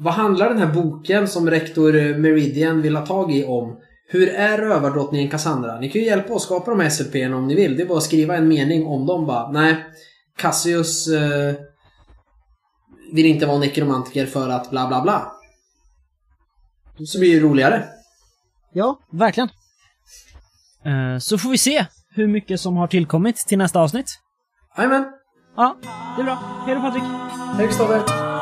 Vad 0.00 0.14
handlar 0.14 0.48
den 0.48 0.58
här 0.58 0.72
boken 0.74 1.28
som 1.28 1.50
rektor 1.50 2.18
Meridian 2.18 2.82
vill 2.82 2.96
ha 2.96 3.06
tag 3.06 3.32
i 3.32 3.44
om? 3.44 3.76
Hur 4.10 4.28
är 4.28 4.58
rövardrottningen 4.58 5.30
Cassandra? 5.30 5.80
Ni 5.80 5.90
kan 5.90 6.00
ju 6.00 6.06
hjälpa 6.06 6.34
oss 6.34 6.42
skapa 6.42 6.70
de 6.70 6.80
här 6.80 6.88
SLP 6.88 7.14
om 7.34 7.46
ni 7.46 7.54
vill. 7.54 7.76
Det 7.76 7.82
är 7.82 7.86
bara 7.86 7.98
att 7.98 8.04
skriva 8.04 8.36
en 8.36 8.48
mening 8.48 8.86
om 8.86 9.06
dem 9.06 9.26
bara. 9.26 9.50
Nej. 9.50 9.86
Cassius 10.36 11.08
eh, 11.08 11.54
vill 13.12 13.26
inte 13.26 13.46
vara 13.46 13.58
nekromantiker 13.58 14.26
för 14.26 14.48
att 14.48 14.70
bla 14.70 14.88
bla 14.88 15.02
bla. 15.02 15.32
Så 17.06 17.18
blir 17.18 17.34
det 17.34 17.46
roligare. 17.46 17.84
Ja, 18.72 18.98
verkligen. 19.12 19.48
Eh, 20.84 21.18
så 21.18 21.38
får 21.38 21.50
vi 21.50 21.58
se 21.58 21.86
hur 22.14 22.26
mycket 22.26 22.60
som 22.60 22.76
har 22.76 22.86
tillkommit 22.86 23.36
till 23.36 23.58
nästa 23.58 23.80
avsnitt. 23.80 24.18
Jajamän. 24.76 25.04
Ja, 25.56 25.76
det 26.16 26.22
är 26.22 26.24
bra. 26.24 26.62
Hej 26.66 26.74
då 26.74 26.80
Patrik! 26.80 27.02
Hej 27.56 27.66
Kristoffer. 27.66 28.37